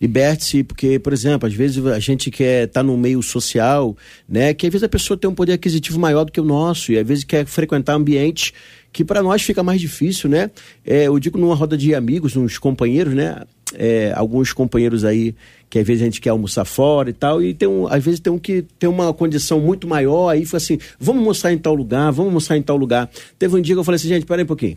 liberte-se, 0.00 0.62
porque, 0.64 0.98
por 0.98 1.12
exemplo, 1.12 1.46
às 1.46 1.54
vezes 1.54 1.84
a 1.84 1.98
gente 1.98 2.30
quer 2.30 2.64
estar 2.64 2.80
tá 2.80 2.84
no 2.84 2.96
meio 2.96 3.22
social, 3.22 3.96
né? 4.28 4.54
Que 4.54 4.66
às 4.66 4.72
vezes 4.72 4.84
a 4.84 4.88
pessoa 4.88 5.16
tem 5.16 5.28
um 5.28 5.34
poder 5.34 5.52
aquisitivo 5.52 5.98
maior 6.00 6.24
do 6.24 6.32
que 6.32 6.40
o 6.40 6.44
nosso, 6.44 6.90
e 6.90 6.98
às 6.98 7.06
vezes 7.06 7.24
quer 7.24 7.44
frequentar 7.44 7.94
ambientes 7.94 8.52
que 8.92 9.04
para 9.04 9.22
nós 9.22 9.42
fica 9.42 9.62
mais 9.62 9.80
difícil, 9.80 10.28
né? 10.30 10.50
É, 10.84 11.06
eu 11.06 11.18
digo 11.18 11.38
numa 11.38 11.54
roda 11.54 11.76
de 11.76 11.94
amigos, 11.94 12.34
uns 12.34 12.58
companheiros, 12.58 13.14
né? 13.14 13.42
É, 13.74 14.12
alguns 14.16 14.52
companheiros 14.52 15.04
aí 15.04 15.34
que 15.68 15.78
às 15.78 15.86
vezes 15.86 16.02
a 16.02 16.04
gente 16.06 16.20
quer 16.20 16.30
almoçar 16.30 16.64
fora 16.64 17.08
e 17.08 17.12
tal, 17.12 17.40
e 17.40 17.54
tem 17.54 17.68
um, 17.68 17.86
às 17.86 18.02
vezes 18.02 18.18
tem 18.18 18.32
um 18.32 18.38
que 18.38 18.62
tem 18.78 18.90
uma 18.90 19.14
condição 19.14 19.60
muito 19.60 19.86
maior, 19.86 20.30
aí 20.30 20.44
fica 20.44 20.56
assim, 20.56 20.78
vamos 20.98 21.20
almoçar 21.20 21.52
em 21.52 21.58
tal 21.58 21.74
lugar, 21.74 22.10
vamos 22.10 22.30
almoçar 22.30 22.56
em 22.56 22.62
tal 22.62 22.76
lugar. 22.76 23.08
Teve 23.38 23.56
um 23.56 23.60
dia 23.60 23.76
que 23.76 23.78
eu 23.78 23.84
falei 23.84 23.96
assim, 23.96 24.08
gente, 24.08 24.26
peraí 24.26 24.42
um 24.42 24.48
pouquinho, 24.48 24.76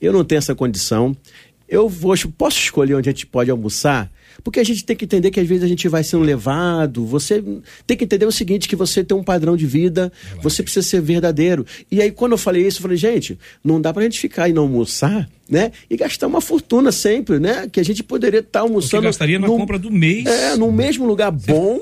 eu 0.00 0.12
não 0.12 0.24
tenho 0.24 0.38
essa 0.38 0.52
condição, 0.52 1.16
eu 1.72 1.88
vou, 1.88 2.14
posso 2.36 2.58
escolher 2.58 2.94
onde 2.94 3.08
a 3.08 3.12
gente 3.12 3.26
pode 3.26 3.50
almoçar? 3.50 4.12
Porque 4.44 4.60
a 4.60 4.64
gente 4.64 4.84
tem 4.84 4.94
que 4.94 5.06
entender 5.06 5.30
que 5.30 5.40
às 5.40 5.48
vezes 5.48 5.64
a 5.64 5.66
gente 5.66 5.88
vai 5.88 6.04
sendo 6.04 6.22
levado. 6.22 7.06
Você 7.06 7.42
tem 7.86 7.96
que 7.96 8.04
entender 8.04 8.26
o 8.26 8.32
seguinte: 8.32 8.68
que 8.68 8.76
você 8.76 9.02
tem 9.02 9.16
um 9.16 9.22
padrão 9.22 9.56
de 9.56 9.66
vida, 9.66 10.12
você 10.42 10.62
precisa 10.62 10.86
ser 10.86 11.00
verdadeiro. 11.00 11.64
E 11.90 12.02
aí, 12.02 12.10
quando 12.10 12.32
eu 12.32 12.38
falei 12.38 12.66
isso, 12.66 12.78
eu 12.78 12.82
falei, 12.82 12.98
gente, 12.98 13.38
não 13.64 13.80
dá 13.80 13.90
pra 13.92 14.02
gente 14.02 14.20
ficar 14.20 14.50
e 14.50 14.52
não 14.52 14.64
almoçar 14.64 15.26
né? 15.52 15.70
E 15.90 15.98
gastar 15.98 16.26
uma 16.26 16.40
fortuna 16.40 16.90
sempre, 16.90 17.38
né? 17.38 17.68
Que 17.70 17.78
a 17.78 17.84
gente 17.84 18.02
poderia 18.02 18.40
estar 18.40 18.60
tá 18.60 18.60
almoçando. 18.60 19.02
gastaria 19.02 19.38
na 19.38 19.46
no, 19.46 19.58
compra 19.58 19.78
do 19.78 19.90
mês. 19.90 20.24
É, 20.24 20.56
no 20.56 20.72
mesmo 20.72 21.04
lugar 21.04 21.30
bom, 21.30 21.78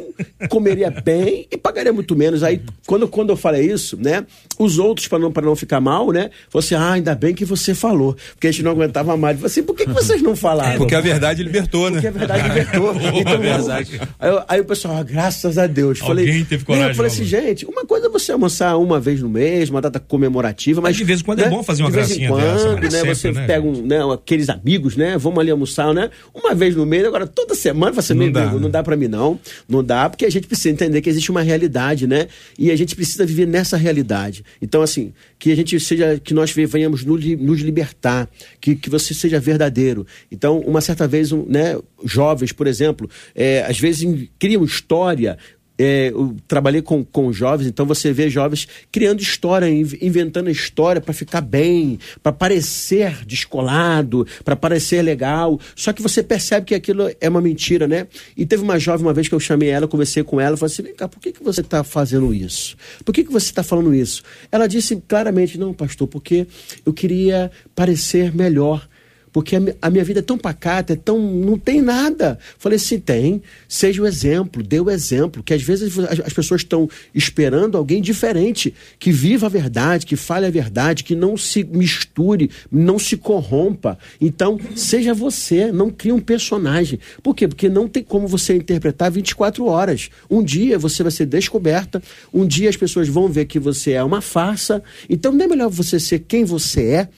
comeria 0.49 0.91
bem 1.05 1.47
e 1.49 1.57
pagaria 1.57 1.93
muito 1.93 2.17
menos. 2.17 2.43
Aí, 2.43 2.61
quando, 2.85 3.07
quando 3.07 3.31
eu 3.31 3.37
falei 3.37 3.71
isso, 3.71 3.97
né? 3.97 4.27
Os 4.59 4.77
outros, 4.79 5.07
para 5.07 5.21
não, 5.21 5.31
não 5.31 5.55
ficar 5.55 5.81
mal, 5.81 6.11
né? 6.11 6.31
Você, 6.51 6.75
assim, 6.75 6.85
ah, 6.85 6.93
ainda 6.95 7.15
bem 7.15 7.33
que 7.33 7.45
você 7.45 7.73
falou. 7.73 8.17
Porque 8.33 8.49
a 8.49 8.51
gente 8.51 8.65
não 8.65 8.73
aguentava 8.73 9.17
mais. 9.17 9.37
Eu 9.37 9.43
falei 9.43 9.53
assim, 9.53 9.63
por 9.63 9.77
que, 9.77 9.87
que 9.87 9.93
vocês 9.93 10.21
não 10.21 10.35
falaram? 10.35 10.79
Porque 10.79 10.97
a 10.97 11.01
verdade 11.01 11.45
libertou, 11.45 11.91
né? 11.91 12.01
Porque 12.01 12.09
a 12.09 12.11
verdade 12.11 12.49
libertou. 12.49 12.93
então, 13.15 13.35
é 13.35 13.39
verdade. 13.39 14.01
Aí, 14.19 14.45
aí, 14.49 14.61
o 14.61 14.65
pessoal, 14.65 14.97
ah, 14.97 15.03
graças 15.05 15.59
a 15.59 15.69
Deus. 15.69 16.01
Alguém 16.03 16.27
falei, 16.27 16.45
teve 16.45 16.65
coragem. 16.65 16.89
Eu 16.89 16.95
falei 16.97 17.13
assim, 17.13 17.25
gente, 17.25 17.65
uma 17.67 17.85
coisa 17.85 18.07
é 18.07 18.11
você 18.11 18.33
almoçar 18.33 18.77
uma 18.77 18.99
vez 18.99 19.23
no 19.23 19.29
mês, 19.29 19.71
uma 19.71 19.81
data 19.81 20.01
comemorativa, 20.01 20.81
mas. 20.81 20.91
mas 20.91 20.97
de 20.97 21.05
vez 21.05 21.21
em 21.21 21.25
quando 21.25 21.39
é 21.39 21.43
né? 21.43 21.49
é 21.49 21.51
bom 21.51 21.63
fazer 21.63 21.85
uma 21.85 21.91
de 21.91 21.97
vez 21.97 22.11
em 22.11 22.27
quando, 22.27 22.41
dessa, 22.41 22.75
né? 22.75 22.91
Sempre, 22.91 23.15
você 23.15 23.33
né? 23.33 23.47
pega 23.47 23.60
um, 23.61 23.87
né, 23.87 23.99
aqueles 24.13 24.49
amigos, 24.49 24.97
né? 24.97 25.17
Vamos 25.19 25.39
ali 25.39 25.51
almoçar, 25.51 25.93
né? 25.95 26.11
Uma 26.35 26.55
vez 26.55 26.75
no 26.77 26.87
mês, 26.87 27.05
agora 27.05 27.27
toda 27.27 27.55
semana, 27.55 27.93
você 27.93 28.15
não, 28.15 28.31
dá, 28.31 28.53
não 28.53 28.71
dá 28.71 28.83
para 28.83 28.97
mim 28.97 29.09
não. 29.09 29.39
Não 29.69 29.83
dá, 29.83 30.09
porque 30.09 30.25
a 30.25 30.31
gente 30.31 30.47
precisa 30.47 30.71
entender 30.71 31.01
que 31.01 31.11
existe 31.11 31.31
uma 31.31 31.43
realidade, 31.43 32.07
né? 32.07 32.29
E 32.59 32.71
a 32.71 32.77
gente 32.77 32.95
precisa 32.95 33.25
viver 33.25 33.47
nessa 33.47 33.77
realidade. 33.77 34.45
Então, 34.61 34.83
assim, 34.83 35.13
que 35.39 35.51
a 35.53 35.57
gente 35.57 35.79
seja, 35.81 36.21
que 36.23 36.35
nós 36.35 36.53
venhamos 36.53 37.05
nos 37.05 37.61
libertar, 37.61 38.29
que, 38.61 38.77
que 38.77 38.91
você 38.91 39.15
seja 39.15 39.41
verdadeiro. 39.41 40.07
Então, 40.31 40.61
uma 40.61 40.81
certa 40.81 41.07
vez, 41.09 41.33
um, 41.33 41.45
né, 41.47 41.79
jovens, 42.05 42.53
por 42.53 42.67
exemplo, 42.67 43.09
é, 43.35 43.63
às 43.63 43.79
vezes 43.79 44.29
criam 44.39 44.65
história 44.65 45.39
é, 45.83 46.11
eu 46.11 46.37
trabalhei 46.47 46.83
com, 46.83 47.03
com 47.03 47.33
jovens, 47.33 47.67
então 47.67 47.87
você 47.87 48.13
vê 48.13 48.29
jovens 48.29 48.69
criando 48.93 49.23
história, 49.23 49.67
inventando 49.67 50.51
história 50.51 51.01
para 51.01 51.15
ficar 51.15 51.41
bem, 51.41 51.99
para 52.23 52.33
parecer 52.33 53.25
descolado, 53.25 54.27
para 54.45 54.55
parecer 54.55 55.01
legal. 55.01 55.59
Só 55.75 55.95
que 55.95 56.03
você 56.03 56.23
percebe 56.23 56.67
que 56.67 56.75
aquilo 56.75 57.11
é 57.19 57.29
uma 57.31 57.41
mentira, 57.41 57.89
né? 57.89 58.07
E 58.37 58.45
teve 58.45 58.63
uma 58.63 58.79
jovem 58.79 59.07
uma 59.07 59.15
vez 59.15 59.27
que 59.27 59.35
eu 59.35 59.41
chamei 59.41 59.71
ela, 59.71 59.89
conversei 59.89 60.23
com 60.23 60.39
ela, 60.39 60.55
falei 60.55 60.71
assim: 60.71 60.83
vem 60.83 60.95
cá, 60.95 61.09
por 61.09 61.19
que, 61.19 61.33
que 61.33 61.43
você 61.43 61.63
está 61.63 61.83
fazendo 61.83 62.35
isso? 62.35 62.77
Por 63.03 63.15
que, 63.15 63.25
que 63.25 63.33
você 63.33 63.47
está 63.47 63.63
falando 63.63 63.95
isso? 63.95 64.23
Ela 64.53 64.67
disse 64.67 65.03
claramente: 65.09 65.57
não, 65.57 65.73
pastor, 65.73 66.07
porque 66.07 66.47
eu 66.85 66.93
queria 66.93 67.51
parecer 67.75 68.35
melhor 68.35 68.87
porque 69.33 69.57
a 69.81 69.91
minha 69.91 70.05
vida 70.05 70.21
é 70.21 70.23
tão 70.23 70.37
pacata, 70.37 70.93
é 70.93 70.97
tão. 70.97 71.19
não 71.21 71.59
tem 71.59 71.81
nada. 71.81 72.39
Falei 72.59 72.77
assim: 72.77 72.99
tem, 72.99 73.43
seja 73.69 74.03
o 74.03 74.07
exemplo, 74.07 74.63
dê 74.63 74.81
o 74.81 74.91
exemplo, 74.91 75.43
que 75.43 75.55
às 75.55 75.63
vezes 75.63 75.97
as 75.99 76.33
pessoas 76.33 76.63
estão 76.63 76.89
esperando 77.15 77.79
alguém 77.79 78.03
diferente, 78.03 78.75
que 78.99 79.13
viva 79.13 79.47
a 79.47 79.49
verdade, 79.49 80.07
que 80.07 80.17
fale 80.17 80.47
a 80.47 80.51
verdade, 80.51 81.05
que 81.05 81.15
não 81.15 81.37
se 81.37 81.63
misture, 81.65 82.51
não 82.71 82.99
se 82.99 83.17
corrompa. 83.17 83.99
Então, 84.21 84.59
seja 84.75 85.15
você, 85.15 85.71
não 85.71 85.91
crie 85.91 86.13
um 86.13 86.21
personagem. 86.21 86.99
Por 87.23 87.35
quê? 87.35 87.47
Porque 87.47 87.69
não 87.69 87.89
tem 87.89 88.03
como 88.03 88.27
você 88.27 88.57
interpretar 88.57 89.11
24 89.11 89.65
horas. 89.67 90.11
Um 90.29 90.43
dia 90.43 90.79
você 90.79 91.03
vai 91.03 91.13
ser 91.13 91.27
descoberta, 91.27 92.03
um 92.33 92.47
dia 92.47 92.69
as 92.69 92.77
pessoas 92.77 93.09
vão 93.09 93.29
ver 93.29 93.45
que 93.45 93.59
você 93.59 93.93
é 93.93 94.03
uma 94.03 94.21
farsa. 94.21 94.83
Então, 95.09 95.33
não 95.33 95.45
é 95.45 95.49
melhor 95.49 95.71
você 95.71 96.01
ser 96.01 96.21
quem 96.21 96.45
você 96.45 96.83
é 96.83 97.09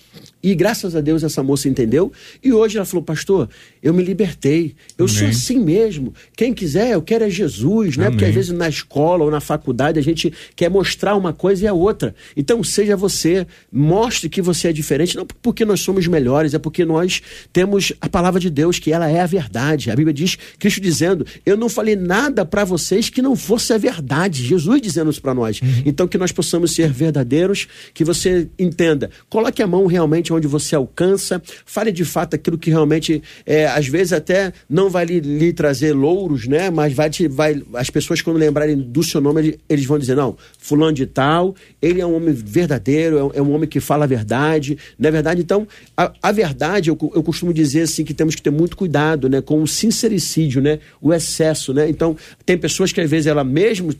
e 0.43 0.55
graças 0.55 0.97
a 0.97 1.01
Deus 1.01 1.23
essa 1.23 1.43
moça 1.43 1.69
entendeu. 1.69 2.11
E 2.43 2.53
hoje 2.53 2.77
ela 2.77 2.85
falou, 2.85 3.05
pastor, 3.05 3.49
eu 3.83 3.95
me 3.95 4.03
libertei. 4.03 4.75
Eu 4.99 5.07
Amém. 5.07 5.17
sou 5.17 5.29
assim 5.29 5.59
mesmo. 5.59 6.13
Quem 6.37 6.53
quiser, 6.53 6.93
eu 6.93 7.03
quero 7.03 7.25
é 7.25 7.31
Jesus, 7.31 7.97
né? 7.97 8.07
Amém. 8.07 8.17
Porque 8.17 8.25
às 8.25 8.35
vezes 8.35 8.51
na 8.51 8.69
escola 8.69 9.25
ou 9.25 9.31
na 9.31 9.41
faculdade 9.41 9.99
a 9.99 10.03
gente 10.03 10.33
quer 10.57 10.69
mostrar 10.69 11.15
uma 11.15 11.33
coisa 11.33 11.65
e 11.65 11.69
a 11.69 11.73
outra. 11.73 12.15
Então 12.37 12.63
seja 12.65 12.97
você, 12.97 13.47
mostre 13.71 14.29
que 14.29 14.43
você 14.43 14.69
é 14.69 14.73
diferente, 14.73 15.17
não 15.17 15.27
porque 15.27 15.65
nós 15.65 15.81
somos 15.81 16.07
melhores, 16.07 16.55
é 16.55 16.59
porque 16.59 16.85
nós 16.85 17.23
temos 17.53 17.93
a 18.01 18.09
palavra 18.09 18.41
de 18.41 18.51
Deus, 18.51 18.79
que 18.79 18.93
ela 18.93 19.09
é 19.09 19.21
a 19.21 19.27
verdade. 19.27 19.91
A 19.91 19.97
Bíblia 19.97 20.13
diz, 20.13 20.37
Cristo 20.59 20.81
dizendo, 20.81 21.25
eu 21.47 21.57
não 21.57 21.69
falei 21.69 21.95
nada 21.95 22.45
para 22.45 22.65
vocês 22.65 23.09
que 23.09 23.23
não 23.23 23.37
fosse 23.37 23.73
a 23.73 23.79
verdade. 23.79 24.43
Jesus 24.43 24.81
dizendo 24.81 25.11
isso 25.11 25.23
para 25.23 25.35
nós. 25.35 25.61
Uhum. 25.61 25.83
Então 25.87 26.09
que 26.09 26.19
nós 26.19 26.33
possamos 26.33 26.73
ser 26.73 26.91
verdadeiros, 26.91 27.69
que 27.95 28.05
você 28.05 28.49
entenda. 28.59 29.11
Coloque 29.29 29.63
a 29.63 29.67
mão 29.67 29.87
realmente 29.87 30.32
onde 30.33 30.47
você 30.47 30.75
alcança, 30.75 31.41
fale 31.65 31.93
de 31.93 32.05
fato 32.05 32.35
aquilo 32.35 32.59
que 32.59 32.71
realmente, 32.71 33.23
é, 33.45 33.67
às 33.67 33.87
vezes 33.87 34.13
até 34.13 34.53
não 34.69 34.91
vai 34.91 35.05
lhe, 35.05 35.21
lhe, 35.21 35.53
trazer 35.53 35.93
louros, 35.93 36.47
né? 36.47 36.71
Mas 36.71 36.93
vai 36.93 37.11
te, 37.11 37.29
vai, 37.29 37.63
as 37.75 37.91
pessoas 37.91 38.21
quando 38.21 38.37
lembrarem 38.37 38.77
do 38.77 39.03
seu 39.03 39.21
nome, 39.21 39.59
eles 39.69 39.85
vão 39.85 39.99
dizer, 39.99 40.17
não, 40.17 40.37
fulano 40.59 40.93
de 40.93 41.07
tal, 41.07 41.55
ele 41.81 42.01
é 42.01 42.07
um 42.07 42.17
homem 42.17 42.35
verdadeiro, 42.35 43.33
é, 43.35 43.39
é 43.39 43.43
um 43.43 43.53
homem 43.53 43.69
que 43.69 43.81
fala 43.81 44.05
a 44.05 44.09
verdade, 44.09 44.79
não 44.99 45.09
é 45.09 45.13
verdade? 45.13 45.41
Então, 45.41 45.67
a, 45.97 46.13
a 46.23 46.33
verdade, 46.33 46.91
eu, 46.91 46.99
eu 47.15 47.23
costumo 47.23 47.53
dizer 47.53 47.83
assim, 47.83 48.05
que 48.05 48.15
temos 48.15 48.35
que 48.35 48.43
ter 48.43 48.51
muito 48.51 48.77
cuidado, 48.77 49.29
né? 49.29 49.41
Com 49.41 49.63
o 49.63 49.67
sincericídio, 49.67 50.61
né? 50.63 50.79
O 51.01 51.13
excesso, 51.13 51.73
né? 51.73 51.89
Então, 51.89 52.17
tem 52.45 52.57
pessoas 52.57 52.93
que 52.93 53.01
às 53.01 53.11
vezes 53.11 53.27
ela 53.27 53.45
mesmo 53.45 53.95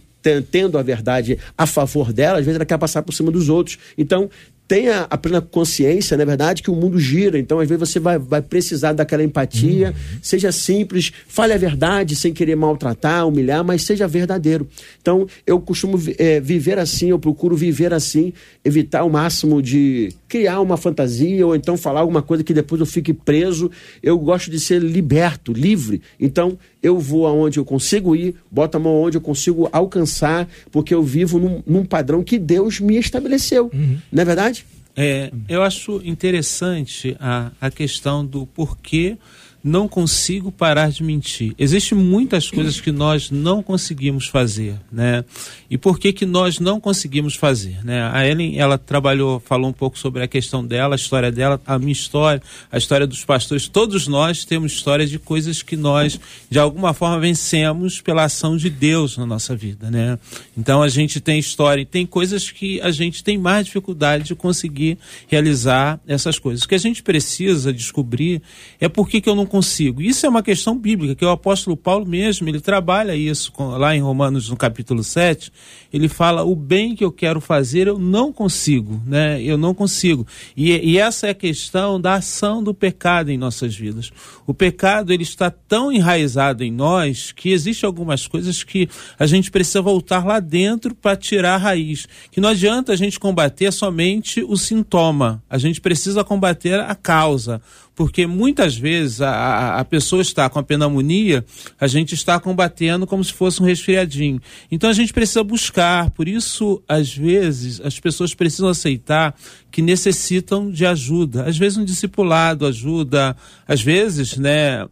tendo 0.51 0.79
a 0.79 0.83
verdade 0.83 1.39
a 1.59 1.67
favor 1.67 2.13
dela, 2.13 2.39
às 2.39 2.45
vezes 2.45 2.57
ela 2.57 2.65
quer 2.65 2.79
passar 2.79 3.03
por 3.03 3.13
cima 3.13 3.31
dos 3.31 3.49
outros. 3.49 3.79
Então, 3.99 4.31
tenha 4.73 5.07
a 5.11 5.19
plena 5.19 5.43
consciência, 5.43 6.17
na 6.17 6.23
é 6.23 6.27
verdade, 6.27 6.63
que 6.63 6.71
o 6.71 6.75
mundo 6.75 6.99
gira. 6.99 7.39
Então, 7.39 7.61
às 7.61 7.69
vezes, 7.69 7.91
você 7.91 8.01
vai, 8.01 8.19
vai 8.19 8.41
precisar 8.41 8.95
daquela 8.95 9.23
empatia. 9.23 9.89
Uhum. 9.89 10.19
Seja 10.23 10.51
simples, 10.51 11.13
fale 11.29 11.53
a 11.53 11.59
verdade 11.59 12.17
sem 12.17 12.33
querer 12.33 12.57
maltratar, 12.57 13.29
humilhar, 13.29 13.63
mas 13.63 13.83
seja 13.83 14.09
verdadeiro. 14.09 14.67
Então, 14.99 15.27
eu 15.47 15.61
costumo 15.61 16.01
é, 16.17 16.41
viver 16.41 16.79
assim, 16.79 17.11
eu 17.11 17.19
procuro 17.19 17.55
viver 17.55 17.93
assim, 17.93 18.33
evitar 18.65 19.05
o 19.05 19.11
máximo 19.11 19.61
de 19.61 20.09
criar 20.33 20.63
uma 20.63 20.79
fantasia 20.79 21.47
ou 21.47 21.55
então 21.55 21.77
falar 21.77 22.01
alguma 22.01 22.23
coisa 22.23 22.43
que 22.43 22.55
depois 22.55 22.81
eu 22.81 22.87
fique 22.87 23.13
preso. 23.13 23.71
Eu 24.03 24.19
gosto 24.19 24.51
de 24.51 24.59
ser 24.59 24.81
liberto, 24.81 25.53
livre. 25.53 26.01
Então, 26.19 26.59
eu 26.83 26.99
vou 26.99 27.27
aonde 27.27 27.59
eu 27.59 27.67
consigo 27.67 28.17
ir, 28.17 28.35
boto 28.51 28.79
a 28.79 28.81
mão 28.81 28.95
onde 28.95 29.19
eu 29.19 29.21
consigo 29.21 29.69
alcançar, 29.71 30.49
porque 30.71 30.95
eu 30.95 31.03
vivo 31.03 31.39
num, 31.39 31.63
num 31.67 31.85
padrão 31.85 32.25
que 32.25 32.39
Deus 32.39 32.81
me 32.81 32.97
estabeleceu. 32.97 33.71
Uhum. 33.75 33.99
Não 34.11 34.23
é 34.23 34.25
verdade? 34.25 34.65
É, 34.97 35.31
eu 35.51 35.63
acho 35.63 36.01
interessante 36.03 37.15
a, 37.21 37.53
a 37.61 37.71
questão 37.71 38.25
do 38.25 38.47
porquê 38.47 39.19
não 39.63 39.87
consigo 39.87 40.51
parar 40.51 40.91
de 40.91 41.03
mentir. 41.03 41.55
Existem 41.57 41.97
muitas 41.97 42.51
coisas 42.51 42.81
que 42.81 42.91
nós 42.91 43.31
não 43.31 43.63
conseguimos 43.63 44.27
fazer, 44.27 44.77
né? 44.91 45.25
E 45.71 45.79
por 45.79 45.99
que 45.99 46.13
que 46.13 46.27
nós 46.27 46.59
não 46.59 46.81
conseguimos 46.81 47.37
fazer, 47.37 47.85
né? 47.85 48.11
A 48.13 48.27
Ellen, 48.27 48.59
ela 48.59 48.77
trabalhou, 48.77 49.39
falou 49.41 49.71
um 49.71 49.73
pouco 49.73 49.99
sobre 49.99 50.23
a 50.23 50.29
questão 50.29 50.67
dela, 50.67 50.95
a 50.95 50.97
história 50.97 51.31
dela, 51.31 51.61
a 51.65 51.79
minha 51.79 51.93
história, 51.93 52.43
a 52.71 52.77
história 52.77 53.07
dos 53.07 53.25
pastores. 53.25 53.69
Todos 53.69 54.09
nós 54.09 54.45
temos 54.45 54.73
histórias 54.73 55.09
de 55.09 55.19
coisas 55.19 55.63
que 55.63 55.77
nós, 55.77 56.19
de 56.51 56.59
alguma 56.59 56.93
forma, 56.93 57.21
vencemos 57.21 58.01
pela 58.01 58.25
ação 58.25 58.57
de 58.57 58.69
Deus 58.69 59.17
na 59.17 59.27
nossa 59.27 59.55
vida, 59.55 59.91
né? 59.91 60.19
Então 60.57 60.83
a 60.83 60.89
gente 60.89 61.21
tem 61.21 61.39
história 61.39 61.83
e 61.83 61.87
tem 61.87 62.05
coisas 62.05 62.51
que 62.51 62.81
a 62.81 62.91
gente 62.91 63.23
tem 63.23 63.39
mais 63.39 63.67
dificuldade 63.67 64.25
de 64.25 64.35
conseguir 64.35 64.99
realizar 65.29 66.01
essas 66.07 66.39
coisas. 66.39 66.65
O 66.65 66.69
que 66.69 66.75
a 66.75 66.79
gente 66.79 67.03
precisa 67.03 67.73
descobrir 67.73 68.43
é 68.81 68.89
por 68.89 69.09
que 69.09 69.21
que 69.21 69.29
eu 69.29 69.37
não 69.37 69.47
consigo. 69.53 70.01
Isso 70.01 70.25
é 70.25 70.29
uma 70.31 70.43
questão 70.43 70.79
bíblica, 70.79 71.15
que 71.15 71.23
o 71.27 71.29
apóstolo 71.29 71.77
Paulo 71.77 72.07
mesmo, 72.07 72.49
ele 72.49 72.59
trabalha 72.59 73.15
isso 73.15 73.53
lá 73.59 73.95
em 73.95 74.01
Romanos, 74.01 74.49
no 74.49 74.57
capítulo 74.57 75.05
7, 75.05 75.53
ele 75.93 76.09
fala, 76.09 76.43
o 76.43 76.57
bem 76.57 76.97
que 76.97 77.05
eu 77.05 77.13
quero 77.13 77.39
fazer 77.39 77.87
eu 77.87 77.99
não 77.99 78.33
consigo, 78.33 79.03
né? 79.07 79.43
Eu 79.43 79.59
não 79.59 79.75
consigo. 79.75 80.27
E, 80.57 80.71
e 80.71 80.97
essa 80.97 81.27
é 81.27 81.31
a 81.31 81.35
questão 81.35 82.01
da 82.01 82.15
ação 82.15 82.65
do 82.65 82.73
pecado 82.73 83.31
em 83.31 83.37
nossas 83.37 83.77
vidas. 83.77 84.11
O 84.47 84.55
pecado, 84.55 85.13
ele 85.13 85.23
está 85.23 85.51
tão 85.51 85.93
enraizado 85.93 86.65
em 86.65 86.73
nós 86.73 87.31
que 87.31 87.51
existe 87.51 87.85
algumas 87.85 88.27
coisas 88.27 88.65
que 88.65 88.89
a 89.19 89.27
gente 89.27 89.51
precisa 89.51 89.83
voltar 89.83 90.25
lá 90.25 90.41
dentro 90.41 90.95
para 90.95 91.15
tirar 91.15 91.57
a 91.57 91.59
raiz. 91.59 92.09
Que 92.31 92.41
não 92.41 92.49
adianta 92.49 92.91
a 92.91 92.97
gente 92.97 93.21
combater 93.21 93.71
somente 93.71 94.43
o 94.43 94.57
sintoma, 94.57 95.43
a 95.51 95.59
gente 95.59 95.79
precisa 95.79 96.25
combater 96.25 96.81
a 96.81 96.95
causa 96.95 97.61
porque 97.95 98.27
muitas 98.27 98.77
vezes 98.77 99.21
a, 99.21 99.79
a 99.79 99.85
pessoa 99.85 100.23
está 100.23 100.49
com 100.49 100.59
a 100.59 100.63
pneumonia, 100.63 101.45
a 101.81 101.87
gente 101.87 102.15
está 102.15 102.41
combatendo 102.41 103.07
como 103.07 103.23
se 103.23 103.33
fosse 103.33 103.63
um 103.63 103.67
resfriadinho. 103.67 104.41
Então 104.71 104.89
a 104.89 104.93
gente 104.93 105.13
precisa 105.13 105.45
buscar, 105.45 106.11
por 106.11 106.27
isso, 106.27 106.83
às 106.89 107.15
vezes, 107.15 107.81
as 107.81 107.99
pessoas 108.01 108.35
precisam 108.35 108.69
aceitar 108.69 109.35
que 109.73 109.81
necessitam 109.81 110.71
de 110.71 110.85
ajuda. 110.85 111.45
Às 111.49 111.57
vezes 111.57 111.79
um 111.79 111.85
discipulado 111.85 112.67
ajuda, 112.67 113.35
às 113.67 113.81
vezes, 113.81 114.37
né, 114.37 114.87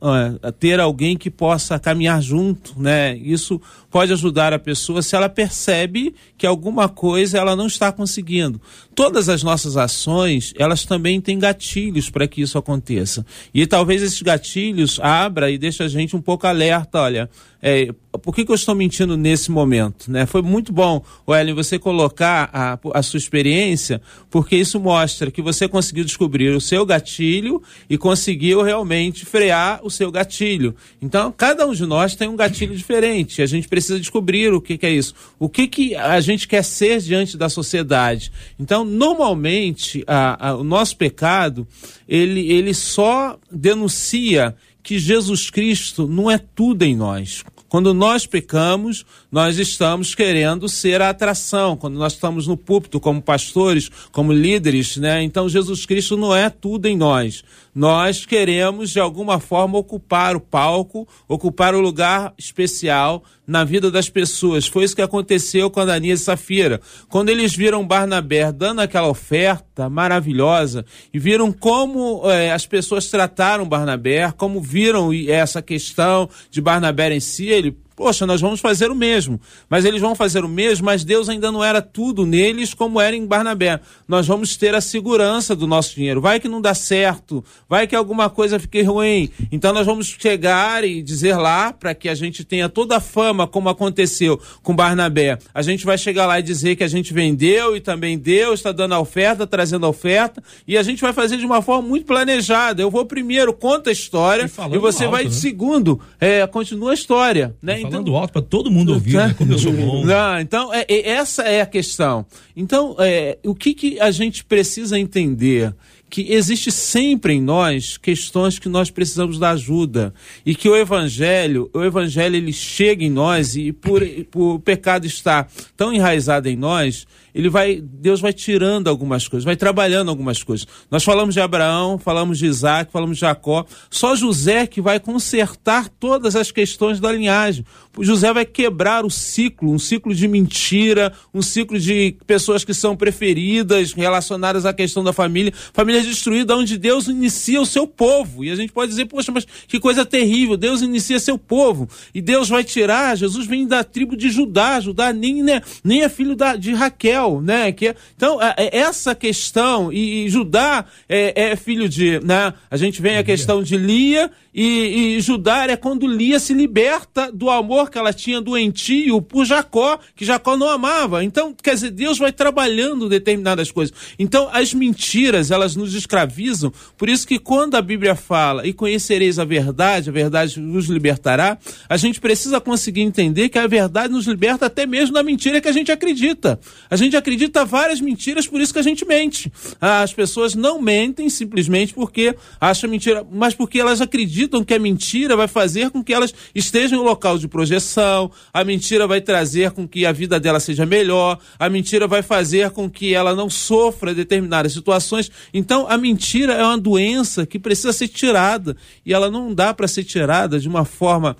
ter 0.58 0.80
alguém 0.80 1.18
que 1.18 1.30
possa 1.30 1.78
caminhar 1.78 2.20
junto, 2.22 2.80
né? 2.80 3.14
Isso 3.18 3.60
pode 3.90 4.10
ajudar 4.12 4.54
a 4.54 4.58
pessoa 4.58 5.02
se 5.02 5.14
ela 5.14 5.28
percebe 5.28 6.14
que 6.38 6.46
alguma 6.46 6.88
coisa 6.88 7.36
ela 7.36 7.54
não 7.54 7.66
está 7.66 7.92
conseguindo. 7.92 8.58
Todas 8.94 9.28
as 9.28 9.42
nossas 9.42 9.76
ações, 9.76 10.54
elas 10.56 10.86
também 10.86 11.20
têm 11.20 11.38
gatilhos 11.38 12.08
para 12.08 12.26
que 12.26 12.40
isso 12.40 12.56
aconteça. 12.56 13.26
E 13.52 13.66
talvez 13.66 14.02
esses 14.02 14.22
gatilhos 14.22 14.98
abra 14.98 15.50
e 15.50 15.58
deixe 15.58 15.82
a 15.82 15.88
gente 15.88 16.16
um 16.16 16.22
pouco 16.22 16.46
alerta, 16.46 17.00
olha, 17.02 17.28
é, 17.62 17.92
por 18.22 18.34
que, 18.34 18.44
que, 18.44 18.50
eu 18.50 18.54
estou 18.56 18.74
mentindo 18.74 19.16
nesse 19.16 19.50
momento? 19.50 20.10
Né? 20.10 20.24
Foi 20.24 20.40
muito 20.40 20.72
bom, 20.72 21.04
Ellen, 21.28 21.54
você 21.54 21.78
colocar 21.78 22.48
a, 22.52 22.78
a 22.94 23.02
sua 23.02 23.18
experiência, 23.18 24.00
porque 24.30 24.56
isso 24.56 24.80
mostra 24.80 25.30
que 25.30 25.42
você 25.42 25.68
conseguiu 25.68 26.04
descobrir 26.04 26.50
o 26.50 26.60
seu 26.60 26.86
gatilho 26.86 27.62
e 27.88 27.98
conseguiu 27.98 28.62
realmente 28.62 29.26
frear 29.26 29.80
o 29.82 29.90
seu 29.90 30.10
gatilho. 30.10 30.74
Então, 31.02 31.32
cada 31.36 31.66
um 31.66 31.72
de 31.72 31.84
nós 31.84 32.14
tem 32.14 32.28
um 32.28 32.36
gatilho 32.36 32.74
diferente. 32.74 33.42
A 33.42 33.46
gente 33.46 33.68
precisa 33.68 34.00
descobrir 34.00 34.52
o 34.52 34.60
que, 34.60 34.78
que 34.78 34.86
é 34.86 34.90
isso. 34.90 35.14
O 35.38 35.48
que, 35.48 35.66
que 35.66 35.94
a 35.94 36.20
gente 36.20 36.48
quer 36.48 36.64
ser 36.64 37.00
diante 37.00 37.36
da 37.36 37.48
sociedade. 37.48 38.32
Então, 38.58 38.84
normalmente, 38.84 40.02
a, 40.06 40.48
a, 40.48 40.56
o 40.56 40.64
nosso 40.64 40.96
pecado, 40.96 41.66
ele, 42.08 42.50
ele 42.50 42.72
só 42.74 43.38
denuncia 43.50 44.56
que 44.82 44.98
Jesus 44.98 45.50
Cristo 45.50 46.06
não 46.06 46.30
é 46.30 46.38
tudo 46.38 46.82
em 46.82 46.96
nós. 46.96 47.44
Quando 47.70 47.94
nós 47.94 48.26
pecamos, 48.26 49.06
nós 49.30 49.56
estamos 49.56 50.12
querendo 50.12 50.68
ser 50.68 51.00
a 51.00 51.10
atração. 51.10 51.76
Quando 51.76 51.96
nós 51.96 52.14
estamos 52.14 52.48
no 52.48 52.56
púlpito 52.56 52.98
como 52.98 53.22
pastores, 53.22 53.88
como 54.10 54.32
líderes, 54.32 54.96
né? 54.96 55.22
Então 55.22 55.48
Jesus 55.48 55.86
Cristo 55.86 56.16
não 56.16 56.34
é 56.34 56.50
tudo 56.50 56.86
em 56.86 56.96
nós. 56.96 57.44
Nós 57.72 58.26
queremos 58.26 58.90
de 58.90 58.98
alguma 58.98 59.38
forma 59.38 59.78
ocupar 59.78 60.34
o 60.34 60.40
palco, 60.40 61.06
ocupar 61.28 61.72
o 61.72 61.80
lugar 61.80 62.34
especial 62.36 63.22
na 63.46 63.62
vida 63.62 63.88
das 63.88 64.08
pessoas. 64.08 64.66
Foi 64.66 64.82
isso 64.82 64.96
que 64.96 65.02
aconteceu 65.02 65.70
com 65.70 65.78
Ananias 65.78 66.22
e 66.22 66.24
Safira. 66.24 66.80
Quando 67.08 67.28
eles 67.28 67.54
viram 67.54 67.86
Barnabé 67.86 68.50
dando 68.50 68.80
aquela 68.80 69.08
oferta 69.08 69.69
maravilhosa 69.88 70.84
e 71.12 71.18
viram 71.18 71.52
como 71.52 72.28
é, 72.30 72.52
as 72.52 72.66
pessoas 72.66 73.08
trataram 73.08 73.66
Barnabé, 73.66 74.32
como 74.36 74.60
viram 74.60 75.10
essa 75.28 75.62
questão 75.62 76.28
de 76.50 76.60
Barnabé 76.60 77.12
em 77.14 77.20
si, 77.20 77.46
ele 77.46 77.76
Poxa, 78.00 78.24
nós 78.24 78.40
vamos 78.40 78.60
fazer 78.60 78.90
o 78.90 78.94
mesmo. 78.94 79.38
Mas 79.68 79.84
eles 79.84 80.00
vão 80.00 80.14
fazer 80.14 80.42
o 80.42 80.48
mesmo, 80.48 80.86
mas 80.86 81.04
Deus 81.04 81.28
ainda 81.28 81.52
não 81.52 81.62
era 81.62 81.82
tudo 81.82 82.24
neles 82.24 82.72
como 82.72 82.98
era 82.98 83.14
em 83.14 83.26
Barnabé. 83.26 83.78
Nós 84.08 84.26
vamos 84.26 84.56
ter 84.56 84.74
a 84.74 84.80
segurança 84.80 85.54
do 85.54 85.66
nosso 85.66 85.96
dinheiro. 85.96 86.18
Vai 86.18 86.40
que 86.40 86.48
não 86.48 86.62
dá 86.62 86.72
certo, 86.72 87.44
vai 87.68 87.86
que 87.86 87.94
alguma 87.94 88.30
coisa 88.30 88.58
fique 88.58 88.80
ruim. 88.80 89.28
Então 89.52 89.74
nós 89.74 89.84
vamos 89.84 90.16
chegar 90.18 90.82
e 90.82 91.02
dizer 91.02 91.36
lá, 91.36 91.74
para 91.74 91.94
que 91.94 92.08
a 92.08 92.14
gente 92.14 92.42
tenha 92.42 92.70
toda 92.70 92.96
a 92.96 93.00
fama, 93.00 93.46
como 93.46 93.68
aconteceu 93.68 94.40
com 94.62 94.74
Barnabé. 94.74 95.38
A 95.52 95.60
gente 95.60 95.84
vai 95.84 95.98
chegar 95.98 96.24
lá 96.24 96.40
e 96.40 96.42
dizer 96.42 96.76
que 96.76 96.84
a 96.84 96.88
gente 96.88 97.12
vendeu 97.12 97.76
e 97.76 97.82
também 97.82 98.18
Deus 98.18 98.60
está 98.60 98.72
dando 98.72 98.94
a 98.94 98.98
oferta, 98.98 99.46
trazendo 99.46 99.84
a 99.84 99.90
oferta. 99.90 100.42
E 100.66 100.78
a 100.78 100.82
gente 100.82 101.02
vai 101.02 101.12
fazer 101.12 101.36
de 101.36 101.44
uma 101.44 101.60
forma 101.60 101.86
muito 101.86 102.06
planejada. 102.06 102.80
Eu 102.80 102.90
vou 102.90 103.04
primeiro, 103.04 103.52
conta 103.52 103.90
a 103.90 103.92
história, 103.92 104.44
e, 104.44 104.74
e 104.74 104.78
você 104.78 105.04
alto, 105.04 105.12
vai 105.12 105.24
né? 105.24 105.30
segundo, 105.30 106.00
é, 106.18 106.46
continua 106.46 106.92
a 106.92 106.94
história. 106.94 107.54
Né? 107.60 107.89
Falando 107.90 108.16
alto 108.16 108.32
para 108.32 108.42
todo 108.42 108.70
mundo 108.70 108.92
ouvir, 108.92 109.14
né? 109.14 109.34
Como 109.36 109.52
eu 109.52 109.58
sou 109.58 109.72
bom. 109.74 110.04
Não, 110.04 110.40
então, 110.40 110.72
é, 110.72 110.84
é, 110.88 111.08
essa 111.10 111.42
é 111.42 111.60
a 111.60 111.66
questão. 111.66 112.24
Então, 112.56 112.96
é, 112.98 113.38
o 113.44 113.54
que, 113.54 113.74
que 113.74 114.00
a 114.00 114.10
gente 114.10 114.44
precisa 114.44 114.98
entender? 114.98 115.74
que 116.10 116.32
existe 116.32 116.72
sempre 116.72 117.34
em 117.34 117.40
nós 117.40 117.96
questões 117.96 118.58
que 118.58 118.68
nós 118.68 118.90
precisamos 118.90 119.38
da 119.38 119.50
ajuda 119.50 120.12
e 120.44 120.56
que 120.56 120.68
o 120.68 120.76
evangelho, 120.76 121.70
o 121.72 121.84
evangelho 121.84 122.34
ele 122.34 122.52
chega 122.52 123.04
em 123.04 123.08
nós 123.08 123.54
e 123.54 123.72
por, 123.72 124.02
por 124.28 124.56
o 124.56 124.58
pecado 124.58 125.06
estar 125.06 125.48
tão 125.76 125.94
enraizado 125.94 126.48
em 126.48 126.56
nós, 126.56 127.06
ele 127.34 127.48
vai, 127.48 127.80
Deus 127.80 128.20
vai 128.20 128.32
tirando 128.32 128.88
algumas 128.88 129.26
coisas, 129.28 129.44
vai 129.44 129.56
trabalhando 129.56 130.08
algumas 130.08 130.42
coisas. 130.42 130.66
Nós 130.90 131.04
falamos 131.04 131.34
de 131.34 131.40
Abraão, 131.40 131.98
falamos 131.98 132.38
de 132.38 132.46
Isaac, 132.46 132.92
falamos 132.92 133.16
de 133.16 133.20
Jacó. 133.20 133.64
Só 133.88 134.14
José 134.14 134.66
que 134.66 134.80
vai 134.80 134.98
consertar 134.98 135.88
todas 135.88 136.36
as 136.36 136.50
questões 136.50 137.00
da 137.00 137.10
linhagem. 137.12 137.64
José 137.98 138.32
vai 138.32 138.44
quebrar 138.44 139.04
o 139.04 139.10
ciclo, 139.10 139.72
um 139.72 139.78
ciclo 139.78 140.14
de 140.14 140.26
mentira, 140.28 141.12
um 141.34 141.42
ciclo 141.42 141.78
de 141.78 142.16
pessoas 142.26 142.64
que 142.64 142.72
são 142.72 142.96
preferidas 142.96 143.92
relacionadas 143.92 144.64
à 144.64 144.72
questão 144.72 145.02
da 145.02 145.12
família. 145.12 145.52
Família 145.72 146.00
ser 146.02 146.08
destruído 146.08 146.54
onde 146.54 146.78
Deus 146.78 147.08
inicia 147.08 147.60
o 147.60 147.66
seu 147.66 147.86
povo. 147.86 148.44
E 148.44 148.50
a 148.50 148.56
gente 148.56 148.72
pode 148.72 148.90
dizer, 148.90 149.06
poxa, 149.06 149.32
mas 149.32 149.46
que 149.66 149.78
coisa 149.78 150.04
terrível, 150.04 150.56
Deus 150.56 150.82
inicia 150.82 151.18
seu 151.18 151.38
povo. 151.38 151.88
E 152.14 152.20
Deus 152.20 152.48
vai 152.48 152.64
tirar, 152.64 153.16
Jesus 153.16 153.46
vem 153.46 153.66
da 153.66 153.84
tribo 153.84 154.16
de 154.16 154.30
Judá, 154.30 154.80
Judá 154.80 155.12
nem, 155.12 155.42
né, 155.42 155.62
nem 155.82 156.02
é 156.02 156.08
filho 156.08 156.34
da, 156.34 156.56
de 156.56 156.72
Raquel, 156.72 157.19
né? 157.40 157.72
Que, 157.72 157.88
é, 157.88 157.96
então, 158.16 158.40
é, 158.40 158.54
é 158.56 158.78
essa 158.78 159.14
questão, 159.14 159.92
e, 159.92 160.24
e 160.24 160.28
Judá 160.28 160.84
é, 161.08 161.50
é, 161.50 161.56
filho 161.56 161.88
de, 161.88 162.20
né? 162.20 162.54
A 162.70 162.76
gente 162.76 163.02
vem 163.02 163.18
a 163.18 163.24
questão 163.24 163.62
de 163.62 163.76
Lia 163.76 164.30
e, 164.52 165.16
e 165.16 165.20
Judá 165.20 165.64
é 165.68 165.76
quando 165.76 166.06
Lia 166.06 166.40
se 166.40 166.52
liberta 166.52 167.30
do 167.30 167.48
amor 167.48 167.90
que 167.90 167.98
ela 167.98 168.12
tinha 168.12 168.40
doentio 168.40 169.22
por 169.22 169.44
Jacó, 169.44 169.98
que 170.16 170.24
Jacó 170.24 170.56
não 170.56 170.68
amava. 170.68 171.22
Então, 171.22 171.54
quer 171.54 171.74
dizer, 171.74 171.90
Deus 171.90 172.18
vai 172.18 172.32
trabalhando 172.32 173.08
determinadas 173.08 173.70
coisas. 173.70 173.94
Então, 174.18 174.48
as 174.52 174.74
mentiras, 174.74 175.50
elas 175.50 175.76
nos 175.76 175.94
escravizam. 175.94 176.72
Por 176.96 177.08
isso 177.08 177.26
que 177.26 177.38
quando 177.38 177.76
a 177.76 177.82
Bíblia 177.82 178.14
fala, 178.14 178.66
e 178.66 178.72
conhecereis 178.72 179.38
a 179.38 179.44
verdade, 179.44 180.10
a 180.10 180.12
verdade 180.12 180.60
vos 180.60 180.86
libertará, 180.86 181.58
a 181.88 181.96
gente 181.96 182.20
precisa 182.20 182.60
conseguir 182.60 183.02
entender 183.02 183.48
que 183.48 183.58
a 183.58 183.66
verdade 183.66 184.12
nos 184.12 184.26
liberta 184.26 184.66
até 184.66 184.86
mesmo 184.86 185.14
da 185.14 185.22
mentira 185.22 185.60
que 185.60 185.68
a 185.68 185.72
gente 185.72 185.92
acredita. 185.92 186.58
A 186.90 186.96
gente 186.96 187.09
acredita 187.16 187.64
várias 187.64 188.00
mentiras, 188.00 188.46
por 188.46 188.60
isso 188.60 188.72
que 188.72 188.78
a 188.78 188.82
gente 188.82 189.04
mente. 189.04 189.52
As 189.80 190.12
pessoas 190.12 190.54
não 190.54 190.80
mentem 190.80 191.28
simplesmente 191.28 191.94
porque 191.94 192.34
acham 192.60 192.88
mentira, 192.90 193.26
mas 193.30 193.54
porque 193.54 193.80
elas 193.80 194.00
acreditam 194.00 194.64
que 194.64 194.74
a 194.74 194.78
mentira 194.78 195.36
vai 195.36 195.48
fazer 195.48 195.90
com 195.90 196.02
que 196.02 196.12
elas 196.12 196.34
estejam 196.54 196.98
em 196.98 197.02
um 197.02 197.04
local 197.04 197.38
de 197.38 197.48
projeção, 197.48 198.30
a 198.52 198.64
mentira 198.64 199.06
vai 199.06 199.20
trazer 199.20 199.70
com 199.72 199.86
que 199.86 200.04
a 200.06 200.12
vida 200.12 200.40
dela 200.40 200.60
seja 200.60 200.86
melhor, 200.86 201.38
a 201.58 201.68
mentira 201.68 202.06
vai 202.06 202.22
fazer 202.22 202.70
com 202.70 202.88
que 202.88 203.14
ela 203.14 203.34
não 203.34 203.48
sofra 203.48 204.14
determinadas 204.14 204.72
situações. 204.72 205.30
Então, 205.52 205.86
a 205.88 205.96
mentira 205.96 206.54
é 206.54 206.64
uma 206.64 206.78
doença 206.78 207.46
que 207.46 207.58
precisa 207.58 207.92
ser 207.92 208.08
tirada 208.08 208.76
e 209.04 209.12
ela 209.12 209.30
não 209.30 209.54
dá 209.54 209.72
para 209.74 209.88
ser 209.88 210.04
tirada 210.04 210.58
de 210.58 210.68
uma 210.68 210.84
forma 210.84 211.36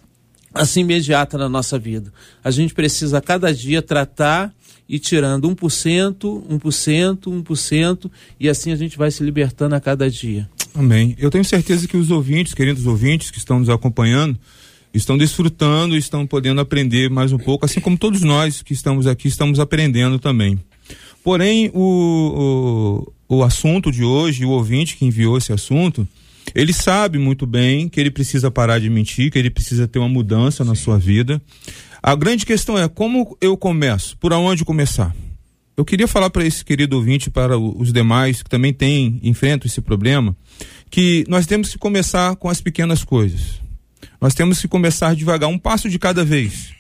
assim 0.53 0.81
imediata 0.81 1.39
na 1.39 1.49
nossa 1.49 1.79
vida. 1.79 2.13
A 2.43 2.51
gente 2.51 2.75
precisa 2.75 3.19
a 3.19 3.21
cada 3.21 3.53
dia 3.53 3.81
tratar 3.81 4.53
e 4.91 4.99
tirando 4.99 5.49
1%, 5.49 6.43
1%, 6.51 7.19
1%, 7.45 8.11
e 8.41 8.49
assim 8.49 8.73
a 8.73 8.77
gente 8.77 8.99
vai 8.99 9.09
se 9.13 9.23
libertando 9.23 9.77
a 9.77 9.81
cada 9.81 10.11
dia. 10.11 10.51
Amém. 10.75 11.15
Eu 11.17 11.31
tenho 11.31 11.45
certeza 11.45 11.87
que 11.87 11.97
os 11.97 12.11
ouvintes, 12.11 12.53
queridos 12.55 12.87
ouvintes 12.87 13.31
que 13.31 13.39
estão 13.39 13.61
nos 13.61 13.69
acompanhando, 13.69 14.37
estão 14.93 15.17
desfrutando, 15.17 15.97
estão 15.97 16.27
podendo 16.27 16.61
aprender 16.61 17.09
mais 17.09 17.33
um 17.33 17.39
pouco, 17.39 17.65
assim 17.65 17.79
como 17.79 17.97
todos 17.97 18.23
nós 18.23 18.63
que 18.63 18.73
estamos 18.73 19.07
aqui 19.07 19.29
estamos 19.29 19.61
aprendendo 19.61 20.19
também. 20.19 20.59
Porém, 21.23 21.71
o, 21.73 23.07
o, 23.29 23.37
o 23.37 23.43
assunto 23.45 23.93
de 23.93 24.03
hoje, 24.03 24.45
o 24.45 24.51
ouvinte 24.51 24.97
que 24.97 25.05
enviou 25.05 25.39
esse 25.39 25.53
assunto, 25.53 26.07
ele 26.55 26.73
sabe 26.73 27.19
muito 27.19 27.47
bem 27.47 27.89
que 27.89 28.01
ele 28.01 28.11
precisa 28.11 28.51
parar 28.51 28.79
de 28.79 28.91
mentir, 28.91 29.31
que 29.31 29.39
ele 29.39 29.51
precisa 29.51 29.87
ter 29.87 29.99
uma 29.99 30.09
mudança 30.09 30.65
Sim. 30.65 30.71
na 30.71 30.75
sua 30.75 30.99
vida. 30.99 31.41
A 32.03 32.15
grande 32.15 32.47
questão 32.47 32.79
é 32.79 32.89
como 32.89 33.37
eu 33.41 33.57
começo, 33.57 34.17
por 34.19 34.33
onde 34.33 34.65
começar? 34.65 35.15
Eu 35.77 35.85
queria 35.85 36.09
falar 36.09 36.29
para 36.29 36.45
esse 36.45 36.65
querido 36.65 36.97
ouvinte, 36.97 37.31
para 37.31 37.59
os 37.59 37.93
demais 37.93 38.43
que 38.43 38.51
também 38.51 38.73
têm, 38.73 39.19
enfrentam 39.23 39.67
esse 39.67 39.81
problema, 39.81 40.37
que 40.91 41.25
nós 41.29 41.47
temos 41.47 41.71
que 41.71 41.79
começar 41.79 42.37
com 42.37 42.49
as 42.49 42.61
pequenas 42.61 43.05
coisas. 43.05 43.61
Nós 44.21 44.35
temos 44.35 44.61
que 44.61 44.69
começar 44.69 45.15
devagar, 45.15 45.49
um 45.49 45.59
passo 45.59 45.89
de 45.89 45.99
cada 45.99 46.25
vez. 46.25 46.73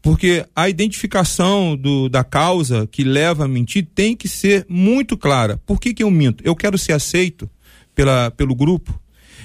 Porque 0.00 0.46
a 0.54 0.68
identificação 0.68 1.76
do, 1.76 2.08
da 2.08 2.24
causa 2.24 2.86
que 2.86 3.04
leva 3.04 3.44
a 3.44 3.48
mentir 3.48 3.86
tem 3.94 4.16
que 4.16 4.28
ser 4.28 4.64
muito 4.68 5.16
clara. 5.16 5.60
Por 5.66 5.78
que, 5.78 5.92
que 5.92 6.02
eu 6.02 6.10
minto? 6.10 6.42
Eu 6.44 6.56
quero 6.56 6.78
ser 6.78 6.92
aceito 6.92 7.50
pela, 7.94 8.30
pelo 8.30 8.54
grupo? 8.54 8.98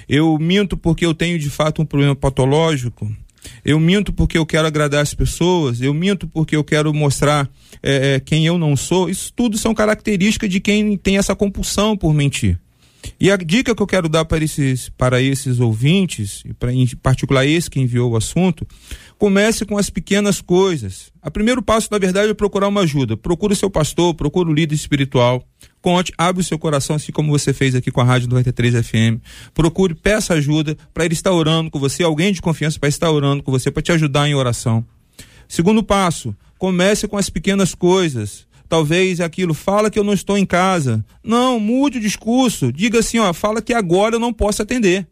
Eu 0.08 0.38
minto 0.38 0.76
porque 0.76 1.04
eu 1.04 1.14
tenho 1.14 1.38
de 1.38 1.50
fato 1.50 1.82
um 1.82 1.86
problema 1.86 2.14
patológico? 2.14 3.10
Eu 3.64 3.78
minto 3.80 4.12
porque 4.12 4.38
eu 4.38 4.46
quero 4.46 4.66
agradar 4.66 5.02
as 5.02 5.14
pessoas, 5.14 5.80
eu 5.80 5.92
minto 5.92 6.28
porque 6.28 6.54
eu 6.54 6.62
quero 6.62 6.92
mostrar 6.94 7.48
é, 7.82 8.20
quem 8.20 8.46
eu 8.46 8.58
não 8.58 8.76
sou. 8.76 9.08
Isso 9.08 9.32
tudo 9.34 9.58
são 9.58 9.74
características 9.74 10.48
de 10.48 10.60
quem 10.60 10.96
tem 10.96 11.16
essa 11.16 11.34
compulsão 11.34 11.96
por 11.96 12.14
mentir. 12.14 12.58
E 13.18 13.30
a 13.30 13.36
dica 13.36 13.74
que 13.74 13.82
eu 13.82 13.86
quero 13.86 14.08
dar 14.08 14.24
para 14.24 14.42
esses, 14.42 14.88
para 14.90 15.20
esses 15.20 15.60
ouvintes, 15.60 16.42
para, 16.58 16.72
em 16.72 16.86
particular 16.96 17.46
esse 17.46 17.70
que 17.70 17.80
enviou 17.80 18.12
o 18.12 18.16
assunto, 18.16 18.66
comece 19.18 19.64
com 19.64 19.78
as 19.78 19.90
pequenas 19.90 20.40
coisas. 20.40 21.12
O 21.24 21.30
primeiro 21.30 21.62
passo, 21.62 21.88
na 21.90 21.98
verdade, 21.98 22.30
é 22.30 22.34
procurar 22.34 22.68
uma 22.68 22.82
ajuda. 22.82 23.16
Procure 23.16 23.52
o 23.52 23.56
seu 23.56 23.70
pastor, 23.70 24.14
procure 24.14 24.50
o 24.50 24.54
líder 24.54 24.74
espiritual. 24.74 25.44
Conte, 25.80 26.12
abre 26.16 26.40
o 26.40 26.44
seu 26.44 26.58
coração, 26.58 26.96
assim 26.96 27.12
como 27.12 27.30
você 27.30 27.52
fez 27.52 27.74
aqui 27.74 27.90
com 27.90 28.00
a 28.00 28.04
Rádio 28.04 28.28
93 28.28 28.86
FM. 28.86 29.20
Procure, 29.52 29.94
peça 29.94 30.34
ajuda 30.34 30.76
para 30.94 31.04
ele 31.04 31.14
estar 31.14 31.32
orando 31.32 31.70
com 31.70 31.78
você, 31.78 32.02
alguém 32.02 32.32
de 32.32 32.40
confiança 32.40 32.78
para 32.78 32.88
estar 32.88 33.10
orando 33.10 33.42
com 33.42 33.50
você, 33.50 33.70
para 33.70 33.82
te 33.82 33.92
ajudar 33.92 34.28
em 34.28 34.34
oração. 34.34 34.84
Segundo 35.48 35.82
passo, 35.82 36.34
comece 36.56 37.08
com 37.08 37.16
as 37.16 37.28
pequenas 37.28 37.74
coisas 37.74 38.46
talvez 38.72 39.20
aquilo, 39.20 39.52
fala 39.52 39.90
que 39.90 39.98
eu 39.98 40.02
não 40.02 40.14
estou 40.14 40.38
em 40.38 40.46
casa. 40.46 41.04
Não, 41.22 41.60
mude 41.60 41.98
o 41.98 42.00
discurso. 42.00 42.72
Diga 42.72 43.00
assim, 43.00 43.18
ó, 43.18 43.30
fala 43.34 43.60
que 43.60 43.74
agora 43.74 44.14
eu 44.14 44.18
não 44.18 44.32
posso 44.32 44.62
atender. 44.62 45.06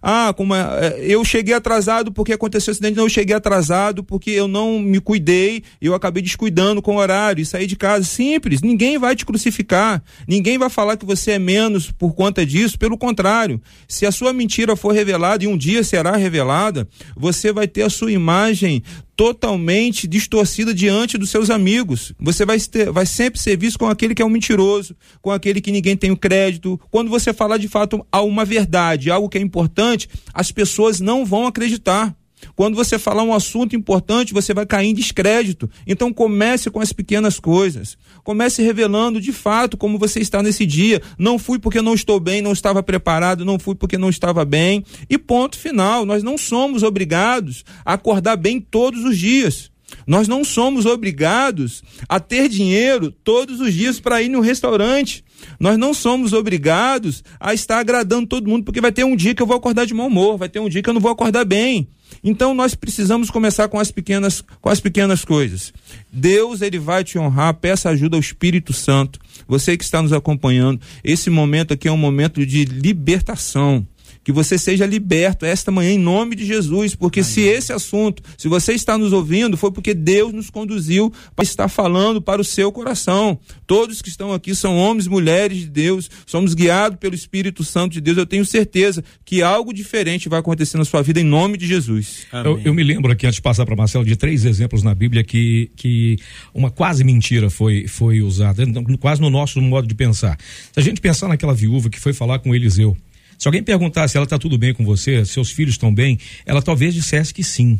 Ah, 0.00 0.32
como 0.34 0.54
é, 0.54 0.60
é, 0.60 0.96
eu 1.00 1.22
cheguei 1.22 1.54
atrasado 1.54 2.10
porque 2.10 2.32
aconteceu 2.32 2.70
um 2.70 2.72
acidente, 2.72 2.96
não, 2.96 3.04
eu 3.04 3.08
cheguei 3.10 3.36
atrasado 3.36 4.02
porque 4.02 4.30
eu 4.30 4.48
não 4.48 4.78
me 4.78 5.00
cuidei, 5.00 5.62
eu 5.82 5.94
acabei 5.94 6.22
descuidando 6.22 6.80
com 6.80 6.94
o 6.94 6.98
horário 6.98 7.42
e 7.42 7.44
saí 7.44 7.66
de 7.66 7.76
casa. 7.76 8.04
Simples, 8.04 8.62
ninguém 8.62 8.96
vai 8.96 9.14
te 9.14 9.26
crucificar, 9.26 10.02
ninguém 10.26 10.56
vai 10.56 10.70
falar 10.70 10.96
que 10.96 11.04
você 11.04 11.32
é 11.32 11.38
menos 11.38 11.90
por 11.90 12.14
conta 12.14 12.46
disso, 12.46 12.78
pelo 12.78 12.96
contrário, 12.96 13.60
se 13.86 14.06
a 14.06 14.12
sua 14.12 14.32
mentira 14.32 14.76
for 14.76 14.94
revelada 14.94 15.44
e 15.44 15.46
um 15.46 15.58
dia 15.58 15.84
será 15.84 16.16
revelada, 16.16 16.88
você 17.14 17.52
vai 17.52 17.68
ter 17.68 17.82
a 17.82 17.90
sua 17.90 18.10
imagem 18.12 18.82
totalmente 19.18 20.06
distorcida 20.06 20.72
diante 20.72 21.18
dos 21.18 21.28
seus 21.28 21.50
amigos. 21.50 22.12
Você 22.20 22.46
vai, 22.46 22.56
ter, 22.60 22.92
vai 22.92 23.04
sempre 23.04 23.40
ser 23.40 23.58
visto 23.58 23.76
com 23.76 23.88
aquele 23.88 24.14
que 24.14 24.22
é 24.22 24.24
um 24.24 24.30
mentiroso, 24.30 24.94
com 25.20 25.32
aquele 25.32 25.60
que 25.60 25.72
ninguém 25.72 25.96
tem 25.96 26.12
o 26.12 26.16
crédito. 26.16 26.80
Quando 26.88 27.10
você 27.10 27.32
falar 27.32 27.56
de 27.58 27.66
fato 27.66 28.06
a 28.12 28.22
uma 28.22 28.44
verdade, 28.44 29.10
algo 29.10 29.28
que 29.28 29.36
é 29.36 29.40
importante, 29.40 30.08
as 30.32 30.52
pessoas 30.52 31.00
não 31.00 31.26
vão 31.26 31.48
acreditar. 31.48 32.16
Quando 32.54 32.74
você 32.74 32.98
falar 32.98 33.22
um 33.22 33.32
assunto 33.32 33.76
importante, 33.76 34.32
você 34.34 34.52
vai 34.52 34.66
cair 34.66 34.88
em 34.88 34.94
descrédito. 34.94 35.68
Então 35.86 36.12
comece 36.12 36.70
com 36.70 36.80
as 36.80 36.92
pequenas 36.92 37.38
coisas. 37.38 37.96
Comece 38.24 38.62
revelando 38.62 39.20
de 39.20 39.32
fato 39.32 39.76
como 39.76 39.98
você 39.98 40.20
está 40.20 40.42
nesse 40.42 40.66
dia. 40.66 41.00
Não 41.18 41.38
fui 41.38 41.58
porque 41.58 41.80
não 41.80 41.94
estou 41.94 42.20
bem, 42.20 42.42
não 42.42 42.52
estava 42.52 42.82
preparado, 42.82 43.44
não 43.44 43.58
fui 43.58 43.74
porque 43.74 43.98
não 43.98 44.10
estava 44.10 44.44
bem. 44.44 44.84
E 45.08 45.18
ponto 45.18 45.58
final. 45.58 46.04
Nós 46.04 46.22
não 46.22 46.36
somos 46.36 46.82
obrigados 46.82 47.64
a 47.84 47.94
acordar 47.94 48.36
bem 48.36 48.60
todos 48.60 49.04
os 49.04 49.18
dias. 49.18 49.70
Nós 50.06 50.28
não 50.28 50.44
somos 50.44 50.86
obrigados 50.86 51.82
a 52.08 52.20
ter 52.20 52.48
dinheiro 52.48 53.10
todos 53.10 53.60
os 53.60 53.72
dias 53.72 54.00
para 54.00 54.22
ir 54.22 54.28
no 54.28 54.40
restaurante. 54.40 55.24
Nós 55.58 55.78
não 55.78 55.94
somos 55.94 56.32
obrigados 56.32 57.22
a 57.38 57.54
estar 57.54 57.78
agradando 57.78 58.26
todo 58.26 58.48
mundo, 58.48 58.64
porque 58.64 58.80
vai 58.80 58.92
ter 58.92 59.04
um 59.04 59.16
dia 59.16 59.34
que 59.34 59.42
eu 59.42 59.46
vou 59.46 59.56
acordar 59.56 59.86
de 59.86 59.94
mau 59.94 60.06
humor, 60.06 60.36
vai 60.36 60.48
ter 60.48 60.60
um 60.60 60.68
dia 60.68 60.82
que 60.82 60.88
eu 60.88 60.94
não 60.94 61.00
vou 61.00 61.10
acordar 61.10 61.44
bem. 61.44 61.88
Então 62.22 62.54
nós 62.54 62.74
precisamos 62.74 63.30
começar 63.30 63.68
com 63.68 63.78
as 63.78 63.90
pequenas, 63.90 64.42
com 64.60 64.68
as 64.68 64.80
pequenas 64.80 65.24
coisas. 65.24 65.72
Deus 66.12 66.62
ele 66.62 66.78
vai 66.78 67.04
te 67.04 67.18
honrar, 67.18 67.54
peça 67.54 67.90
ajuda 67.90 68.16
ao 68.16 68.20
Espírito 68.20 68.72
Santo. 68.72 69.18
Você 69.46 69.76
que 69.76 69.84
está 69.84 70.02
nos 70.02 70.12
acompanhando, 70.12 70.80
esse 71.02 71.30
momento 71.30 71.72
aqui 71.72 71.88
é 71.88 71.92
um 71.92 71.96
momento 71.96 72.44
de 72.44 72.64
libertação 72.64 73.86
que 74.28 74.32
você 74.32 74.58
seja 74.58 74.84
liberto 74.84 75.46
esta 75.46 75.72
manhã 75.72 75.92
em 75.92 75.98
nome 75.98 76.36
de 76.36 76.44
Jesus, 76.44 76.94
porque 76.94 77.20
Amém. 77.20 77.32
se 77.32 77.40
esse 77.40 77.72
assunto, 77.72 78.22
se 78.36 78.46
você 78.46 78.74
está 78.74 78.98
nos 78.98 79.10
ouvindo, 79.10 79.56
foi 79.56 79.72
porque 79.72 79.94
Deus 79.94 80.34
nos 80.34 80.50
conduziu 80.50 81.10
para 81.34 81.44
estar 81.44 81.66
falando 81.66 82.20
para 82.20 82.38
o 82.38 82.44
seu 82.44 82.70
coração. 82.70 83.40
Todos 83.66 84.02
que 84.02 84.10
estão 84.10 84.30
aqui 84.34 84.54
são 84.54 84.76
homens, 84.76 85.06
mulheres 85.06 85.56
de 85.56 85.70
Deus, 85.70 86.10
somos 86.26 86.52
guiados 86.52 86.98
pelo 86.98 87.14
Espírito 87.14 87.64
Santo 87.64 87.94
de 87.94 88.02
Deus. 88.02 88.18
Eu 88.18 88.26
tenho 88.26 88.44
certeza 88.44 89.02
que 89.24 89.40
algo 89.40 89.72
diferente 89.72 90.28
vai 90.28 90.40
acontecer 90.40 90.76
na 90.76 90.84
sua 90.84 91.00
vida 91.00 91.18
em 91.18 91.24
nome 91.24 91.56
de 91.56 91.66
Jesus. 91.66 92.26
Eu, 92.30 92.60
eu, 92.62 92.74
me 92.74 92.84
lembro 92.84 93.10
aqui, 93.10 93.26
antes 93.26 93.36
de 93.36 93.42
passar 93.42 93.64
para 93.64 93.74
Marcelo, 93.74 94.04
de 94.04 94.14
três 94.14 94.44
exemplos 94.44 94.82
na 94.82 94.94
Bíblia 94.94 95.24
que, 95.24 95.70
que 95.74 96.18
uma 96.52 96.70
quase 96.70 97.02
mentira 97.02 97.48
foi, 97.48 97.88
foi 97.88 98.20
usada, 98.20 98.62
quase 99.00 99.22
no 99.22 99.30
nosso 99.30 99.58
modo 99.62 99.88
de 99.88 99.94
pensar. 99.94 100.36
Se 100.70 100.78
a 100.78 100.82
gente 100.82 101.00
pensar 101.00 101.28
naquela 101.28 101.54
viúva 101.54 101.88
que 101.88 101.98
foi 101.98 102.12
falar 102.12 102.40
com 102.40 102.54
Eliseu, 102.54 102.94
se 103.38 103.46
alguém 103.46 103.62
perguntar 103.62 104.08
se 104.08 104.16
ela 104.16 104.24
está 104.24 104.36
tudo 104.36 104.58
bem 104.58 104.74
com 104.74 104.84
você, 104.84 105.24
seus 105.24 105.52
filhos 105.52 105.74
estão 105.74 105.94
bem, 105.94 106.18
ela 106.44 106.60
talvez 106.60 106.92
dissesse 106.92 107.32
que 107.32 107.44
sim. 107.44 107.78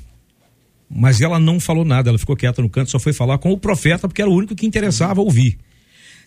Mas 0.88 1.20
ela 1.20 1.38
não 1.38 1.59
falou 1.59 1.84
nada, 1.84 2.09
ela 2.09 2.18
ficou 2.18 2.36
quieta 2.36 2.62
no 2.62 2.70
canto, 2.70 2.90
só 2.90 2.98
foi 2.98 3.12
falar 3.12 3.38
com 3.38 3.52
o 3.52 3.59
profeta, 3.59 4.06
porque 4.06 4.22
era 4.22 4.30
o 4.30 4.34
único 4.34 4.54
que 4.54 4.64
interessava 4.64 5.20
ouvir. 5.20 5.59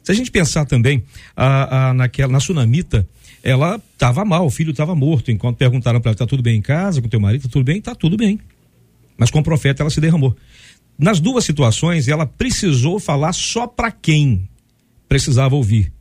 Se 0.03 0.11
a 0.11 0.15
gente 0.15 0.29
pensar 0.29 0.65
também 0.65 1.03
a, 1.35 1.89
a, 1.89 1.93
naquela, 1.93 2.31
na 2.31 2.39
sunamita, 2.39 3.07
ela 3.41 3.81
estava 3.93 4.25
mal, 4.25 4.45
o 4.45 4.49
filho 4.49 4.71
estava 4.71 4.93
morto. 4.93 5.31
Enquanto 5.31 5.57
perguntaram 5.57 6.01
para 6.01 6.09
ela: 6.09 6.15
está 6.15 6.27
tudo 6.27 6.43
bem 6.43 6.57
em 6.57 6.61
casa, 6.61 7.01
com 7.01 7.07
teu 7.07 7.19
marido? 7.19 7.41
Está 7.41 7.49
tudo 7.51 7.63
bem? 7.63 7.77
Está 7.77 7.95
tudo 7.95 8.17
bem. 8.17 8.39
Mas 9.17 9.31
com 9.31 9.39
o 9.39 9.43
profeta 9.43 9.81
ela 9.81 9.89
se 9.89 10.01
derramou. 10.01 10.35
Nas 10.97 11.19
duas 11.19 11.45
situações, 11.45 12.07
ela 12.07 12.25
precisou 12.25 12.99
falar 12.99 13.33
só 13.33 13.65
para 13.65 13.91
quem 13.91 14.47
precisava 15.07 15.55
ouvir. 15.55 15.91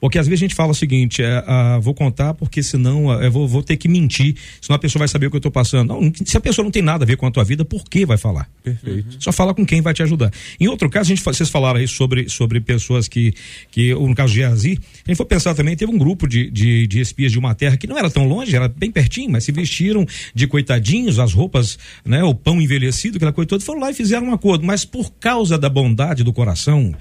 Porque 0.00 0.18
às 0.18 0.26
vezes 0.26 0.40
a 0.40 0.44
gente 0.46 0.54
fala 0.54 0.72
o 0.72 0.74
seguinte, 0.74 1.22
é, 1.22 1.42
ah, 1.46 1.78
vou 1.80 1.94
contar 1.94 2.34
porque 2.34 2.62
senão 2.62 3.10
ah, 3.10 3.24
eu 3.24 3.30
vou, 3.30 3.48
vou 3.48 3.62
ter 3.62 3.76
que 3.76 3.88
mentir, 3.88 4.36
senão 4.60 4.76
a 4.76 4.78
pessoa 4.78 5.00
vai 5.00 5.08
saber 5.08 5.26
o 5.26 5.30
que 5.30 5.36
eu 5.36 5.38
estou 5.38 5.52
passando. 5.52 5.88
Não, 5.88 6.12
se 6.24 6.36
a 6.36 6.40
pessoa 6.40 6.64
não 6.64 6.70
tem 6.70 6.82
nada 6.82 7.04
a 7.04 7.06
ver 7.06 7.16
com 7.16 7.26
a 7.26 7.30
tua 7.30 7.44
vida, 7.44 7.64
por 7.64 7.84
que 7.84 8.06
vai 8.06 8.16
falar? 8.16 8.48
Perfeito. 8.62 9.16
Só 9.18 9.32
fala 9.32 9.52
com 9.54 9.66
quem 9.66 9.80
vai 9.80 9.92
te 9.92 10.02
ajudar. 10.02 10.30
Em 10.58 10.68
outro 10.68 10.88
caso, 10.88 11.12
a 11.12 11.14
gente, 11.14 11.24
vocês 11.24 11.48
falaram 11.48 11.80
aí 11.80 11.88
sobre, 11.88 12.28
sobre 12.28 12.60
pessoas 12.60 13.08
que, 13.08 13.34
que, 13.70 13.92
no 13.94 14.14
caso 14.14 14.32
de 14.32 14.38
Geazi, 14.40 14.78
a 15.04 15.10
gente 15.10 15.16
for 15.16 15.24
pensar 15.24 15.54
também, 15.54 15.76
teve 15.76 15.90
um 15.90 15.98
grupo 15.98 16.28
de, 16.28 16.50
de, 16.50 16.86
de 16.86 17.00
espias 17.00 17.32
de 17.32 17.38
uma 17.38 17.54
terra 17.54 17.76
que 17.76 17.86
não 17.86 17.98
era 17.98 18.10
tão 18.10 18.26
longe, 18.26 18.54
era 18.54 18.68
bem 18.68 18.90
pertinho, 18.90 19.30
mas 19.30 19.44
se 19.44 19.52
vestiram 19.52 20.06
de 20.34 20.46
coitadinhos, 20.46 21.18
as 21.18 21.32
roupas, 21.32 21.78
né, 22.04 22.22
o 22.22 22.34
pão 22.34 22.60
envelhecido, 22.60 23.16
aquela 23.16 23.32
coisa 23.32 23.48
toda, 23.48 23.64
foram 23.64 23.80
lá 23.80 23.90
e 23.90 23.94
fizeram 23.94 24.28
um 24.28 24.32
acordo. 24.32 24.64
Mas 24.64 24.84
por 24.84 25.12
causa 25.12 25.58
da 25.58 25.68
bondade 25.68 26.22
do 26.22 26.32
coração, 26.32 26.94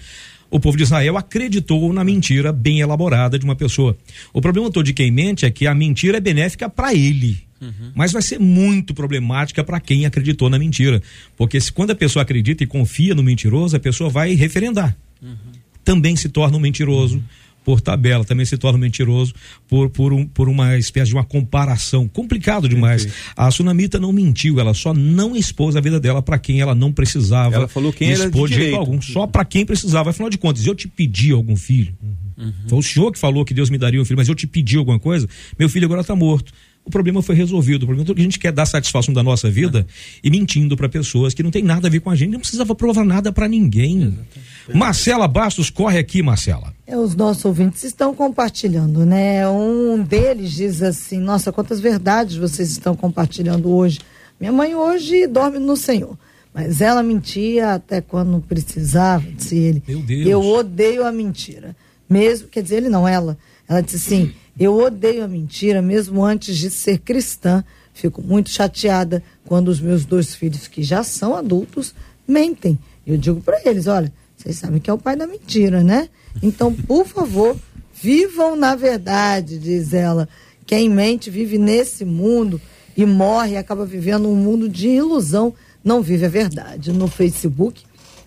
o 0.50 0.60
povo 0.60 0.78
de 0.78 0.84
Israel 0.84 1.18
acreditou 1.18 1.92
na 1.92 2.04
mentira 2.04 2.52
bem 2.52 2.80
elaborada 2.80 3.38
de 3.38 3.46
uma 3.46 3.56
pessoa. 3.56 3.98
O 4.34 4.42
problema 4.42 4.72
todo 4.72 4.86
de 4.86 4.94
quem 4.94 5.12
mente 5.12 5.46
é 5.46 5.52
que 5.52 5.68
a 5.68 5.76
mentira 5.76 6.18
é 6.18 6.22
benéfica 6.22 6.70
para 6.70 6.94
ele. 6.94 7.46
Uhum. 7.60 7.92
Mas 7.96 8.12
vai 8.12 8.22
ser 8.22 8.40
muito 8.40 8.94
problemática 8.94 9.64
para 9.64 9.80
quem 9.80 10.06
acreditou 10.06 10.50
na 10.50 10.60
mentira. 10.60 11.02
Porque 11.36 11.60
se 11.60 11.72
quando 11.72 11.92
a 11.92 11.96
pessoa 11.96 12.24
acredita 12.24 12.64
e 12.64 12.68
confia 12.68 13.16
no 13.16 13.24
mentiroso, 13.24 13.76
a 13.76 13.80
pessoa 13.80 14.10
vai 14.10 14.34
referendar. 14.36 14.96
Uhum. 15.22 15.36
Também 15.84 16.16
se 16.16 16.30
torna 16.30 16.58
um 16.58 16.62
mentiroso. 16.62 17.18
Uhum 17.18 17.47
por 17.68 17.82
tabela, 17.82 18.24
também 18.24 18.46
se 18.46 18.58
torna 18.58 18.80
mentiroso 18.80 19.34
por, 19.68 19.90
por, 19.90 20.14
um, 20.14 20.26
por 20.26 20.48
uma 20.48 20.78
espécie 20.78 21.10
de 21.10 21.16
uma 21.16 21.26
comparação. 21.26 22.08
Complicado 22.08 22.70
demais. 22.70 23.06
A 23.36 23.52
Sunamita 23.52 24.00
não 24.00 24.14
mentiu, 24.14 24.58
ela 24.58 24.74
só 24.74 24.94
não 24.94 25.36
expôs 25.36 25.76
a 25.76 25.82
vida 25.82 26.00
dela 26.00 26.22
para 26.22 26.40
quem 26.40 26.62
ela 26.62 26.74
não 26.74 26.94
precisava. 26.94 27.54
Ela 27.54 27.68
falou 27.68 27.92
quem 27.92 28.10
expor 28.10 28.48
de, 28.48 28.56
jeito 28.56 28.78
algum, 28.78 29.02
só 29.02 29.28
para 29.28 29.44
quem 29.44 29.66
precisava. 29.66 30.12
Afinal 30.12 30.30
de 30.30 30.38
contas, 30.38 30.66
eu 30.66 30.74
te 30.74 30.88
pedi 30.88 31.34
algum 31.34 31.58
filho. 31.58 31.94
Uhum. 32.38 32.54
Foi 32.70 32.80
o 32.80 32.82
senhor 32.82 33.12
que 33.12 33.20
falou 33.20 33.44
que 33.44 33.54
Deus 33.54 33.70
me 33.70 33.78
daria 33.78 34.02
um 34.02 34.06
filho, 34.06 34.16
mas 34.16 34.30
eu 34.30 34.36
te 34.36 34.48
pedi 34.48 34.78
alguma 34.78 34.98
coisa, 34.98 35.28
meu 35.60 35.68
filho 35.68 35.88
agora 35.88 36.00
está 36.00 36.16
morto 36.16 36.54
o 36.88 36.90
problema 36.90 37.22
foi 37.22 37.36
resolvido. 37.36 37.84
O 37.84 37.86
problema 37.86 38.10
é 38.10 38.14
que 38.14 38.22
a 38.22 38.24
gente 38.24 38.40
quer 38.40 38.52
dar 38.52 38.66
satisfação 38.66 39.14
da 39.14 39.22
nossa 39.22 39.52
vida 39.52 39.80
é. 39.80 39.86
e 40.24 40.32
mentindo 40.32 40.78
para 40.78 40.88
pessoas 40.88 41.34
que 41.34 41.44
não 41.44 41.52
tem 41.52 41.62
nada 41.62 41.88
a 41.88 41.92
ver 41.92 42.00
com 42.00 42.10
a 42.10 42.16
gente, 42.16 42.32
não 42.32 42.40
precisava 42.40 42.74
provar 42.74 43.04
nada 43.04 43.32
para 43.32 43.48
ninguém. 43.48 44.04
Exatamente. 44.04 44.78
Marcela 44.78 45.28
Bastos, 45.28 45.70
corre 45.70 46.00
aqui, 46.00 46.24
Marcela. 46.24 46.74
É, 46.86 46.98
os 46.98 47.16
nossos 47.16 47.44
ouvintes 47.44 47.84
estão 47.84 48.16
compartilhando, 48.16 49.06
né? 49.06 49.48
Um 49.50 50.02
deles 50.02 50.54
diz 50.54 50.82
assim: 50.82 51.20
Nossa, 51.20 51.52
quantas 51.52 51.80
verdades 51.82 52.38
vocês 52.38 52.72
estão 52.72 52.96
compartilhando 52.96 53.70
hoje. 53.70 54.00
Minha 54.40 54.52
mãe 54.54 54.74
hoje 54.76 55.28
dorme 55.28 55.60
no 55.60 55.76
Senhor. 55.76 56.18
Mas 56.54 56.82
ela 56.82 57.04
mentia 57.04 57.74
até 57.74 58.02
quando 58.02 58.40
precisava, 58.42 59.26
disse 59.30 59.58
ele. 59.58 59.84
Meu 59.88 60.00
Deus. 60.00 60.28
Eu 60.28 60.42
odeio 60.42 61.06
a 61.06 61.12
mentira. 61.12 61.76
Mesmo, 62.10 62.48
quer 62.48 62.64
dizer, 62.64 62.78
ele 62.78 62.90
não, 62.90 63.08
ela. 63.08 63.38
Ela 63.68 63.82
disse 63.82 63.98
assim: 63.98 64.34
Eu 64.60 64.76
odeio 64.78 65.24
a 65.24 65.28
mentira, 65.28 65.82
mesmo 65.82 66.24
antes 66.24 66.58
de 66.58 66.70
ser 66.70 67.00
cristã. 67.00 67.64
Fico 67.94 68.22
muito 68.22 68.50
chateada 68.50 69.24
quando 69.46 69.70
os 69.70 69.80
meus 69.80 70.06
dois 70.06 70.36
filhos, 70.36 70.68
que 70.68 70.84
já 70.84 71.04
são 71.04 71.36
adultos, 71.36 71.96
mentem. 72.28 72.78
Eu 73.06 73.18
digo 73.18 73.42
para 73.42 73.60
eles: 73.66 73.88
olha, 73.88 74.12
vocês 74.36 74.58
sabem 74.58 74.80
que 74.80 74.90
é 74.90 74.94
o 74.94 74.98
pai 74.98 75.16
da 75.16 75.26
mentira, 75.26 75.84
né? 75.84 76.10
Então, 76.44 76.74
por 76.74 77.08
favor, 77.08 77.58
vivam 77.94 78.56
na 78.56 78.76
verdade, 78.76 79.58
diz 79.58 79.94
ela. 79.94 80.30
Quem 80.66 80.90
mente 80.90 81.30
vive 81.30 81.58
nesse 81.58 82.06
mundo 82.06 82.62
e 82.96 83.06
morre 83.06 83.58
acaba 83.58 83.86
vivendo 83.86 84.28
um 84.28 84.36
mundo 84.36 84.68
de 84.68 84.90
ilusão, 84.90 85.54
não 85.84 86.02
vive 86.02 86.26
a 86.26 86.30
verdade. 86.30 86.92
No 86.92 87.08
Facebook, 87.08 87.84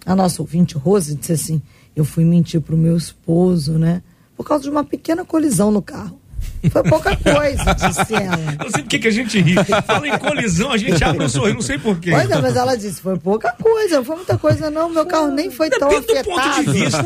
a 0.07 0.17
nossa 0.17 0.43
ouvinte 0.43 0.77
Rose 0.77 1.15
disse 1.15 1.33
assim: 1.33 1.63
Eu 1.95 2.05
fui 2.05 2.25
mentir 2.25 2.61
pro 2.61 2.77
meu 2.77 2.97
esposo, 2.97 3.79
né? 3.79 4.03
Por 4.41 4.47
causa 4.47 4.65
de 4.65 4.71
uma 4.71 4.83
pequena 4.83 5.23
colisão 5.23 5.71
no 5.71 5.83
carro. 5.83 6.19
Foi 6.73 6.83
pouca 6.85 7.15
coisa, 7.15 7.75
disse 7.77 8.15
ela. 8.15 8.57
Não 8.59 8.71
sei 8.71 8.83
por 8.83 8.89
que 8.89 9.07
a 9.07 9.11
gente 9.11 9.39
ri. 9.39 9.55
Fala 9.87 10.09
em 10.09 10.19
colisão, 10.19 10.73
a 10.73 10.79
gente 10.79 11.05
abre 11.05 11.27
um 11.27 11.29
sorriso, 11.29 11.55
não 11.57 11.61
sei 11.61 11.79
porquê. 11.79 12.11
Pois 12.11 12.31
é, 12.31 12.41
mas 12.41 12.57
ela 12.57 12.75
disse, 12.75 13.03
foi 13.03 13.19
pouca 13.19 13.53
coisa, 13.53 13.97
não 13.97 14.05
foi 14.07 14.17
muita 14.17 14.39
coisa, 14.39 14.71
não. 14.71 14.89
Meu 14.89 15.05
carro 15.05 15.31
nem 15.31 15.51
foi 15.51 15.69
Depende 15.69 15.91
tão 15.91 15.99
afetado. 15.99 16.23
Do 16.23 16.31
ponto 16.31 16.73
de 16.73 16.73
vista. 16.73 17.03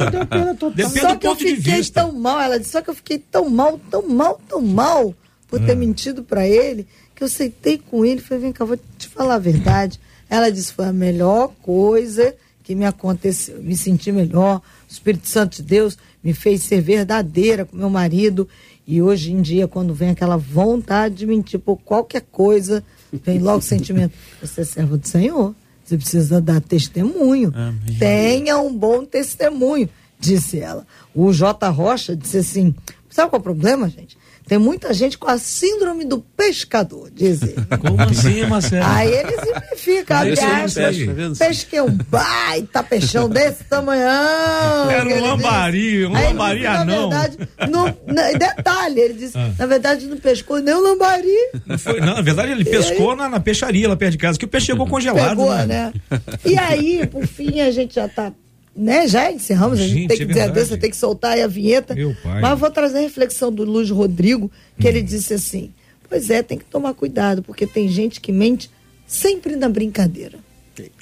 Depende 0.76 1.01
só 1.01 1.12
do 1.12 1.18
que 1.18 1.26
eu 1.26 1.35
fiquei 1.35 1.85
tão 1.87 2.12
mal, 2.12 2.41
ela 2.41 2.57
disse, 2.57 2.70
só 2.70 2.80
que 2.80 2.91
eu 2.91 2.95
fiquei 2.95 3.18
tão 3.18 3.51
mal, 3.51 3.80
tão 3.91 4.07
mal, 4.07 4.41
tão 4.49 4.61
mal, 4.61 5.12
por 5.49 5.59
ter 5.59 5.72
ah. 5.72 5.76
mentido 5.76 6.22
para 6.22 6.47
ele, 6.47 6.87
que 7.16 7.24
eu 7.24 7.28
sentei 7.28 7.78
com 7.78 8.07
ele 8.07 8.20
falei, 8.20 8.45
vem 8.45 8.53
cá, 8.53 8.64
vou 8.64 8.78
te 8.97 9.09
falar 9.09 9.35
a 9.35 9.41
verdade. 9.41 9.99
Ela 10.30 10.53
disse, 10.53 10.72
foi 10.72 10.85
a 10.85 10.93
melhor 10.93 11.51
coisa 11.62 12.32
que 12.64 12.74
me 12.74 12.87
aconteceu. 12.87 13.62
Me 13.62 13.76
senti 13.76 14.11
melhor. 14.11 14.57
O 14.89 14.93
Espírito 14.93 15.28
Santo 15.28 15.57
de 15.57 15.62
Deus 15.62 15.99
me 16.25 16.33
fez 16.33 16.62
ser 16.62 16.81
verdadeira 16.81 17.64
com 17.64 17.77
meu 17.77 17.91
marido 17.91 18.49
e 18.87 19.01
hoje 19.01 19.33
em 19.33 19.41
dia, 19.41 19.66
quando 19.66 19.95
vem 19.95 20.11
aquela 20.11 20.37
vontade 20.37 21.14
de 21.16 21.27
mentir 21.27 21.59
por 21.59 21.77
qualquer 21.79 22.22
coisa, 22.31 22.85
vem 23.12 23.39
logo 23.39 23.59
o 23.59 23.62
sentimento: 23.62 24.14
você 24.41 24.61
é 24.61 24.64
servo 24.64 24.99
do 24.99 25.09
Senhor, 25.09 25.55
você 25.83 25.97
precisa 25.97 26.41
dar 26.41 26.61
testemunho. 26.61 27.51
Amém. 27.55 27.99
Tenha 27.99 28.59
um 28.59 28.77
bom 28.77 29.05
testemunho, 29.05 29.89
disse 30.20 30.59
ela. 30.61 30.87
O 31.14 31.33
J. 31.33 31.68
Rocha 31.70 32.14
disse 32.14 32.39
assim: 32.39 32.75
sabe 33.09 33.31
qual 33.31 33.39
é 33.39 33.41
o 33.41 33.43
problema, 33.43 33.89
gente? 33.89 34.18
Tem 34.47 34.59
muita 34.59 34.92
gente 34.92 35.16
com 35.16 35.26
a 35.26 35.38
síndrome 35.38 36.05
do 36.05 36.18
pescador, 36.18 37.11
diz 37.11 37.42
ele. 37.42 37.55
Como 37.80 38.01
assim, 38.03 38.45
Marcelo? 38.45 38.84
Aí 38.86 39.11
ele 39.11 39.32
simplifica, 39.38 40.18
abre 40.18 40.38
aspas. 40.38 40.97
Pesquei 41.38 41.80
um 41.80 41.90
baita 41.90 42.82
peixão 42.82 43.28
desse 43.28 43.64
tamanhão. 43.64 44.90
Era 44.90 45.09
um 45.09 45.20
lambari, 45.22 46.05
um 46.05 46.12
lambari 46.12 46.62
não. 46.84 47.09
Na 47.09 47.20
verdade, 47.22 47.38
no, 47.70 48.14
na, 48.14 48.32
detalhe, 48.32 49.01
ele 49.01 49.14
disse, 49.14 49.38
ah. 49.38 49.51
na 49.59 49.66
verdade 49.66 50.07
não 50.07 50.18
pescou 50.18 50.59
nem 50.61 50.74
o 50.74 50.80
lambari. 50.80 51.34
Não, 51.64 51.78
foi, 51.78 52.01
não 52.01 52.14
na 52.14 52.22
verdade 52.22 52.53
ele 52.53 52.64
pescou 52.64 53.12
aí, 53.12 53.16
na, 53.16 53.28
na, 53.30 53.40
peixaria 53.40 53.88
lá 53.88 53.97
perto 53.97 54.12
de 54.12 54.18
casa, 54.18 54.38
que 54.38 54.45
o 54.45 54.49
peixe 54.49 54.66
chegou 54.66 54.86
congelado. 54.86 55.30
Pegou, 55.30 55.55
né? 55.55 55.66
né? 56.11 56.20
E 56.45 56.59
aí, 56.59 57.07
por 57.07 57.26
fim, 57.26 57.61
a 57.61 57.70
gente 57.70 57.95
já 57.95 58.09
tá 58.09 58.30
né, 58.77 59.07
já 59.07 59.31
encerramos, 59.31 59.79
gente, 59.79 59.91
a 59.91 59.95
gente 59.95 60.09
tem 60.09 60.16
que 60.16 60.22
é 60.22 60.27
dizer 60.27 60.41
adeus, 60.43 60.68
você 60.68 60.77
tem 60.77 60.91
que 60.91 60.97
soltar 60.97 61.33
aí 61.33 61.43
a 61.43 61.47
vinheta. 61.47 61.95
Mas 62.25 62.51
eu 62.51 62.57
vou 62.57 62.70
trazer 62.70 62.99
a 62.99 63.03
reflexão 63.03 63.53
do 63.53 63.64
Luiz 63.64 63.91
Rodrigo, 63.91 64.51
que 64.79 64.87
hum. 64.87 64.91
ele 64.91 65.03
disse 65.03 65.35
assim: 65.35 65.72
Pois 66.09 66.31
é, 66.31 66.43
tem 66.43 66.59
que 66.59 66.64
tomar 66.64 66.95
cuidado, 66.95 67.43
porque 67.43 67.66
tem 67.66 67.89
gente 67.89 68.20
que 68.20 68.33
mente 68.33 68.70
sempre 69.07 69.57
na 69.57 69.68
brincadeira. 69.68 70.39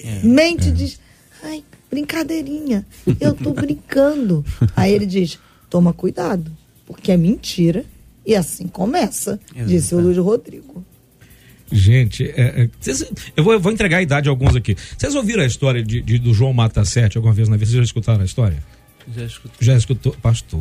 É, 0.03 0.23
mente 0.23 0.67
e 0.67 0.71
é. 0.71 0.73
diz, 0.73 1.01
ai, 1.43 1.65
brincadeirinha, 1.91 2.87
eu 3.21 3.35
tô 3.35 3.53
brincando. 3.53 4.45
aí 4.77 4.93
ele 4.93 5.07
diz, 5.07 5.39
toma 5.71 5.93
cuidado, 5.93 6.51
porque 6.87 7.13
é 7.13 7.17
mentira 7.17 7.85
e 8.25 8.35
assim 8.35 8.67
começa, 8.67 9.41
disse 9.67 9.95
o 9.95 10.01
Luiz 10.01 10.19
Rodrigo. 10.19 10.85
Gente, 11.73 12.25
é, 12.25 12.63
é, 12.63 12.69
cês, 12.81 13.03
eu, 13.37 13.43
vou, 13.43 13.55
eu, 13.55 13.61
vou, 13.61 13.73
entregar 13.73 13.99
a 13.99 14.03
idade 14.03 14.25
de 14.25 14.29
alguns 14.29 14.55
aqui. 14.55 14.77
Vocês 14.97 15.15
ouviram 15.15 15.43
a 15.43 15.47
história 15.47 15.83
de, 15.83 16.03
de, 16.03 16.19
do 16.19 16.35
João 16.35 16.53
Mata 16.53 16.85
Sete 16.85 17.17
alguma 17.17 17.33
vez 17.33 17.49
na 17.49 17.57
vida? 17.57 17.67
Vocês 17.67 17.79
já 17.79 17.85
escutaram 17.85 18.21
a 18.21 18.25
história? 18.25 18.63
Já 19.17 19.25
escutou. 19.25 19.57
Já 19.61 19.77
escutou? 19.77 20.17
Pastor. 20.23 20.61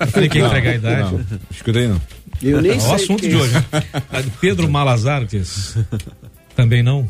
Eu 0.00 0.06
falei 0.08 0.28
que 0.28 0.38
ia 0.38 0.46
entregar 0.46 0.70
a 0.70 0.74
idade. 0.74 1.12
Não, 1.12 1.24
escutei 1.50 1.86
não. 1.86 2.00
Eu 2.42 2.62
nem 2.62 2.80
sei. 2.80 2.90
o 2.90 2.94
assunto 2.94 3.28
de 3.28 3.36
hoje. 3.36 3.54
Pedro 4.40 4.68
Malazartes. 4.68 5.76
Também 6.56 6.82
não? 6.82 7.08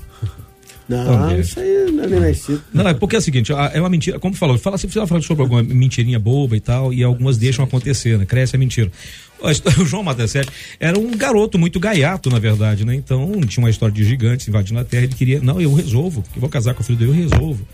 Não, 0.88 1.38
isso 1.38 1.60
aí 1.60 1.90
não 1.92 2.04
é 2.04 2.06
nem 2.06 2.20
nascido. 2.20 2.62
Não, 2.72 2.88
é 2.88 2.94
porque 2.94 3.16
é 3.16 3.18
o 3.18 3.22
seguinte, 3.22 3.52
é 3.52 3.78
uma 3.78 3.90
mentira, 3.90 4.18
como 4.18 4.34
falou, 4.34 4.56
fala, 4.56 4.78
você 4.78 4.88
fala 4.88 5.20
sobre 5.20 5.42
alguma 5.42 5.62
mentirinha 5.62 6.18
boba 6.18 6.56
e 6.56 6.60
tal, 6.60 6.94
e 6.94 7.02
algumas 7.02 7.36
deixam 7.36 7.64
acontecer, 7.64 8.16
né? 8.18 8.24
Cresce 8.24 8.56
a 8.56 8.58
mentira. 8.58 8.90
O 9.40 9.84
João 9.84 10.02
Matessete 10.02 10.50
era 10.80 10.98
um 10.98 11.16
garoto 11.16 11.60
muito 11.60 11.78
gaiato, 11.78 12.28
na 12.28 12.40
verdade, 12.40 12.84
né? 12.84 12.92
Então, 12.96 13.40
tinha 13.42 13.62
uma 13.62 13.70
história 13.70 13.94
de 13.94 14.02
gigantes 14.02 14.48
invadindo 14.48 14.80
a 14.80 14.84
terra, 14.84 15.04
ele 15.04 15.14
queria, 15.14 15.40
não, 15.40 15.60
eu 15.60 15.72
resolvo, 15.72 16.24
eu 16.34 16.40
vou 16.40 16.50
casar 16.50 16.74
com 16.74 16.80
o 16.80 16.84
filho 16.84 16.98
dele, 16.98 17.10
eu 17.12 17.14
resolvo. 17.14 17.64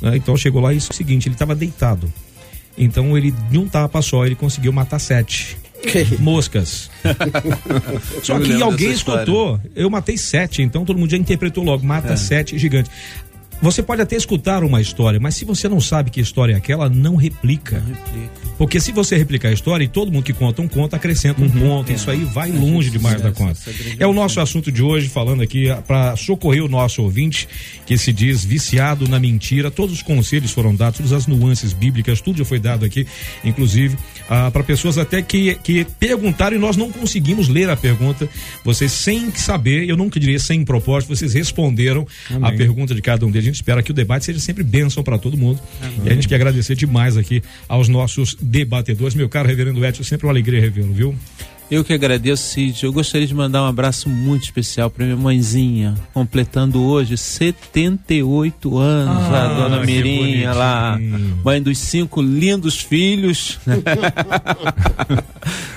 Né? 0.00 0.16
Então, 0.16 0.36
chegou 0.36 0.62
lá 0.62 0.72
e 0.72 0.76
isso 0.76 0.92
é 0.92 0.94
o 0.94 0.96
seguinte, 0.96 1.26
ele 1.26 1.34
estava 1.34 1.56
deitado. 1.56 2.12
Então, 2.76 3.18
ele, 3.18 3.32
de 3.50 3.58
um 3.58 3.66
tapa 3.66 4.00
só, 4.00 4.24
ele 4.24 4.36
conseguiu 4.36 4.72
matar 4.72 5.00
sete. 5.00 5.56
Moscas. 6.18 6.90
Só 8.22 8.38
que 8.38 8.60
alguém 8.60 8.92
escutou, 8.92 9.60
eu 9.74 9.88
matei 9.88 10.16
sete, 10.16 10.62
então 10.62 10.84
todo 10.84 10.98
mundo 10.98 11.10
já 11.10 11.16
interpretou 11.16 11.64
logo, 11.64 11.84
mata 11.86 12.12
é. 12.12 12.16
sete 12.16 12.58
gigantes. 12.58 12.90
Você 13.60 13.82
pode 13.82 14.00
até 14.00 14.14
escutar 14.14 14.62
uma 14.62 14.80
história, 14.80 15.18
mas 15.18 15.34
se 15.34 15.44
você 15.44 15.68
não 15.68 15.80
sabe 15.80 16.10
que 16.10 16.20
história 16.20 16.52
é 16.52 16.56
aquela, 16.56 16.88
não 16.88 17.16
replica. 17.16 17.80
Não 17.80 17.88
replica. 17.88 18.48
Porque 18.56 18.78
se 18.78 18.92
você 18.92 19.16
replicar 19.16 19.48
a 19.48 19.52
história 19.52 19.84
e 19.84 19.88
todo 19.88 20.12
mundo 20.12 20.22
que 20.22 20.32
conta 20.32 20.62
um 20.62 20.68
conto 20.68 20.94
acrescenta 20.94 21.40
um 21.40 21.44
uhum, 21.44 21.50
ponto, 21.50 21.90
é. 21.90 21.94
isso 21.94 22.08
aí 22.08 22.24
vai 22.24 22.52
longe 22.52 22.88
demais 22.88 23.20
da 23.20 23.32
conta. 23.32 23.58
É 23.98 24.06
o 24.06 24.12
nosso 24.12 24.40
assunto 24.40 24.70
de 24.70 24.80
hoje, 24.80 25.08
falando 25.08 25.42
aqui 25.42 25.68
ah, 25.70 25.82
para 25.82 26.14
socorrer 26.16 26.64
o 26.64 26.68
nosso 26.68 27.02
ouvinte 27.02 27.48
que 27.84 27.98
se 27.98 28.12
diz 28.12 28.44
viciado 28.44 29.08
na 29.08 29.18
mentira. 29.18 29.72
Todos 29.72 29.96
os 29.96 30.02
conselhos 30.02 30.52
foram 30.52 30.74
dados, 30.74 30.98
todas 30.98 31.12
as 31.12 31.26
nuances 31.26 31.72
bíblicas, 31.72 32.20
tudo 32.20 32.38
já 32.38 32.44
foi 32.44 32.60
dado 32.60 32.84
aqui, 32.84 33.06
inclusive 33.44 33.96
ah, 34.28 34.50
para 34.52 34.62
pessoas 34.62 34.98
até 34.98 35.20
que, 35.20 35.56
que 35.56 35.84
perguntaram 35.98 36.56
e 36.56 36.60
nós 36.60 36.76
não 36.76 36.92
conseguimos 36.92 37.48
ler 37.48 37.68
a 37.68 37.76
pergunta. 37.76 38.28
Vocês, 38.64 38.92
sem 38.92 39.30
saber, 39.32 39.88
eu 39.88 39.96
nunca 39.96 40.20
diria 40.20 40.38
sem 40.38 40.64
propósito, 40.64 41.14
vocês 41.14 41.34
responderam 41.34 42.06
Amém. 42.30 42.48
a 42.48 42.56
pergunta 42.56 42.94
de 42.94 43.02
cada 43.02 43.26
um 43.26 43.30
deles 43.30 43.48
gente 43.48 43.56
espera 43.56 43.82
que 43.82 43.90
o 43.90 43.94
debate 43.94 44.24
seja 44.24 44.38
sempre 44.38 44.62
bênção 44.62 45.02
para 45.02 45.18
todo 45.18 45.36
mundo. 45.36 45.60
Amém. 45.82 46.00
E 46.04 46.10
a 46.10 46.14
gente 46.14 46.28
quer 46.28 46.36
agradecer 46.36 46.74
demais 46.74 47.16
aqui 47.16 47.42
aos 47.68 47.88
nossos 47.88 48.36
debatedores. 48.40 49.14
Meu 49.14 49.28
caro 49.28 49.48
reverendo 49.48 49.84
Edson, 49.84 50.02
sempre 50.02 50.26
uma 50.26 50.32
alegria 50.32 50.60
revê-lo, 50.60 50.92
viu? 50.92 51.14
Eu 51.70 51.84
que 51.84 51.92
agradeço, 51.92 52.42
Cid. 52.44 52.84
Eu 52.84 52.92
gostaria 52.92 53.26
de 53.26 53.34
mandar 53.34 53.62
um 53.62 53.66
abraço 53.66 54.08
muito 54.08 54.44
especial 54.44 54.88
para 54.88 55.04
minha 55.04 55.16
mãezinha, 55.16 55.94
completando 56.14 56.82
hoje 56.82 57.16
78 57.18 58.78
anos, 58.78 59.24
ah, 59.30 59.44
a 59.44 59.54
dona 59.54 59.84
Mirinha 59.84 60.54
lá, 60.54 60.98
mãe 61.44 61.60
dos 61.60 61.76
cinco 61.78 62.22
lindos 62.22 62.80
filhos. 62.80 63.58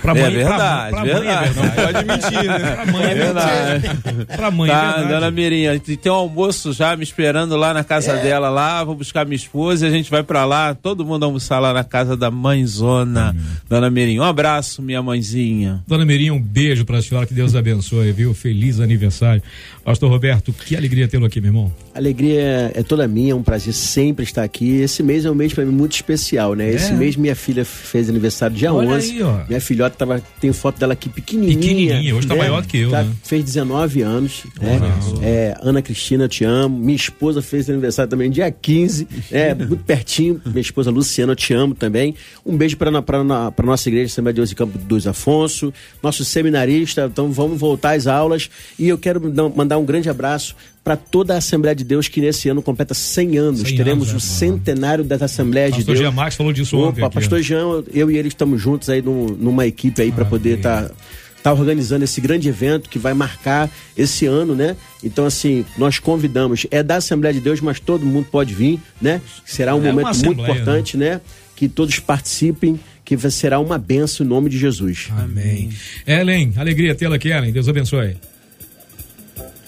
pra 0.02 0.14
mãe, 0.14 0.24
é 0.24 0.30
verdade, 0.30 0.92
pra, 0.92 1.02
pra 1.02 1.04
verdade. 1.04 1.26
Mãe 1.26 1.36
é 1.36 1.42
verdade. 1.42 1.56
Não 1.56 1.86
pode 1.86 2.06
mentir, 2.06 2.48
né? 2.48 2.72
Pra 2.76 2.86
mãe 2.86 3.04
é 3.04 3.16
verdade. 3.16 3.90
pra 4.36 4.52
mãe 4.52 4.70
é 4.70 4.74
tá, 4.74 4.80
é 4.80 4.86
verdade. 4.86 5.08
Dona 5.14 5.32
Mirinha, 5.32 5.80
tem 5.80 6.12
um 6.12 6.16
almoço 6.16 6.74
já 6.74 6.96
me 6.96 7.04
esperando 7.04 7.56
lá 7.56 7.74
na 7.74 7.84
casa 7.84 8.14
é. 8.14 8.24
dela 8.24 8.50
lá, 8.50 8.84
vou 8.84 8.96
buscar 8.96 9.26
minha 9.26 9.36
esposa 9.36 9.86
e 9.86 9.90
a 9.90 9.92
gente 9.92 10.10
vai 10.10 10.24
para 10.24 10.46
lá, 10.46 10.74
todo 10.74 11.06
mundo 11.06 11.24
almoçar 11.24 11.60
lá 11.60 11.74
na 11.74 11.84
casa 11.84 12.18
da 12.18 12.32
mãezona, 12.32 13.36
hum. 13.36 13.42
Dona 13.70 13.90
Mirinha. 13.90 14.22
Um 14.22 14.26
abraço, 14.26 14.82
minha 14.82 15.02
mãezinha. 15.02 15.84
Dona 15.88 16.06
Mirinha, 16.06 16.34
um 16.34 16.42
beijo 16.42 16.86
para 16.86 16.98
a 16.98 17.02
senhora, 17.02 17.26
que 17.26 17.34
Deus 17.34 17.56
abençoe, 17.56 18.12
viu? 18.12 18.34
Feliz 18.34 18.80
aniversário. 18.80 19.42
Pastor 19.84 20.10
Roberto, 20.10 20.54
que 20.54 20.76
alegria 20.76 21.08
tê-lo 21.08 21.26
aqui, 21.26 21.42
meu 21.42 21.50
irmão. 21.50 21.74
Alegria 21.94 22.72
é 22.76 22.84
toda 22.84 23.08
minha, 23.08 23.32
é 23.32 23.36
um 23.36 23.42
prazer 23.42 23.74
sempre 23.74 24.24
estar 24.24 24.44
aqui. 24.44 24.82
Esse 24.82 25.02
mês 25.02 25.26
é 25.26 25.32
um 25.32 25.36
mês 25.36 25.54
para 25.54 25.66
mim 25.66 25.72
muito 25.72 25.94
especial, 25.94 26.54
né? 26.54 26.70
É. 26.70 26.76
Esse 26.76 26.94
mês 26.94 27.16
minha 27.16 27.36
filha 27.36 27.66
fez 27.66 28.10
aniversário 28.10 28.56
dia 28.56 28.72
Olha 28.72 28.90
11. 28.90 29.12
Aí, 29.12 29.24
ó. 29.24 29.44
Minha 29.48 29.62
filhota 29.62 29.91
tava, 29.98 30.22
tem 30.40 30.52
foto 30.54 30.80
dela 30.80 30.94
aqui 30.94 31.10
pequenininha. 31.10 31.58
Pequenininha, 31.58 32.16
hoje 32.16 32.28
tá 32.28 32.34
né? 32.34 32.40
maior 32.40 32.62
do 32.62 32.68
que 32.68 32.78
eu, 32.78 32.92
tá, 32.92 33.04
né? 33.04 33.14
Fez 33.24 33.44
19 33.44 34.02
anos, 34.02 34.44
né? 34.60 34.80
É, 35.22 35.58
Ana 35.62 35.82
Cristina, 35.82 36.28
te 36.28 36.44
amo. 36.44 36.78
Minha 36.78 36.96
esposa 36.96 37.42
fez 37.42 37.70
aniversário 37.70 38.10
também 38.10 38.30
dia 38.30 38.50
15, 38.52 39.08
é, 39.32 39.54
muito 39.56 39.84
pertinho. 39.84 40.42
Minha 40.46 40.62
esposa 40.62 40.92
Luciana, 40.92 41.34
eu 41.34 41.36
te 41.36 41.54
amo 41.54 41.74
também. 41.74 42.16
Um 42.46 42.58
beijo 42.58 42.78
para 42.78 43.02
para 43.02 43.66
nossa 43.66 43.90
igreja 43.90 44.12
Assembleia 44.12 44.34
de 44.34 44.40
Deus 44.40 44.50
de 44.50 44.56
Campo 44.56 44.78
dos 44.78 45.08
Afonso, 45.08 45.74
nosso 46.02 46.26
seminarista. 46.26 47.10
Então 47.12 47.32
vamos 47.32 47.60
voltar 47.60 47.96
às 47.96 48.08
aulas 48.08 48.50
e 48.78 48.88
eu 48.88 48.98
quero 48.98 49.22
mandar 49.56 49.78
um 49.78 49.86
grande 49.86 50.10
abraço 50.10 50.56
para 50.84 50.96
toda 50.96 51.36
a 51.36 51.38
Assembleia 51.38 51.76
de 51.76 51.84
Deus 51.84 52.08
que 52.08 52.20
nesse 52.20 52.50
ano 52.50 52.62
completa 52.62 52.94
100 52.94 53.38
anos. 53.38 53.62
100 53.62 53.78
Teremos 53.78 54.10
anos, 54.10 54.24
o 54.24 54.26
é. 54.26 54.30
centenário 54.30 55.04
da 55.04 55.16
Assembleia 55.24 55.68
pastor 55.68 55.80
de 55.80 55.86
Deus. 55.86 55.98
Pastor 55.98 56.12
Jean 56.12 56.16
Marques 56.16 56.38
falou 56.38 56.54
disso 56.54 56.78
Opa, 56.78 56.88
ontem. 56.90 57.10
Pastor 57.10 57.42
Jean, 57.42 57.84
eu 57.94 58.10
e 58.10 58.18
ele 58.18 58.28
estamos 58.28 58.60
juntos 58.60 58.90
aí 58.90 59.02
num, 59.02 59.28
numa 59.28 59.66
equipe 59.68 60.02
aí 60.02 60.12
para 60.12 60.26
poder 60.26 60.58
estar 60.58 60.90
tá, 60.90 60.96
tá 61.44 61.54
organizando 61.54 62.04
esse 62.04 62.20
grande 62.20 62.50
evento 62.50 62.90
que 62.90 62.98
vai 62.98 63.14
marcar 63.14 63.70
esse 63.96 64.26
ano, 64.26 64.56
né? 64.56 64.76
Então, 65.04 65.26
assim, 65.26 65.64
nós 65.78 66.00
convidamos, 66.00 66.66
é 66.72 66.82
da 66.82 66.96
Assembleia 66.96 67.34
de 67.34 67.42
Deus, 67.42 67.62
mas 67.62 67.80
todo 67.80 68.04
mundo 68.04 68.28
pode 68.32 68.54
vir, 68.54 68.80
né? 69.00 69.22
Será 69.46 69.76
um 69.76 69.86
é 69.86 69.92
momento 69.92 70.26
muito 70.26 70.42
importante, 70.42 70.98
né? 70.98 71.12
né? 71.12 71.22
Que 71.56 71.70
todos 71.70 72.00
participem, 72.00 72.80
que 73.06 73.16
será 73.30 73.60
uma 73.60 73.78
benção 73.78 74.26
em 74.26 74.30
nome 74.30 74.50
de 74.50 74.58
Jesus. 74.58 75.10
Amém. 75.12 75.70
Ellen, 76.08 76.54
alegria 76.56 76.96
tê-la 76.96 77.18
aqui, 77.18 77.30
Ellen. 77.30 77.52
Deus 77.52 77.70
abençoe. 77.70 78.16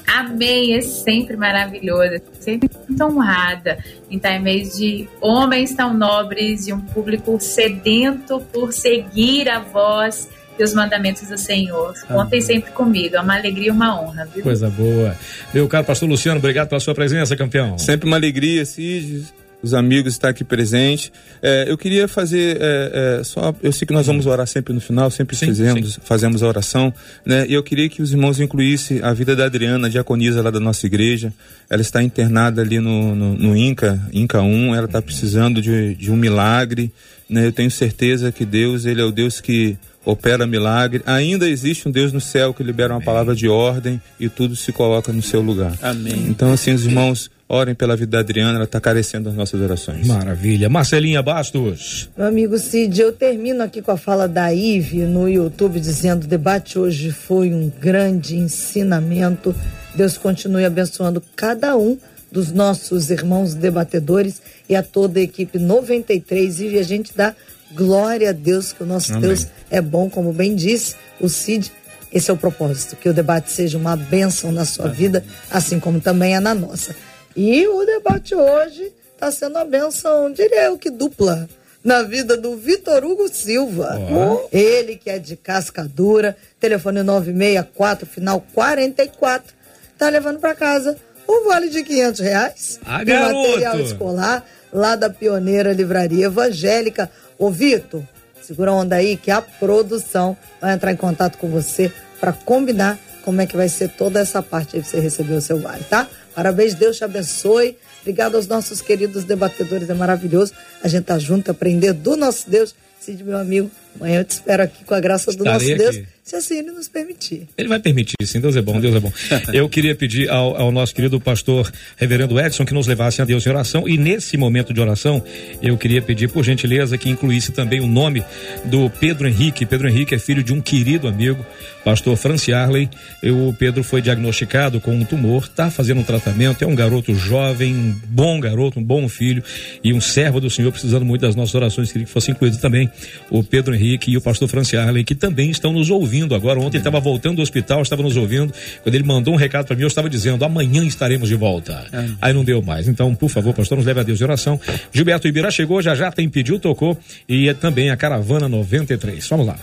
Amém, 0.07 0.75
é 0.75 0.81
sempre 0.81 1.35
maravilhoso, 1.37 2.21
sempre 2.39 2.69
muito 2.87 3.03
honrada 3.03 3.77
em 4.09 4.17
estar 4.17 4.33
em 4.33 4.41
meio 4.41 4.69
de 4.69 5.07
homens 5.21 5.73
tão 5.73 5.93
nobres 5.93 6.67
e 6.67 6.73
um 6.73 6.79
público 6.79 7.37
sedento 7.39 8.39
por 8.51 8.73
seguir 8.73 9.49
a 9.49 9.59
voz 9.59 10.29
e 10.57 10.63
os 10.63 10.73
mandamentos 10.73 11.27
do 11.27 11.37
Senhor. 11.37 11.93
Contem 12.07 12.41
sempre 12.41 12.71
comigo, 12.71 13.15
é 13.15 13.21
uma 13.21 13.35
alegria 13.35 13.67
e 13.67 13.71
uma 13.71 13.99
honra, 13.99 14.25
viu? 14.25 14.43
Coisa 14.43 14.69
boa. 14.69 15.15
Meu 15.53 15.67
caro 15.67 15.85
pastor 15.85 16.07
Luciano, 16.07 16.37
obrigado 16.37 16.69
pela 16.69 16.79
sua 16.79 16.93
presença, 16.93 17.35
campeão. 17.35 17.77
Sempre 17.77 18.07
uma 18.07 18.17
alegria, 18.17 18.65
Cid 18.65 19.25
os 19.63 19.73
amigos 19.73 20.13
estar 20.13 20.29
aqui 20.29 20.43
presente. 20.43 21.11
É, 21.41 21.65
eu 21.69 21.77
queria 21.77 22.05
fazer 22.05 22.57
é, 22.59 23.19
é, 23.19 23.23
só, 23.23 23.55
eu 23.63 23.71
sei 23.71 23.87
que 23.87 23.93
nós 23.93 24.05
vamos 24.05 24.25
orar 24.25 24.45
sempre 24.45 24.73
no 24.73 24.81
final, 24.81 25.09
sempre 25.09 25.37
sim, 25.37 25.47
fazemos, 25.47 25.93
sim. 25.93 26.01
fazemos 26.03 26.43
a 26.43 26.47
oração, 26.47 26.93
né? 27.25 27.45
E 27.47 27.53
eu 27.53 27.63
queria 27.63 27.87
que 27.87 28.01
os 28.01 28.11
irmãos 28.11 28.41
incluíssem 28.41 29.01
a 29.01 29.13
vida 29.13 29.35
da 29.35 29.45
Adriana, 29.45 29.87
a 29.87 29.89
diaconisa 29.89 30.41
lá 30.41 30.51
da 30.51 30.59
nossa 30.59 30.85
igreja. 30.85 31.33
Ela 31.69 31.81
está 31.81 32.03
internada 32.03 32.61
ali 32.61 32.79
no, 32.79 33.15
no, 33.15 33.37
no 33.37 33.57
Inca, 33.57 34.01
Inca 34.11 34.41
1, 34.41 34.75
ela 34.75 34.85
está 34.85 35.01
precisando 35.01 35.61
de, 35.61 35.95
de 35.95 36.11
um 36.11 36.17
milagre, 36.17 36.91
né? 37.29 37.45
Eu 37.45 37.53
tenho 37.53 37.71
certeza 37.71 38.33
que 38.33 38.45
Deus, 38.45 38.85
ele 38.85 38.99
é 38.99 39.05
o 39.05 39.11
Deus 39.11 39.39
que 39.39 39.77
opera 40.05 40.45
milagre. 40.45 41.01
Ainda 41.05 41.49
existe 41.49 41.87
um 41.87 41.91
Deus 41.91 42.11
no 42.11 42.21
céu 42.21 42.53
que 42.53 42.63
libera 42.63 42.93
uma 42.93 43.01
palavra 43.01 43.35
de 43.35 43.47
ordem 43.47 44.01
e 44.19 44.29
tudo 44.29 44.55
se 44.55 44.71
coloca 44.71 45.11
no 45.11 45.21
seu 45.21 45.41
lugar. 45.41 45.73
Amém. 45.81 46.25
Então, 46.29 46.51
assim, 46.51 46.73
os 46.73 46.85
irmãos 46.85 47.29
Orem 47.53 47.75
pela 47.75 47.95
vida 47.95 48.13
da 48.13 48.19
Adriana, 48.19 48.55
ela 48.55 48.63
está 48.63 48.81
carecendo 48.81 49.25
das 49.25 49.35
nossas 49.35 49.61
orações. 49.61 50.07
Maravilha. 50.07 50.69
Marcelinha 50.69 51.21
Bastos. 51.21 52.09
Meu 52.17 52.25
amigo 52.25 52.57
Cid, 52.57 52.99
eu 52.99 53.11
termino 53.11 53.61
aqui 53.61 53.79
com 53.79 53.91
a 53.91 53.97
fala 53.97 54.27
da 54.27 54.51
Ive 54.51 55.01
no 55.01 55.29
YouTube 55.29 55.79
dizendo: 55.79 56.23
o 56.23 56.27
debate 56.27 56.79
hoje 56.79 57.11
foi 57.11 57.53
um 57.53 57.71
grande 57.79 58.37
ensinamento. 58.37 59.53
Deus 59.93 60.17
continue 60.17 60.65
abençoando 60.65 61.21
cada 61.35 61.77
um 61.77 61.95
dos 62.31 62.51
nossos 62.51 63.11
irmãos 63.11 63.53
debatedores 63.53 64.41
e 64.67 64.75
a 64.75 64.81
toda 64.81 65.19
a 65.19 65.21
equipe 65.21 65.59
93. 65.59 66.61
E 66.61 66.79
a 66.79 66.83
gente 66.83 67.15
dá 67.15 67.35
glória 67.73 68.29
a 68.29 68.33
Deus, 68.33 68.73
que 68.73 68.83
o 68.83 68.85
nosso 68.85 69.13
Amém. 69.13 69.29
Deus 69.29 69.47
é 69.69 69.81
bom, 69.81 70.09
como 70.09 70.31
bem 70.33 70.55
disse 70.55 70.95
o 71.19 71.29
Cid. 71.29 71.71
Esse 72.11 72.29
é 72.29 72.33
o 72.33 72.37
propósito, 72.37 72.95
que 72.95 73.09
o 73.09 73.13
debate 73.13 73.51
seja 73.51 73.77
uma 73.77 73.95
bênção 73.95 74.51
na 74.51 74.65
sua 74.65 74.87
vida, 74.87 75.25
assim 75.49 75.79
como 75.79 75.99
também 75.99 76.35
é 76.35 76.39
na 76.39 76.53
nossa. 76.53 76.95
E 77.35 77.67
o 77.67 77.83
debate 77.85 78.35
hoje 78.35 78.91
está 79.13 79.31
sendo 79.31 79.55
uma 79.55 79.65
benção, 79.65 80.31
diria 80.31 80.65
eu 80.65 80.77
que 80.77 80.91
dupla, 80.91 81.49
na 81.83 82.01
vida 82.03 82.37
do 82.37 82.55
Vitor 82.55 83.03
Hugo 83.03 83.27
Silva. 83.27 83.97
Oh. 83.99 84.47
Ele 84.51 84.95
que 84.95 85.09
é 85.09 85.19
de 85.19 85.35
Cascadura, 85.35 86.37
telefone 86.59 87.03
964, 87.03 88.05
final 88.05 88.45
44, 88.53 89.53
tá 89.97 90.07
levando 90.07 90.39
para 90.39 90.55
casa 90.55 90.95
o 91.27 91.45
vale 91.45 91.69
de 91.69 91.83
500 91.83 92.19
reais 92.19 92.79
ah, 92.85 93.03
de 93.03 93.13
material 93.13 93.79
escolar 93.79 94.45
lá 94.71 94.95
da 94.95 95.09
Pioneira 95.09 95.73
Livraria 95.73 96.25
Evangélica. 96.25 97.09
Ô 97.43 97.51
Vitor, 97.51 98.01
segura 98.41 98.71
a 98.71 98.73
onda 98.73 98.95
aí 98.95 99.17
que 99.17 99.29
a 99.29 99.41
produção 99.41 100.37
vai 100.61 100.73
entrar 100.73 100.93
em 100.93 100.95
contato 100.95 101.37
com 101.37 101.49
você 101.49 101.91
para 102.17 102.31
combinar 102.31 102.97
como 103.21 103.41
é 103.41 103.45
que 103.45 103.57
vai 103.57 103.67
ser 103.67 103.89
toda 103.89 104.21
essa 104.21 104.41
parte 104.41 104.77
aí 104.77 104.81
pra 104.81 104.89
você 104.89 105.01
receber 105.01 105.33
o 105.33 105.41
seu 105.41 105.59
vale, 105.59 105.83
tá? 105.83 106.07
Parabéns, 106.33 106.73
Deus 106.73 106.95
te 106.95 107.03
abençoe. 107.03 107.77
Obrigado 107.99 108.35
aos 108.35 108.47
nossos 108.47 108.81
queridos 108.81 109.25
debatedores, 109.25 109.89
é 109.89 109.93
maravilhoso. 109.93 110.53
A 110.81 110.87
gente 110.87 111.03
tá 111.03 111.19
junto, 111.19 111.51
aprender 111.51 111.91
do 111.91 112.15
nosso 112.15 112.49
Deus. 112.49 112.73
Cid, 113.01 113.21
meu 113.25 113.37
amigo, 113.37 113.69
amanhã 113.99 114.21
eu 114.21 114.23
te 114.23 114.31
espero 114.31 114.63
aqui 114.63 114.85
com 114.85 114.93
a 114.93 115.01
graça 115.01 115.29
do 115.33 115.45
Estarei 115.45 115.75
nosso 115.75 115.91
Deus. 115.91 116.07
Se 116.23 116.37
assim 116.37 116.59
ele 116.59 116.71
nos 116.71 116.87
permitir. 116.87 117.49
Ele 117.57 117.67
vai 117.67 117.79
permitir, 117.79 118.15
sim. 118.23 118.39
Deus 118.39 118.55
é 118.55 118.61
bom, 118.61 118.79
Deus 118.79 118.95
é 118.95 118.99
bom. 118.99 119.11
Eu 119.51 119.67
queria 119.67 119.93
pedir 119.93 120.29
ao, 120.29 120.55
ao, 120.55 120.71
nosso 120.71 120.95
querido 120.95 121.19
pastor 121.19 121.69
reverendo 121.97 122.39
Edson 122.39 122.63
que 122.63 122.73
nos 122.73 122.87
levasse 122.87 123.21
a 123.21 123.25
Deus 123.25 123.45
em 123.45 123.49
oração. 123.49 123.89
E 123.89 123.97
nesse 123.97 124.37
momento 124.37 124.73
de 124.73 124.79
oração, 124.79 125.21
eu 125.61 125.77
queria 125.77 126.01
pedir, 126.01 126.29
por 126.29 126.43
gentileza, 126.43 126.97
que 126.97 127.09
incluísse 127.09 127.51
também 127.51 127.81
o 127.81 127.87
nome 127.87 128.23
do 128.63 128.89
Pedro 128.89 129.27
Henrique. 129.27 129.65
Pedro 129.65 129.89
Henrique 129.89 130.15
é 130.15 130.19
filho 130.19 130.41
de 130.41 130.53
um 130.53 130.61
querido 130.61 131.09
amigo, 131.09 131.45
pastor 131.83 132.15
Franci 132.15 132.53
Arley. 132.53 132.89
O 133.23 133.53
Pedro 133.53 133.83
foi 133.83 134.01
diagnosticado 134.01 134.79
com 134.79 134.95
um 134.95 135.03
tumor, 135.03 135.43
está 135.43 135.69
fazendo 135.69 135.99
um 135.99 136.03
tratamento. 136.03 136.63
É 136.63 136.67
um 136.67 136.75
garoto 136.75 137.13
jovem, 137.13 137.73
um 137.73 137.95
bom 138.07 138.39
garoto, 138.39 138.79
um 138.79 138.83
bom 138.83 139.09
filho 139.09 139.43
e 139.83 139.91
um 139.91 139.99
servo 139.99 140.39
do 140.39 140.49
Senhor, 140.49 140.71
precisando 140.71 141.05
muito 141.05 141.21
das 141.21 141.35
nossas 141.35 141.53
orações. 141.53 141.91
Queria 141.91 142.05
que 142.05 142.13
fosse 142.13 142.31
incluído 142.31 142.57
também 142.59 142.89
o 143.29 143.43
Pedro 143.43 143.75
Henrique 143.75 144.09
e 144.09 144.15
o 144.15 144.21
pastor 144.21 144.47
Franci 144.47 144.77
Arley, 144.77 145.03
que 145.03 145.15
também 145.15 145.49
estão 145.49 145.73
nos 145.73 145.89
ouvindo 145.89 146.12
ouvindo 146.13 146.35
agora. 146.35 146.59
Ontem 146.59 146.77
ele 146.77 146.81
estava 146.81 146.99
voltando 146.99 147.37
do 147.37 147.41
hospital, 147.41 147.81
estava 147.81 148.03
nos 148.03 148.15
ouvindo. 148.15 148.53
Quando 148.83 148.93
ele 148.93 149.03
mandou 149.03 149.33
um 149.33 149.37
recado 149.37 149.65
para 149.65 149.75
mim, 149.75 149.81
eu 149.81 149.87
estava 149.87 150.09
dizendo: 150.09 150.45
amanhã 150.45 150.85
estaremos 150.85 151.27
de 151.27 151.35
volta. 151.35 151.85
É. 151.91 152.09
Aí 152.21 152.33
não 152.33 152.43
deu 152.43 152.61
mais. 152.61 152.87
Então, 152.87 153.15
por 153.15 153.29
favor, 153.29 153.53
pastor, 153.53 153.77
nos 153.77 153.87
leve 153.87 153.99
a 153.99 154.03
Deus 154.03 154.19
de 154.19 154.23
oração. 154.23 154.59
Gilberto 154.91 155.27
Ibira 155.27 155.49
chegou, 155.49 155.81
já 155.81 155.95
já 155.95 156.11
tem 156.11 156.29
pediu, 156.29 156.59
tocou. 156.59 156.97
E 157.27 157.49
é 157.49 157.53
também 157.53 157.89
a 157.89 157.97
Caravana 157.97 158.47
93. 158.47 159.27
Vamos 159.27 159.47
lá. 159.47 159.57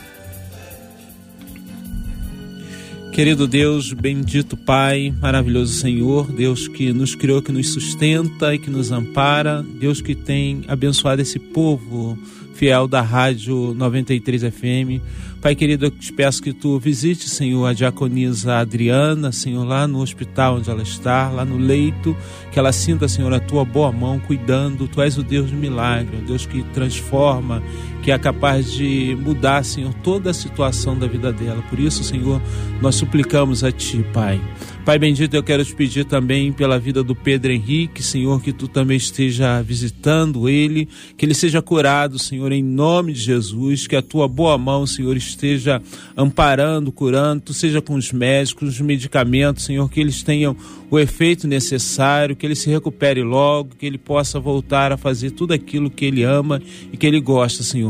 Querido 3.13 3.47
Deus, 3.47 3.93
bendito 3.93 4.57
Pai, 4.57 5.13
maravilhoso 5.21 5.75
Senhor, 5.75 6.31
Deus 6.33 6.69
que 6.69 6.93
nos 6.93 7.15
criou, 7.15 7.43
que 7.43 7.51
nos 7.51 7.73
sustenta 7.73 8.55
e 8.55 8.59
que 8.59 8.71
nos 8.71 8.93
ampara, 8.93 9.65
Deus 9.81 10.01
que 10.01 10.15
tem 10.15 10.63
abençoado 10.69 11.21
esse 11.21 11.39
povo 11.39 12.17
fiel 12.55 12.87
da 12.87 13.01
Rádio 13.01 13.75
93 13.75 14.43
FM. 14.43 15.03
Pai 15.41 15.55
querido, 15.55 15.86
eu 15.86 15.91
te 15.91 16.12
peço 16.12 16.43
que 16.43 16.53
tu 16.53 16.78
visite, 16.78 17.26
Senhor, 17.26 17.64
a 17.64 17.72
diaconisa 17.72 18.59
Adriana, 18.59 19.32
Senhor, 19.32 19.64
lá 19.64 19.88
no 19.88 20.03
hospital 20.03 20.57
onde 20.57 20.68
ela 20.68 20.82
está, 20.82 21.30
lá 21.30 21.47
no 21.47 21.57
leito, 21.57 22.14
que 22.53 22.59
ela 22.59 22.70
sinta, 22.72 23.09
Senhor, 23.09 23.32
a 23.32 23.41
tua 23.41 23.64
boa 23.64 23.91
mão 23.91 24.20
cuidando. 24.20 24.86
Tu 24.86 25.01
és 25.01 25.16
o 25.16 25.22
Deus 25.22 25.51
do 25.51 25.57
milagre, 25.57 26.18
o 26.18 26.26
Deus 26.26 26.45
que 26.45 26.62
transforma, 26.74 27.62
que 28.03 28.11
é 28.11 28.19
capaz 28.19 28.73
de 28.73 29.17
mudar, 29.21 29.65
Senhor, 29.65 29.93
toda 29.95 30.31
a 30.31 30.35
situação 30.35 30.99
da 30.99 31.07
vida 31.07 31.33
dela. 31.33 31.63
Por 31.69 31.79
isso, 31.79 32.03
Senhor, 32.03 32.41
nós 32.81 32.95
suplicamos 32.95 33.63
a 33.63 33.71
ti, 33.71 34.05
Pai 34.13 34.41
Pai 34.85 34.99
bendito, 34.99 35.35
eu 35.35 35.43
quero 35.43 35.65
te 35.65 35.75
pedir 35.75 36.07
também 36.07 36.51
pela 36.51 36.79
vida 36.79 37.03
do 37.03 37.15
Pedro 37.15 37.53
Henrique, 37.53 38.03
Senhor, 38.03 38.43
que 38.43 38.51
tu 38.51 38.67
também 38.67 38.97
esteja 38.97 39.63
visitando 39.63 40.49
ele, 40.49 40.89
que 41.17 41.27
ele 41.27 41.35
seja 41.35 41.61
curado, 41.61 42.19
Senhor, 42.19 42.51
em 42.51 42.63
nome 42.63 43.13
de 43.13 43.21
Jesus, 43.21 43.87
que 43.87 43.95
a 43.95 44.01
tua 44.01 44.27
boa 44.27 44.57
mão, 44.57 44.87
Senhor, 44.87 45.17
esteja 45.17 45.83
amparando, 46.17 46.91
curando, 46.91 47.43
tu 47.43 47.55
seja 47.55 47.83
com 47.83 47.95
os 47.95 48.11
médicos, 48.11 48.71
os 48.71 48.81
medicamentos, 48.81 49.65
Senhor, 49.65 49.89
que 49.89 50.01
eles 50.01 50.23
tenham 50.23 50.57
o 50.91 50.99
efeito 50.99 51.47
necessário, 51.47 52.35
que 52.35 52.47
ele 52.47 52.57
se 52.57 52.71
recupere 52.71 53.23
logo, 53.23 53.77
que 53.79 53.85
ele 53.85 53.99
possa 53.99 54.41
voltar 54.41 54.93
a 54.93 54.97
fazer 54.97 55.31
tudo 55.31 55.53
aquilo 55.53 55.91
que 55.91 56.07
ele 56.07 56.23
ama 56.23 56.61
e 56.91 56.97
que 56.97 57.07
ele 57.07 57.21
gosta, 57.21 57.63
Senhor. 57.63 57.89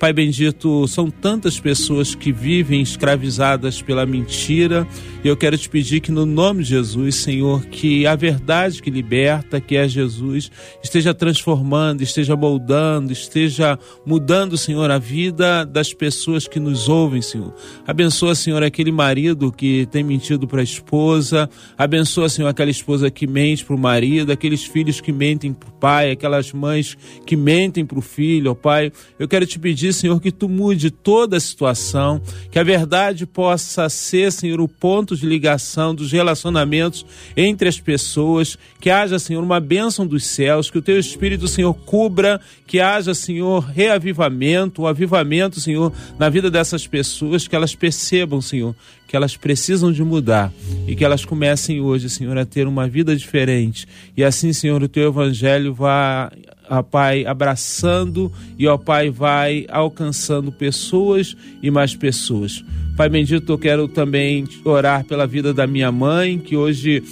Pai 0.00 0.14
bendito, 0.14 0.88
são 0.88 1.10
tantas 1.10 1.60
pessoas 1.60 2.14
que 2.14 2.32
vivem 2.32 2.80
escravizadas 2.80 3.82
pela 3.82 4.06
mentira, 4.06 4.88
e 5.22 5.28
eu 5.28 5.36
quero 5.36 5.58
te 5.58 5.68
pedir 5.68 6.00
que 6.00 6.10
no 6.10 6.24
nome 6.24 6.62
de 6.62 6.70
Jesus, 6.70 7.16
Senhor, 7.16 7.66
que 7.66 8.06
a 8.06 8.16
verdade 8.16 8.80
que 8.80 8.90
liberta, 8.90 9.60
que 9.60 9.76
é 9.76 9.86
Jesus, 9.86 10.50
esteja 10.82 11.12
transformando, 11.12 12.00
esteja 12.00 12.34
moldando, 12.34 13.12
esteja 13.12 13.78
mudando, 14.06 14.56
Senhor, 14.56 14.90
a 14.90 14.96
vida 14.96 15.66
das 15.66 15.92
pessoas 15.92 16.48
que 16.48 16.58
nos 16.58 16.88
ouvem, 16.88 17.20
Senhor. 17.20 17.54
Abençoa, 17.86 18.34
Senhor, 18.34 18.62
aquele 18.62 18.90
marido 18.90 19.52
que 19.52 19.86
tem 19.90 20.02
mentido 20.02 20.48
para 20.48 20.62
a 20.62 20.64
esposa, 20.64 21.50
abençoa, 21.76 22.30
Senhor, 22.30 22.48
aquela 22.48 22.70
esposa 22.70 23.10
que 23.10 23.26
mente 23.26 23.66
para 23.66 23.76
o 23.76 23.78
marido, 23.78 24.32
aqueles 24.32 24.64
filhos 24.64 24.98
que 24.98 25.12
mentem 25.12 25.52
para 25.52 25.68
o 25.68 25.72
pai, 25.72 26.10
aquelas 26.10 26.54
mães 26.54 26.96
que 27.26 27.36
mentem 27.36 27.84
para 27.84 27.98
o 27.98 28.02
filho, 28.02 28.52
ó 28.52 28.54
Pai. 28.54 28.90
Eu 29.18 29.28
quero 29.28 29.44
te 29.44 29.58
pedir 29.58 29.89
Senhor, 29.92 30.20
que 30.20 30.30
tu 30.30 30.48
mude 30.48 30.90
toda 30.90 31.36
a 31.36 31.40
situação, 31.40 32.20
que 32.50 32.58
a 32.58 32.62
verdade 32.62 33.26
possa 33.26 33.88
ser, 33.88 34.32
Senhor, 34.32 34.60
o 34.60 34.68
ponto 34.68 35.16
de 35.16 35.26
ligação 35.26 35.94
dos 35.94 36.12
relacionamentos 36.12 37.04
entre 37.36 37.68
as 37.68 37.78
pessoas, 37.78 38.58
que 38.80 38.90
haja, 38.90 39.18
Senhor, 39.18 39.42
uma 39.42 39.60
bênção 39.60 40.06
dos 40.06 40.24
céus, 40.24 40.70
que 40.70 40.78
o 40.78 40.82
teu 40.82 40.98
Espírito, 40.98 41.48
Senhor, 41.48 41.74
cubra, 41.74 42.40
que 42.66 42.80
haja, 42.80 43.14
Senhor, 43.14 43.64
reavivamento, 43.64 44.82
o 44.82 44.86
avivamento, 44.86 45.60
Senhor, 45.60 45.92
na 46.18 46.28
vida 46.28 46.50
dessas 46.50 46.86
pessoas, 46.86 47.48
que 47.48 47.56
elas 47.56 47.74
percebam, 47.74 48.40
Senhor, 48.40 48.74
que 49.10 49.16
elas 49.16 49.36
precisam 49.36 49.90
de 49.90 50.04
mudar 50.04 50.52
e 50.86 50.94
que 50.94 51.04
elas 51.04 51.24
comecem 51.24 51.80
hoje, 51.80 52.08
Senhor, 52.08 52.38
a 52.38 52.46
ter 52.46 52.68
uma 52.68 52.86
vida 52.86 53.16
diferente. 53.16 53.84
E 54.16 54.22
assim, 54.22 54.52
Senhor, 54.52 54.80
o 54.80 54.88
teu 54.88 55.08
evangelho 55.08 55.74
vá, 55.74 56.30
ó 56.70 56.80
Pai, 56.80 57.26
abraçando 57.26 58.30
e, 58.56 58.68
ó 58.68 58.78
Pai, 58.78 59.10
vai 59.10 59.66
alcançando 59.68 60.52
pessoas 60.52 61.36
e 61.60 61.72
mais 61.72 61.92
pessoas. 61.92 62.64
Pai 62.96 63.08
bendito, 63.08 63.50
eu 63.50 63.58
quero 63.58 63.88
também 63.88 64.46
orar 64.64 65.04
pela 65.04 65.26
vida 65.26 65.52
da 65.52 65.66
minha 65.66 65.90
mãe, 65.90 66.38
que 66.38 66.56
hoje 66.56 67.02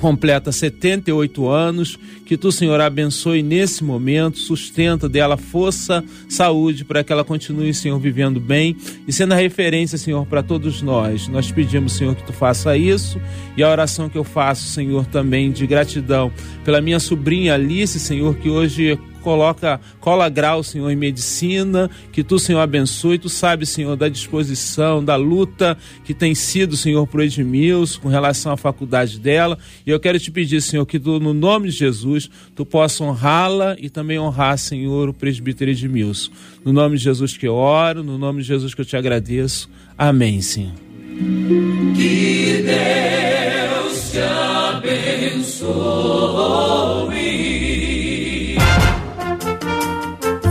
completa 0.00 0.50
78 0.50 1.48
anos. 1.48 1.98
Que 2.24 2.36
tu, 2.36 2.50
Senhor, 2.50 2.80
abençoe 2.80 3.42
nesse 3.42 3.84
momento, 3.84 4.38
sustenta 4.38 5.08
dela 5.08 5.36
força, 5.36 6.02
saúde, 6.28 6.84
para 6.84 7.04
que 7.04 7.12
ela 7.12 7.24
continue, 7.24 7.74
Senhor, 7.74 7.98
vivendo 7.98 8.40
bem 8.40 8.76
e 9.06 9.12
sendo 9.12 9.32
a 9.32 9.36
referência, 9.36 9.98
Senhor, 9.98 10.24
para 10.26 10.42
todos 10.42 10.80
nós. 10.80 11.28
Nós 11.28 11.50
pedimos, 11.52 11.92
Senhor, 11.92 12.14
que 12.14 12.24
tu 12.24 12.32
faça 12.32 12.76
isso 12.76 13.20
e 13.56 13.62
a 13.62 13.68
oração 13.68 14.08
que 14.08 14.16
eu 14.16 14.24
faço, 14.24 14.68
Senhor, 14.68 15.06
também 15.06 15.50
de 15.52 15.66
gratidão 15.66 16.32
pela 16.64 16.80
minha 16.80 16.98
sobrinha 16.98 17.54
Alice, 17.54 18.00
Senhor, 18.00 18.36
que 18.36 18.48
hoje 18.48 18.98
coloca, 19.20 19.80
cola 20.00 20.28
grau, 20.28 20.62
Senhor, 20.62 20.90
em 20.90 20.96
medicina, 20.96 21.90
que 22.12 22.24
tu, 22.24 22.38
Senhor, 22.38 22.60
abençoe. 22.60 23.18
Tu 23.18 23.28
sabe, 23.28 23.66
Senhor, 23.66 23.96
da 23.96 24.08
disposição, 24.08 25.04
da 25.04 25.16
luta 25.16 25.76
que 26.04 26.12
tem 26.12 26.34
sido, 26.34 26.76
Senhor, 26.76 27.06
pro 27.06 27.22
Edmilson 27.22 28.00
com 28.00 28.08
relação 28.08 28.52
à 28.52 28.56
faculdade 28.56 29.18
dela. 29.18 29.58
E 29.86 29.90
eu 29.90 30.00
quero 30.00 30.18
te 30.18 30.30
pedir, 30.30 30.60
Senhor, 30.60 30.84
que 30.86 30.98
tu, 30.98 31.20
no 31.20 31.32
nome 31.32 31.68
de 31.68 31.76
Jesus, 31.76 32.30
tu 32.54 32.66
possa 32.66 33.04
honrá-la 33.04 33.76
e 33.78 33.88
também 33.88 34.18
honrar, 34.18 34.58
Senhor, 34.58 35.08
o 35.08 35.14
presbítero 35.14 35.70
Edmilson. 35.70 36.30
No 36.64 36.72
nome 36.72 36.96
de 36.96 37.04
Jesus 37.04 37.36
que 37.36 37.46
eu 37.46 37.54
oro, 37.54 38.02
no 38.02 38.18
nome 38.18 38.42
de 38.42 38.48
Jesus 38.48 38.74
que 38.74 38.80
eu 38.80 38.84
te 38.84 38.96
agradeço. 38.96 39.68
Amém, 39.96 40.40
Senhor. 40.40 40.72
Que 41.96 42.62
Deus 42.62 44.10
te 44.10 44.18
abençoe. 44.18 45.70